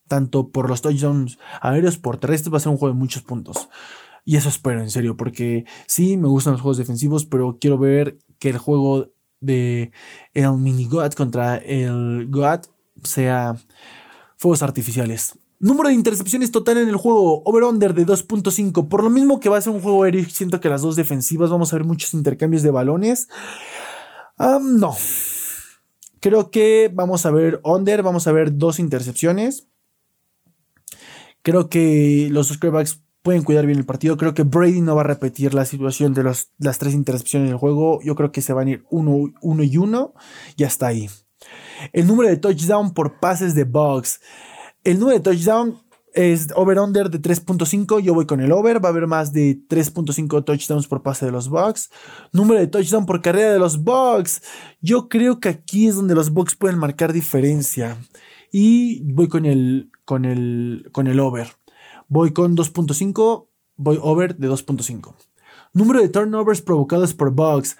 Tanto 0.07 0.51
por 0.51 0.69
los 0.69 0.81
touchdowns 0.81 1.37
aéreos, 1.59 1.97
por 1.97 2.17
terrestres, 2.17 2.53
va 2.53 2.57
a 2.57 2.61
ser 2.61 2.71
un 2.71 2.77
juego 2.77 2.93
de 2.93 2.99
muchos 2.99 3.21
puntos. 3.21 3.67
Y 4.23 4.37
eso 4.37 4.47
espero, 4.47 4.81
en 4.81 4.91
serio, 4.91 5.17
porque 5.17 5.65
sí, 5.85 6.15
me 6.15 6.29
gustan 6.29 6.53
los 6.53 6.61
juegos 6.61 6.77
defensivos, 6.77 7.25
pero 7.25 7.57
quiero 7.59 7.77
ver 7.77 8.19
que 8.39 8.51
el 8.51 8.57
juego 8.57 9.11
de 9.41 9.91
el 10.33 10.53
mini 10.53 10.85
God 10.85 11.11
contra 11.11 11.57
el 11.57 12.27
God 12.29 12.61
sea 13.03 13.57
fuegos 14.37 14.63
artificiales. 14.63 15.37
Número 15.59 15.89
de 15.89 15.95
intercepciones 15.95 16.51
total 16.51 16.77
en 16.77 16.89
el 16.89 16.97
juego, 16.97 17.41
over-under 17.45 17.93
de 17.93 18.05
2.5. 18.05 18.89
Por 18.89 19.03
lo 19.03 19.09
mismo 19.09 19.39
que 19.39 19.49
va 19.49 19.57
a 19.57 19.61
ser 19.61 19.71
un 19.73 19.81
juego 19.81 20.03
aéreo, 20.03 20.25
siento 20.29 20.59
que 20.59 20.69
las 20.69 20.81
dos 20.81 20.95
defensivas 20.95 21.49
vamos 21.49 21.71
a 21.71 21.77
ver 21.77 21.85
muchos 21.85 22.13
intercambios 22.13 22.61
de 22.61 22.71
balones. 22.71 23.29
no. 24.37 24.95
Creo 26.19 26.49
que 26.49 26.91
vamos 26.93 27.25
a 27.25 27.31
ver 27.31 27.61
under, 27.63 28.01
vamos 28.01 28.27
a 28.27 28.31
ver 28.31 28.57
dos 28.57 28.79
intercepciones. 28.79 29.67
Creo 31.41 31.69
que 31.69 32.27
los 32.31 32.49
quarterbacks 32.49 32.99
pueden 33.21 33.43
cuidar 33.43 33.65
bien 33.65 33.77
el 33.77 33.85
partido. 33.85 34.17
Creo 34.17 34.33
que 34.33 34.43
Brady 34.43 34.81
no 34.81 34.95
va 34.95 35.01
a 35.01 35.05
repetir 35.05 35.53
la 35.53 35.65
situación 35.65 36.13
de 36.13 36.23
las 36.23 36.77
tres 36.79 36.93
intercepciones 36.93 37.49
del 37.49 37.57
juego. 37.57 37.99
Yo 38.03 38.15
creo 38.15 38.31
que 38.31 38.41
se 38.41 38.53
van 38.53 38.67
a 38.67 38.71
ir 38.71 38.85
uno, 38.89 39.31
uno 39.41 39.63
y 39.63 39.77
uno 39.77 40.13
y 40.57 40.63
hasta 40.63 40.87
ahí. 40.87 41.09
El 41.93 42.07
número 42.07 42.29
de 42.29 42.37
touchdown 42.37 42.93
por 42.93 43.19
pases 43.19 43.55
de 43.55 43.63
Bugs. 43.63 44.19
El 44.85 44.99
número 44.99 45.17
de 45.17 45.23
touchdown 45.23 45.79
es 46.13 46.49
over-under 46.55 47.09
de 47.09 47.19
3.5. 47.19 48.01
Yo 48.01 48.13
voy 48.13 48.27
con 48.27 48.39
el 48.39 48.51
over. 48.51 48.83
Va 48.83 48.89
a 48.89 48.91
haber 48.91 49.07
más 49.07 49.33
de 49.33 49.59
3.5 49.67 50.45
touchdowns 50.45 50.87
por 50.87 51.01
pase 51.01 51.25
de 51.25 51.31
los 51.31 51.49
Bucks. 51.49 51.89
Número 52.31 52.59
de 52.59 52.67
touchdown 52.67 53.07
por 53.07 53.23
carrera 53.23 53.51
de 53.51 53.57
los 53.57 53.83
Bucks. 53.83 54.43
Yo 54.81 55.09
creo 55.09 55.39
que 55.39 55.49
aquí 55.49 55.87
es 55.87 55.95
donde 55.95 56.13
los 56.13 56.29
Bucks 56.29 56.55
pueden 56.55 56.77
marcar 56.77 57.13
diferencia. 57.13 57.97
Y 58.51 59.01
voy 59.11 59.27
con 59.27 59.47
el, 59.47 59.89
con 60.05 60.23
el, 60.25 60.87
con 60.91 61.07
el 61.07 61.19
over. 61.19 61.47
Voy 62.07 62.31
con 62.31 62.55
2.5. 62.55 63.47
Voy 63.77 63.97
over 63.99 64.37
de 64.37 64.49
2.5. 64.49 65.15
Número 65.73 65.99
de 65.99 66.09
turnovers 66.09 66.61
provocados 66.61 67.15
por 67.15 67.31
Bucks. 67.31 67.75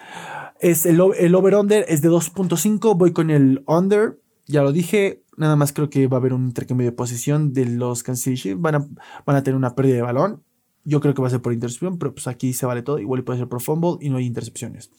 Es 0.60 0.88
el, 0.88 1.00
el 1.20 1.36
over-under 1.36 1.86
es 1.88 2.02
de 2.02 2.10
2.5. 2.10 2.98
Voy 2.98 3.14
con 3.14 3.30
el 3.30 3.64
under. 3.68 4.20
Ya 4.48 4.62
lo 4.62 4.72
dije, 4.72 5.24
Nada 5.38 5.56
más 5.56 5.74
creo 5.74 5.90
que 5.90 6.08
va 6.08 6.18
a 6.18 6.20
haber 6.20 6.34
un 6.34 6.46
intercambio 6.46 6.86
de 6.86 6.92
posición 6.92 7.54
de 7.54 7.66
los 7.66 8.04
Kansas 8.04 8.24
City 8.24 8.54
Van 8.54 8.76
a, 8.76 8.88
van 9.26 9.36
a 9.36 9.44
tener 9.44 9.56
una 9.56 9.76
pérdida 9.76 9.96
de 9.96 10.02
balón. 10.02 10.44
Yo 10.84 11.02
creo 11.02 11.14
que 11.14 11.22
va 11.22 11.28
a 11.28 11.32
ser 11.32 11.42
por 11.42 11.52
intercepción, 11.52 11.98
pero 11.98 12.14
pues 12.14 12.28
aquí 12.28 12.54
se 12.54 12.66
vale 12.66 12.84
todo. 12.84 13.00
Igual 13.00 13.24
puede 13.24 13.40
ser 13.40 13.50
por 13.50 13.62
fumble 13.62 13.98
y 14.02 14.10
no 14.10 14.18
hay 14.18 14.26
intercepciones. 14.26 14.92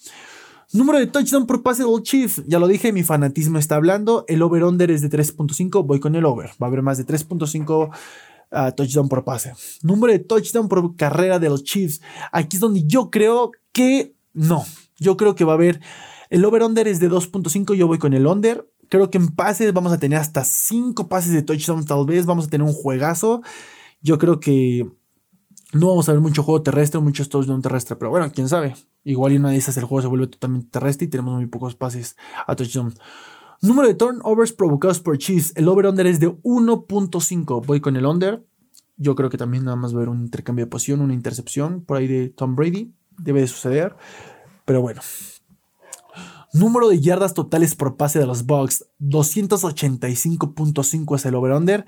Número 0.73 0.99
de 0.99 1.07
touchdown 1.07 1.47
por 1.47 1.63
pase 1.63 1.85
del 1.85 2.03
Chief. 2.03 2.41
Ya 2.47 2.59
lo 2.59 2.67
dije, 2.67 2.93
mi 2.93 3.05
fanatismo 3.05 3.59
está 3.59 3.77
hablando. 3.77 4.25
El 4.27 4.43
over-under 4.43 4.91
es 4.91 5.01
de 5.01 5.09
3.5. 5.09 5.87
Voy 5.87 6.01
con 6.01 6.17
el 6.17 6.25
over. 6.25 6.51
Va 6.61 6.67
a 6.67 6.69
haber 6.69 6.83
más 6.83 6.99
de 6.99 7.07
3.5 7.07 7.91
ah, 8.51 8.73
touchdown 8.73 9.09
por 9.09 9.25
pase. 9.25 9.53
Número 9.83 10.13
de 10.13 10.19
touchdown 10.19 10.69
por 10.69 10.97
carrera 10.97 11.39
de 11.39 11.49
los 11.49 11.63
Chiefs. 11.63 12.03
Aquí 12.33 12.57
es 12.57 12.61
donde 12.61 12.85
yo 12.85 13.11
creo 13.11 13.53
que 13.73 14.17
no. 14.33 14.65
Yo 14.99 15.17
creo 15.17 15.37
que 15.37 15.45
va 15.45 15.53
a 15.53 15.55
haber. 15.55 15.81
El 16.31 16.45
over-under 16.45 16.89
es 16.89 16.99
de 16.99 17.09
2.5. 17.09 17.75
Yo 17.75 17.87
voy 17.87 17.99
con 17.99 18.13
el 18.13 18.27
under. 18.27 18.69
Creo 18.89 19.11
que 19.11 19.19
en 19.19 19.29
pases 19.29 19.73
vamos 19.73 19.93
a 19.93 19.99
tener 19.99 20.19
hasta 20.19 20.45
5 20.45 21.09
pases 21.09 21.33
de 21.33 21.43
touchdown, 21.43 21.85
tal 21.85 22.07
vez. 22.07 22.27
Vamos 22.27 22.47
a 22.47 22.49
tener 22.49 22.67
un 22.67 22.73
juegazo. 22.73 23.43
Yo 24.01 24.19
creo 24.19 24.41
que 24.41 24.89
no 25.73 25.89
vamos 25.89 26.09
a 26.09 26.13
ver 26.13 26.21
mucho 26.21 26.43
juego 26.43 26.63
terrestre, 26.63 27.01
mucho 27.01 27.29
touchdown 27.29 27.63
terrestre, 27.63 27.97
pero 27.97 28.11
bueno, 28.11 28.31
quién 28.33 28.49
sabe. 28.49 28.75
Igual 29.05 29.33
y 29.33 29.37
una 29.37 29.51
de 29.51 29.57
esas 29.57 29.77
el 29.77 29.85
juego 29.85 30.03
se 30.03 30.09
vuelve 30.09 30.27
totalmente 30.29 30.69
terrestre 30.71 31.07
y 31.07 31.09
tenemos 31.09 31.35
muy 31.35 31.47
pocos 31.47 31.75
pases 31.75 32.17
a 32.47 32.57
touchdown. 32.57 32.95
Número 33.63 33.89
de 33.89 33.95
turnovers 33.95 34.53
provocados 34.53 35.01
por 35.01 35.17
Chiefs. 35.19 35.53
El 35.57 35.69
over-under 35.69 36.07
es 36.07 36.21
de 36.21 36.29
1.5. 36.29 37.65
Voy 37.65 37.81
con 37.81 37.97
el 37.97 38.05
under. 38.05 38.45
Yo 38.97 39.15
creo 39.15 39.31
que 39.31 39.39
también 39.39 39.65
nada 39.65 39.77
más 39.77 39.93
va 39.93 39.97
a 39.97 39.99
haber 39.99 40.09
un 40.09 40.21
intercambio 40.21 40.65
de 40.65 40.71
posición, 40.71 41.01
una 41.01 41.15
intercepción 41.15 41.83
por 41.83 41.97
ahí 41.97 42.07
de 42.07 42.29
Tom 42.29 42.55
Brady. 42.55 42.95
Debe 43.19 43.41
de 43.41 43.47
suceder. 43.47 43.97
Pero 44.65 44.83
bueno. 44.83 45.01
Número 46.53 46.89
de 46.89 47.01
yardas 47.01 47.35
totales 47.35 47.75
por 47.75 47.97
pase 47.97 48.19
de 48.19 48.27
los 48.27 48.47
Bucks. 48.47 48.87
285.5 49.01 51.17
es 51.17 51.27
el 51.27 51.35
over-under. 51.35 51.87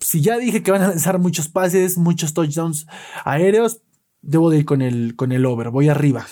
Si 0.00 0.20
ya 0.20 0.38
dije 0.38 0.62
que 0.62 0.70
van 0.70 0.82
a 0.82 0.88
lanzar 0.88 1.18
muchos 1.18 1.48
pases, 1.48 1.98
muchos 1.98 2.34
touchdowns 2.34 2.86
aéreos, 3.24 3.80
debo 4.22 4.50
de 4.50 4.58
ir 4.58 4.64
con 4.64 4.82
el, 4.82 5.16
con 5.16 5.32
el 5.32 5.44
over. 5.46 5.70
Voy 5.70 5.88
arriba. 5.88 6.26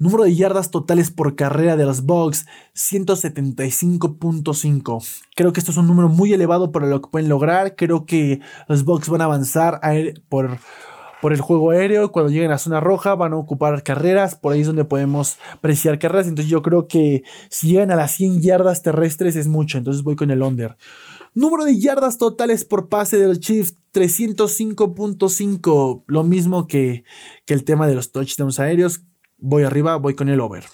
Número 0.00 0.24
de 0.24 0.34
yardas 0.34 0.70
totales 0.70 1.10
por 1.10 1.36
carrera 1.36 1.76
de 1.76 1.84
los 1.84 2.06
Bucks, 2.06 2.46
175.5. 2.74 5.22
Creo 5.36 5.52
que 5.52 5.60
esto 5.60 5.72
es 5.72 5.76
un 5.76 5.86
número 5.86 6.08
muy 6.08 6.32
elevado 6.32 6.72
para 6.72 6.86
lo 6.86 7.02
que 7.02 7.10
pueden 7.10 7.28
lograr. 7.28 7.76
Creo 7.76 8.06
que 8.06 8.40
los 8.66 8.86
Bucks 8.86 9.10
van 9.10 9.20
a 9.20 9.24
avanzar 9.24 9.78
por, 10.30 10.58
por 11.20 11.32
el 11.32 11.40
juego 11.40 11.70
aéreo. 11.70 12.12
Cuando 12.12 12.30
lleguen 12.30 12.52
a 12.52 12.58
zona 12.58 12.80
roja 12.80 13.14
van 13.14 13.32
a 13.32 13.36
ocupar 13.36 13.82
carreras. 13.82 14.34
Por 14.34 14.52
ahí 14.52 14.60
es 14.60 14.66
donde 14.66 14.84
podemos 14.84 15.38
apreciar 15.52 15.98
carreras. 15.98 16.26
Entonces 16.26 16.50
yo 16.50 16.60
creo 16.62 16.88
que 16.88 17.22
si 17.48 17.68
llegan 17.68 17.90
a 17.90 17.96
las 17.96 18.12
100 18.12 18.42
yardas 18.42 18.82
terrestres 18.82 19.36
es 19.36 19.48
mucho. 19.48 19.78
Entonces 19.78 20.02
voy 20.02 20.16
con 20.16 20.30
el 20.30 20.42
under. 20.42 20.76
Número 21.32 21.64
de 21.64 21.78
yardas 21.78 22.18
totales 22.18 22.64
por 22.64 22.88
pase 22.88 23.16
del 23.16 23.38
Chiefs, 23.38 23.76
305.5. 23.94 26.02
Lo 26.06 26.24
mismo 26.24 26.66
que, 26.66 27.04
que 27.46 27.54
el 27.54 27.62
tema 27.64 27.86
de 27.86 27.94
los 27.94 28.10
touchdowns 28.10 28.58
aéreos 28.58 29.04
voy 29.40 29.62
arriba, 29.62 29.96
voy 29.96 30.14
con 30.14 30.28
el 30.28 30.40
over. 30.40 30.64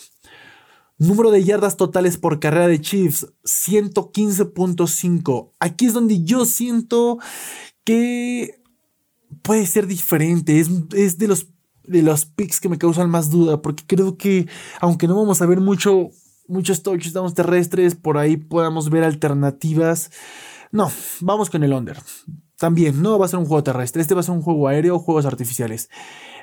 Número 0.99 1.31
de 1.31 1.45
yardas 1.45 1.77
totales 1.77 2.17
por 2.17 2.41
carrera 2.41 2.69
de 2.69 2.81
Chiefs, 2.81 3.27
115.5. 3.45 5.53
Aquí 5.61 5.85
es 5.87 5.93
donde 5.93 6.25
yo 6.25 6.47
siento 6.47 7.19
que 7.85 8.63
puede 9.47 9.67
ser 9.67 9.87
diferente. 9.87 10.59
Es, 10.59 11.19
de, 11.19 11.29
los, 11.29 11.47
de 11.85 12.03
los 12.03 12.27
picks 12.27 12.61
que 12.61 12.69
me 12.69 12.79
causan 12.79 13.09
más 13.09 13.31
duda, 13.31 13.63
porque 13.63 13.85
creo 13.87 14.19
que 14.19 14.49
aunque 14.81 15.07
no 15.07 15.17
vamos 15.17 15.41
a 15.41 15.47
ver 15.47 15.61
mucho, 15.61 16.11
muchos 16.49 16.83
touchdowns 16.83 17.35
terrestres, 17.35 17.95
por 17.95 18.19
ahí 18.19 18.37
podamos 18.37 18.91
ver 18.91 19.05
alternativas. 19.05 20.11
No, 20.73 20.91
vamos 21.21 21.49
con 21.49 21.63
el 21.63 21.73
under. 21.73 21.99
También 22.59 23.01
no 23.01 23.19
va 23.19 23.27
a 23.27 23.29
ser 23.29 23.39
un 23.39 23.47
juego 23.47 23.63
terrestre, 23.63 24.03
este 24.03 24.15
va 24.15 24.21
a 24.21 24.25
ser 24.25 24.35
un 24.35 24.43
juego 24.43 24.67
aéreo, 24.67 24.99
juegos 24.99 25.27
artificiales. 25.27 25.89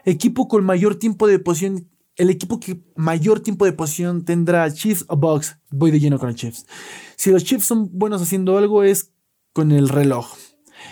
Equipo 0.05 0.47
con 0.47 0.63
mayor 0.63 0.95
tiempo 0.95 1.27
de 1.27 1.39
posición 1.39 1.89
el 2.15 2.29
equipo 2.29 2.59
que 2.59 2.79
mayor 2.95 3.39
tiempo 3.39 3.65
de 3.65 3.73
posición 3.73 4.23
tendrá 4.23 4.71
Chiefs 4.71 5.05
o 5.07 5.17
Bucks. 5.17 5.57
Voy 5.71 5.89
de 5.89 5.99
lleno 5.99 6.19
con 6.19 6.29
los 6.29 6.37
Chiefs. 6.37 6.67
Si 7.15 7.31
los 7.31 7.43
Chiefs 7.43 7.65
son 7.65 7.89
buenos 7.91 8.21
haciendo 8.21 8.57
algo 8.57 8.83
es 8.83 9.11
con 9.51 9.71
el 9.71 9.89
reloj. 9.89 10.27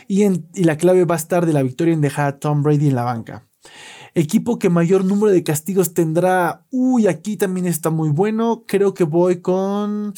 Y, 0.07 0.25
la 0.63 0.77
clave 0.77 1.05
va 1.05 1.15
a 1.15 1.17
estar 1.17 1.45
de 1.45 1.53
la 1.53 1.63
victoria 1.63 1.93
en 1.93 2.01
dejar 2.01 2.27
a 2.27 2.39
Tom 2.39 2.63
Brady 2.63 2.89
en 2.89 2.95
la 2.95 3.03
banca. 3.03 3.47
Equipo 4.13 4.59
que 4.59 4.69
mayor 4.69 5.05
número 5.05 5.31
de 5.31 5.43
castigos 5.43 5.93
tendrá. 5.93 6.65
Uy, 6.69 7.07
aquí 7.07 7.37
también 7.37 7.65
está 7.65 7.89
muy 7.89 8.09
bueno. 8.09 8.65
Creo 8.67 8.93
que 8.93 9.05
voy 9.05 9.41
con. 9.41 10.13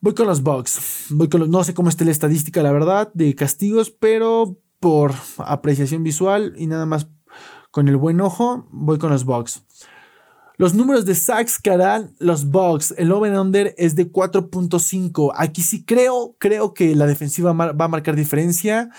Voy 0.00 0.14
con 0.14 0.26
los 0.26 0.42
Bucks. 0.42 1.06
Voy 1.10 1.28
con 1.28 1.50
no 1.50 1.64
sé 1.64 1.72
cómo 1.72 1.88
está 1.88 2.04
la 2.04 2.10
estadística, 2.10 2.62
la 2.62 2.72
verdad, 2.72 3.10
de 3.14 3.34
castigos, 3.34 3.90
pero 3.90 4.58
por 4.78 5.14
apreciación 5.38 6.02
visual 6.02 6.54
y 6.56 6.66
nada 6.66 6.84
más 6.86 7.08
con 7.70 7.88
el 7.88 7.96
buen 7.96 8.20
ojo, 8.20 8.66
voy 8.70 8.98
con 8.98 9.10
los 9.10 9.24
Bucks. 9.24 9.64
Los 10.58 10.74
números 10.74 11.04
de 11.04 11.14
sacks 11.14 11.58
que 11.60 11.70
harán 11.70 12.14
los 12.18 12.46
Bucks, 12.50 12.94
el 12.96 13.12
over-under 13.12 13.74
es 13.76 13.94
de 13.94 14.10
4.5. 14.10 15.32
Aquí 15.36 15.62
sí 15.62 15.84
creo, 15.84 16.34
creo 16.38 16.72
que 16.72 16.94
la 16.94 17.06
defensiva 17.06 17.52
va 17.52 17.84
a 17.84 17.88
marcar 17.88 18.16
diferencia. 18.16 18.90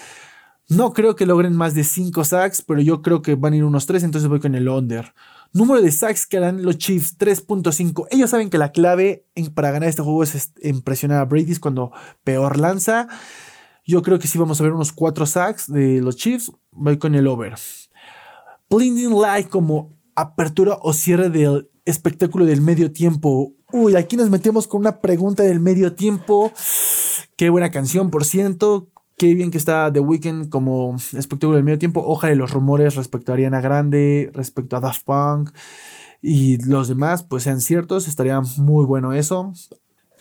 No 0.69 0.93
creo 0.93 1.15
que 1.15 1.25
logren 1.25 1.55
más 1.55 1.73
de 1.73 1.83
5 1.83 2.25
sacks, 2.25 2.61
pero 2.61 2.81
yo 2.81 3.01
creo 3.01 3.21
que 3.21 3.35
van 3.35 3.53
a 3.53 3.55
ir 3.55 3.63
unos 3.63 3.87
3, 3.87 4.03
entonces 4.03 4.29
voy 4.29 4.39
con 4.39 4.53
el 4.53 4.67
under. 4.67 5.13
Número 5.51 5.81
de 5.81 5.91
sacks 5.91 6.27
que 6.27 6.37
harán 6.37 6.61
los 6.61 6.77
Chiefs, 6.77 7.17
3.5. 7.17 8.07
Ellos 8.11 8.29
saben 8.29 8.51
que 8.51 8.57
la 8.57 8.71
clave 8.71 9.25
para 9.55 9.71
ganar 9.71 9.89
este 9.89 10.03
juego 10.03 10.21
es 10.23 10.51
impresionar 10.61 11.21
a 11.21 11.25
Brady 11.25 11.55
cuando 11.55 11.91
peor 12.23 12.59
lanza. 12.59 13.07
Yo 13.83 14.03
creo 14.03 14.19
que 14.19 14.27
sí 14.27 14.37
vamos 14.37 14.59
a 14.59 14.63
ver 14.63 14.73
unos 14.73 14.91
4 14.91 15.25
sacks 15.25 15.71
de 15.71 16.01
los 16.01 16.17
Chiefs. 16.17 16.51
Voy 16.71 16.99
con 16.99 17.15
el 17.15 17.25
over. 17.25 17.55
Blinding 18.69 19.19
Light 19.19 19.47
como 19.47 19.96
apertura 20.17 20.77
o 20.81 20.93
cierre 20.93 21.29
del 21.29 21.69
espectáculo 21.85 22.45
del 22.45 22.59
medio 22.59 22.91
tiempo. 22.91 23.53
Uy, 23.71 23.95
aquí 23.95 24.17
nos 24.17 24.29
metemos 24.29 24.67
con 24.67 24.81
una 24.81 24.99
pregunta 24.99 25.43
del 25.43 25.59
medio 25.59 25.93
tiempo. 25.93 26.51
Qué 27.35 27.49
buena 27.49 27.69
canción, 27.69 28.09
por 28.09 28.25
ciento. 28.25 28.89
Qué 29.15 29.33
bien 29.35 29.51
que 29.51 29.57
está 29.57 29.93
The 29.93 29.99
Weeknd 29.99 30.49
como 30.49 30.95
espectáculo 31.13 31.55
del 31.55 31.63
medio 31.63 31.79
tiempo. 31.79 32.03
Ojalá 32.05 32.33
los 32.35 32.51
rumores 32.51 32.95
respecto 32.95 33.31
a 33.31 33.35
Ariana 33.35 33.61
Grande, 33.61 34.31
respecto 34.33 34.75
a 34.75 34.79
Daft 34.79 35.03
Punk 35.05 35.51
y 36.21 36.57
los 36.65 36.87
demás, 36.87 37.23
pues 37.23 37.43
sean 37.43 37.61
ciertos. 37.61 38.07
Estaría 38.07 38.41
muy 38.57 38.85
bueno 38.85 39.13
eso 39.13 39.53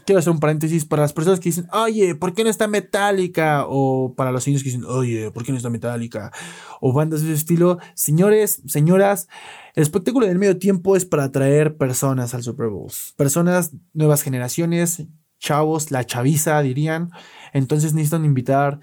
quiero 0.06 0.20
hacer 0.20 0.32
un 0.32 0.38
paréntesis 0.38 0.84
para 0.84 1.02
las 1.02 1.12
personas 1.12 1.40
que 1.40 1.48
dicen, 1.50 1.66
oye, 1.72 2.14
¿por 2.14 2.32
qué 2.32 2.44
no 2.44 2.50
está 2.50 2.68
Metallica? 2.68 3.66
O 3.68 4.14
para 4.16 4.32
los 4.32 4.46
niños 4.46 4.62
que 4.62 4.70
dicen, 4.70 4.84
oye, 4.84 5.30
¿por 5.32 5.44
qué 5.44 5.52
no 5.52 5.58
está 5.58 5.68
Metallica? 5.68 6.32
O 6.80 6.92
bandas 6.92 7.20
de 7.20 7.26
ese 7.26 7.40
estilo. 7.40 7.78
Señores, 7.94 8.62
señoras, 8.66 9.28
el 9.74 9.82
espectáculo 9.82 10.26
del 10.26 10.38
medio 10.38 10.58
tiempo 10.58 10.96
es 10.96 11.04
para 11.04 11.24
atraer 11.24 11.76
personas 11.76 12.32
al 12.34 12.44
Super 12.44 12.68
Bowl. 12.68 12.90
Personas, 13.16 13.72
nuevas 13.92 14.22
generaciones, 14.22 15.02
chavos, 15.40 15.90
la 15.90 16.06
chaviza, 16.06 16.62
dirían. 16.62 17.10
Entonces 17.52 17.92
necesitan 17.92 18.24
invitar 18.24 18.80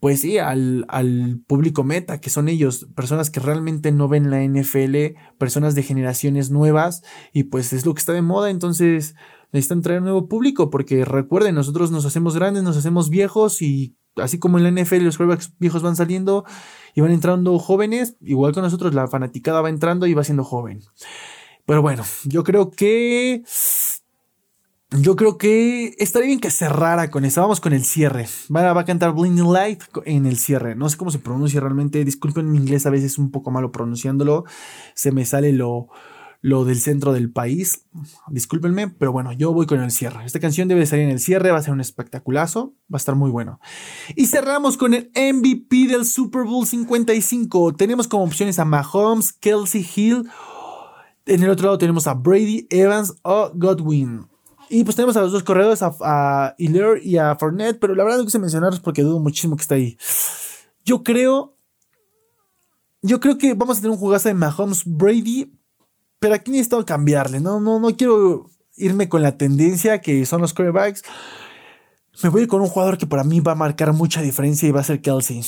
pues 0.00 0.22
sí, 0.22 0.38
al, 0.38 0.84
al, 0.88 1.40
público 1.46 1.84
meta, 1.84 2.20
que 2.20 2.28
son 2.28 2.48
ellos, 2.48 2.88
personas 2.96 3.30
que 3.30 3.38
realmente 3.38 3.92
no 3.92 4.08
ven 4.08 4.30
la 4.30 4.42
NFL, 4.42 5.16
personas 5.38 5.76
de 5.76 5.84
generaciones 5.84 6.50
nuevas, 6.50 7.02
y 7.32 7.44
pues 7.44 7.72
es 7.72 7.86
lo 7.86 7.94
que 7.94 8.00
está 8.00 8.12
de 8.12 8.20
moda, 8.20 8.50
entonces 8.50 9.14
necesitan 9.56 9.82
traer 9.82 10.02
nuevo 10.02 10.28
público, 10.28 10.70
porque 10.70 11.04
recuerden, 11.04 11.54
nosotros 11.54 11.90
nos 11.90 12.04
hacemos 12.04 12.36
grandes, 12.36 12.62
nos 12.62 12.76
hacemos 12.76 13.10
viejos 13.10 13.62
y 13.62 13.96
así 14.16 14.38
como 14.38 14.58
en 14.58 14.64
la 14.64 14.82
NFL 14.82 15.02
los 15.02 15.16
quarterbacks 15.16 15.52
viejos 15.58 15.82
van 15.82 15.96
saliendo 15.96 16.44
y 16.94 17.00
van 17.00 17.10
entrando 17.10 17.58
jóvenes, 17.58 18.16
igual 18.20 18.54
que 18.54 18.60
nosotros 18.60 18.94
la 18.94 19.08
fanaticada 19.08 19.60
va 19.60 19.68
entrando 19.68 20.06
y 20.06 20.14
va 20.14 20.24
siendo 20.24 20.44
joven. 20.44 20.80
Pero 21.66 21.82
bueno, 21.82 22.04
yo 22.24 22.44
creo 22.44 22.70
que... 22.70 23.42
Yo 24.90 25.16
creo 25.16 25.36
que 25.36 25.96
estaría 25.98 26.28
bien 26.28 26.38
que 26.38 26.52
cerrara 26.52 27.10
con 27.10 27.24
eso. 27.24 27.40
Vamos 27.40 27.60
con 27.60 27.72
el 27.72 27.84
cierre. 27.84 28.28
Va, 28.54 28.72
va 28.72 28.82
a 28.82 28.84
cantar 28.84 29.12
Blinding 29.12 29.52
Light 29.52 29.82
en 30.04 30.26
el 30.26 30.36
cierre. 30.38 30.76
No 30.76 30.88
sé 30.88 30.96
cómo 30.96 31.10
se 31.10 31.18
pronuncia 31.18 31.60
realmente. 31.60 32.04
Disculpen 32.04 32.50
mi 32.52 32.58
inglés, 32.58 32.86
a 32.86 32.90
veces 32.90 33.18
un 33.18 33.32
poco 33.32 33.50
malo 33.50 33.72
pronunciándolo. 33.72 34.44
Se 34.94 35.10
me 35.10 35.24
sale 35.24 35.52
lo, 35.52 35.88
lo 36.40 36.64
del 36.64 36.80
centro 36.80 37.12
del 37.12 37.30
país. 37.30 37.84
Discúlpenme, 38.28 38.88
pero 38.88 39.12
bueno, 39.12 39.32
yo 39.32 39.52
voy 39.52 39.66
con 39.66 39.80
el 39.80 39.90
cierre. 39.90 40.24
Esta 40.24 40.40
canción 40.40 40.68
debe 40.68 40.86
salir 40.86 41.04
en 41.04 41.10
el 41.10 41.20
cierre, 41.20 41.50
va 41.50 41.58
a 41.58 41.62
ser 41.62 41.72
un 41.72 41.80
espectaculazo, 41.80 42.74
va 42.92 42.96
a 42.96 42.98
estar 42.98 43.14
muy 43.14 43.30
bueno. 43.30 43.60
Y 44.14 44.26
cerramos 44.26 44.76
con 44.76 44.94
el 44.94 45.10
MVP 45.14 45.88
del 45.88 46.04
Super 46.04 46.42
Bowl 46.44 46.66
55. 46.66 47.74
Tenemos 47.74 48.08
como 48.08 48.24
opciones 48.24 48.58
a 48.58 48.64
Mahomes, 48.64 49.32
Kelsey 49.32 49.86
Hill. 49.94 50.28
En 51.26 51.42
el 51.42 51.50
otro 51.50 51.66
lado 51.66 51.78
tenemos 51.78 52.06
a 52.06 52.14
Brady, 52.14 52.66
Evans 52.70 53.14
o 53.22 53.50
Godwin. 53.54 54.26
Y 54.68 54.84
pues 54.84 54.96
tenemos 54.96 55.16
a 55.16 55.20
los 55.20 55.32
dos 55.32 55.42
corredores, 55.42 55.82
a, 55.82 55.94
a 56.00 56.54
y 56.58 57.16
a 57.16 57.36
Fournette, 57.36 57.78
pero 57.78 57.94
la 57.94 58.04
verdad 58.04 58.18
no 58.18 58.24
quise 58.24 58.38
mencionarlos 58.38 58.80
porque 58.80 59.02
dudo 59.02 59.20
muchísimo 59.20 59.56
que 59.56 59.62
está 59.62 59.76
ahí. 59.76 59.96
Yo 60.84 61.02
creo. 61.02 61.56
Yo 63.02 63.20
creo 63.20 63.38
que 63.38 63.54
vamos 63.54 63.78
a 63.78 63.80
tener 63.80 63.92
un 63.92 63.98
jugazo 63.98 64.28
de 64.28 64.34
Mahomes 64.34 64.82
Brady, 64.84 65.52
pero 66.18 66.34
aquí 66.34 66.50
necesito 66.50 66.84
cambiarle. 66.84 67.40
No, 67.40 67.60
no, 67.60 67.78
no 67.78 67.96
quiero 67.96 68.50
irme 68.76 69.08
con 69.08 69.22
la 69.22 69.36
tendencia 69.36 70.00
que 70.00 70.24
son 70.26 70.40
los 70.40 70.54
quarterbacks. 70.54 71.02
Me 72.22 72.30
voy 72.30 72.46
con 72.46 72.62
un 72.62 72.68
jugador 72.68 72.96
que 72.98 73.06
para 73.06 73.24
mí 73.24 73.40
va 73.40 73.52
a 73.52 73.56
marcar 73.56 73.92
mucha 73.92 74.22
diferencia 74.22 74.68
y 74.68 74.72
va 74.72 74.80
a 74.80 74.84
ser 74.84 75.02
Kelsey. 75.02 75.42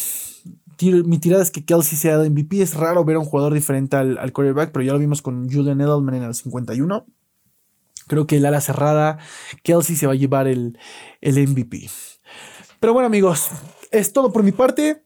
Mi 1.04 1.18
tirada 1.18 1.42
es 1.42 1.50
que 1.50 1.64
Kelsey 1.64 1.98
sea 1.98 2.18
de 2.18 2.30
MVP. 2.30 2.60
Es 2.62 2.74
raro 2.74 3.04
ver 3.04 3.16
a 3.16 3.20
un 3.20 3.24
jugador 3.24 3.54
diferente 3.54 3.96
al, 3.96 4.18
al 4.18 4.32
quarterback, 4.32 4.70
pero 4.72 4.84
ya 4.84 4.92
lo 4.92 4.98
vimos 4.98 5.22
con 5.22 5.50
Julian 5.50 5.80
Edelman 5.80 6.14
en 6.14 6.22
el 6.24 6.34
51. 6.34 7.06
Creo 8.06 8.26
que 8.26 8.36
el 8.36 8.46
ala 8.46 8.60
cerrada, 8.60 9.18
Kelsey 9.62 9.96
se 9.96 10.06
va 10.06 10.12
a 10.12 10.16
llevar 10.16 10.46
el, 10.46 10.78
el 11.20 11.48
MVP. 11.48 11.90
Pero 12.80 12.92
bueno, 12.92 13.06
amigos, 13.06 13.48
es 13.90 14.12
todo 14.12 14.32
por 14.32 14.42
mi 14.42 14.52
parte. 14.52 15.04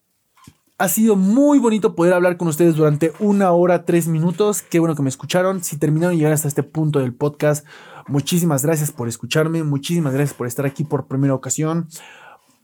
Ha 0.83 0.89
sido 0.89 1.15
muy 1.15 1.61
bonito 1.61 1.95
poder 1.95 2.13
hablar 2.13 2.37
con 2.37 2.49
ustedes 2.49 2.75
durante 2.75 3.13
una 3.21 3.53
hora, 3.53 3.85
tres 3.85 4.09
minutos. 4.09 4.63
Qué 4.63 4.81
bueno 4.81 4.97
que 4.97 5.03
me 5.03 5.11
escucharon. 5.11 5.63
Si 5.63 5.77
terminaron 5.77 6.11
de 6.11 6.17
llegar 6.17 6.33
hasta 6.33 6.49
este 6.49 6.65
punto 6.65 6.99
del 6.99 7.15
podcast, 7.15 7.65
muchísimas 8.09 8.65
gracias 8.65 8.91
por 8.91 9.07
escucharme. 9.07 9.63
Muchísimas 9.63 10.13
gracias 10.13 10.37
por 10.37 10.49
estar 10.49 10.67
aquí 10.67 10.83
por 10.83 11.07
primera 11.07 11.35
ocasión. 11.35 11.87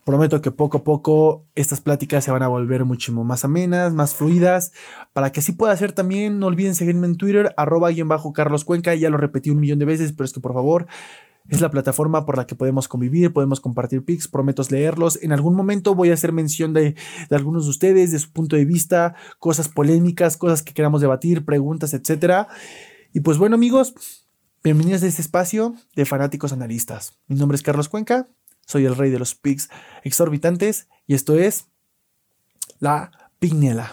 Prometo 0.05 0.41
que 0.41 0.51
poco 0.51 0.79
a 0.79 0.83
poco 0.83 1.45
estas 1.55 1.81
pláticas 1.81 2.25
se 2.25 2.33
van 2.33 2.43
a 2.43 2.49
volver 2.49 2.85
muchísimo 2.85 3.23
más 3.23 3.45
amenas, 3.45 3.95
más 3.95 4.17
fluidas, 4.17 4.73
para 5.13 5.31
que 5.31 5.39
así 5.39 5.53
pueda 5.53 5.77
ser 5.77 5.93
también. 5.93 6.41
No 6.41 6.47
olviden 6.49 6.75
seguirme 6.75 7.07
en 7.07 7.19
Twitter, 7.19 7.55
arroba 7.57 7.93
y 7.93 8.03
bajo 8.03 8.33
Carlos 8.33 8.65
Cuenca, 8.65 8.97
ya 8.97 9.11
lo 9.11 9.19
repetí 9.19 9.51
un 9.51 9.61
millón 9.61 9.79
de 9.79 9.85
veces, 9.85 10.13
pero 10.13 10.25
es 10.25 10.33
que 10.33 10.41
por 10.41 10.55
favor 10.55 10.89
es 11.49 11.61
la 11.61 11.71
plataforma 11.71 12.27
por 12.27 12.37
la 12.37 12.47
que 12.47 12.55
podemos 12.55 12.89
convivir, 12.89 13.33
podemos 13.33 13.61
compartir 13.61 14.05
pics, 14.05 14.29
prometo 14.29 14.63
leerlos. 14.71 15.19
En 15.23 15.33
algún 15.33 15.55
momento 15.55 15.95
voy 15.95 16.11
a 16.11 16.15
hacer 16.15 16.33
mención 16.33 16.73
de, 16.73 16.95
de, 17.31 17.37
algunos 17.37 17.65
de 17.65 17.71
ustedes, 17.71 18.13
de 18.13 18.19
su 18.19 18.33
punto 18.33 18.57
de 18.57 18.65
vista, 18.65 19.15
cosas 19.39 19.69
polémicas, 19.69 20.37
cosas 20.37 20.63
que 20.63 20.75
queramos 20.75 21.01
debatir, 21.01 21.45
preguntas, 21.45 21.95
etc. 21.95 22.47
Y 23.13 23.21
pues 23.21 23.39
bueno 23.39 23.55
amigos, 23.55 23.95
bienvenidos 24.63 25.03
a 25.03 25.07
este 25.07 25.23
espacio 25.23 25.75
de 25.97 26.05
fanáticos 26.05 26.53
analistas. 26.53 27.19
Mi 27.27 27.37
nombre 27.37 27.57
es 27.57 27.63
Carlos 27.63 27.89
Cuenca 27.89 28.27
soy 28.69 28.85
el 28.85 28.95
rey 28.95 29.11
de 29.11 29.19
los 29.19 29.35
pics 29.35 29.71
exorbitantes 30.05 30.89
y 31.07 31.15
esto 31.15 31.37
es 31.37 31.69
la 32.79 33.11
Pignela. 33.39 33.91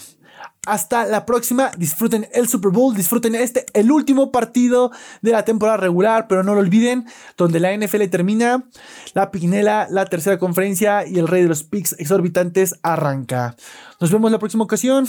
Hasta 0.66 1.06
la 1.06 1.26
próxima. 1.26 1.72
Disfruten 1.78 2.28
el 2.34 2.48
Super 2.48 2.72
Bowl. 2.72 2.96
Disfruten 2.96 3.36
este, 3.36 3.66
el 3.74 3.92
último 3.92 4.32
partido 4.32 4.92
de 5.22 5.32
la 5.32 5.46
temporada 5.46 5.78
regular. 5.78 6.28
Pero 6.28 6.44
no 6.44 6.54
lo 6.54 6.62
olviden, 6.62 7.06
donde 7.38 7.60
la 7.60 7.76
NFL 7.76 8.06
termina, 8.10 8.68
la 9.14 9.32
Pignela, 9.32 9.88
la 9.90 10.06
tercera 10.06 10.38
conferencia 10.38 11.08
y 11.08 11.20
el 11.20 11.28
rey 11.28 11.44
de 11.44 11.50
los 11.50 11.64
picks 11.64 11.96
exorbitantes 12.00 12.76
arranca. 12.84 13.56
Nos 14.00 14.12
vemos 14.12 14.32
la 14.32 14.40
próxima 14.40 14.64
ocasión. 14.64 15.08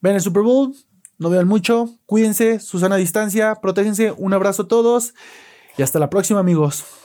Ven 0.00 0.14
el 0.14 0.20
Super 0.20 0.42
Bowl. 0.42 0.74
No 1.18 1.30
vean 1.30 1.46
mucho. 1.46 1.90
Cuídense. 2.06 2.60
Susana 2.60 2.96
distancia. 2.96 3.56
Protégense. 3.56 4.12
Un 4.16 4.32
abrazo 4.32 4.62
a 4.62 4.68
todos. 4.68 5.14
Y 5.76 5.82
hasta 5.82 5.98
la 5.98 6.10
próxima, 6.10 6.40
amigos. 6.40 6.99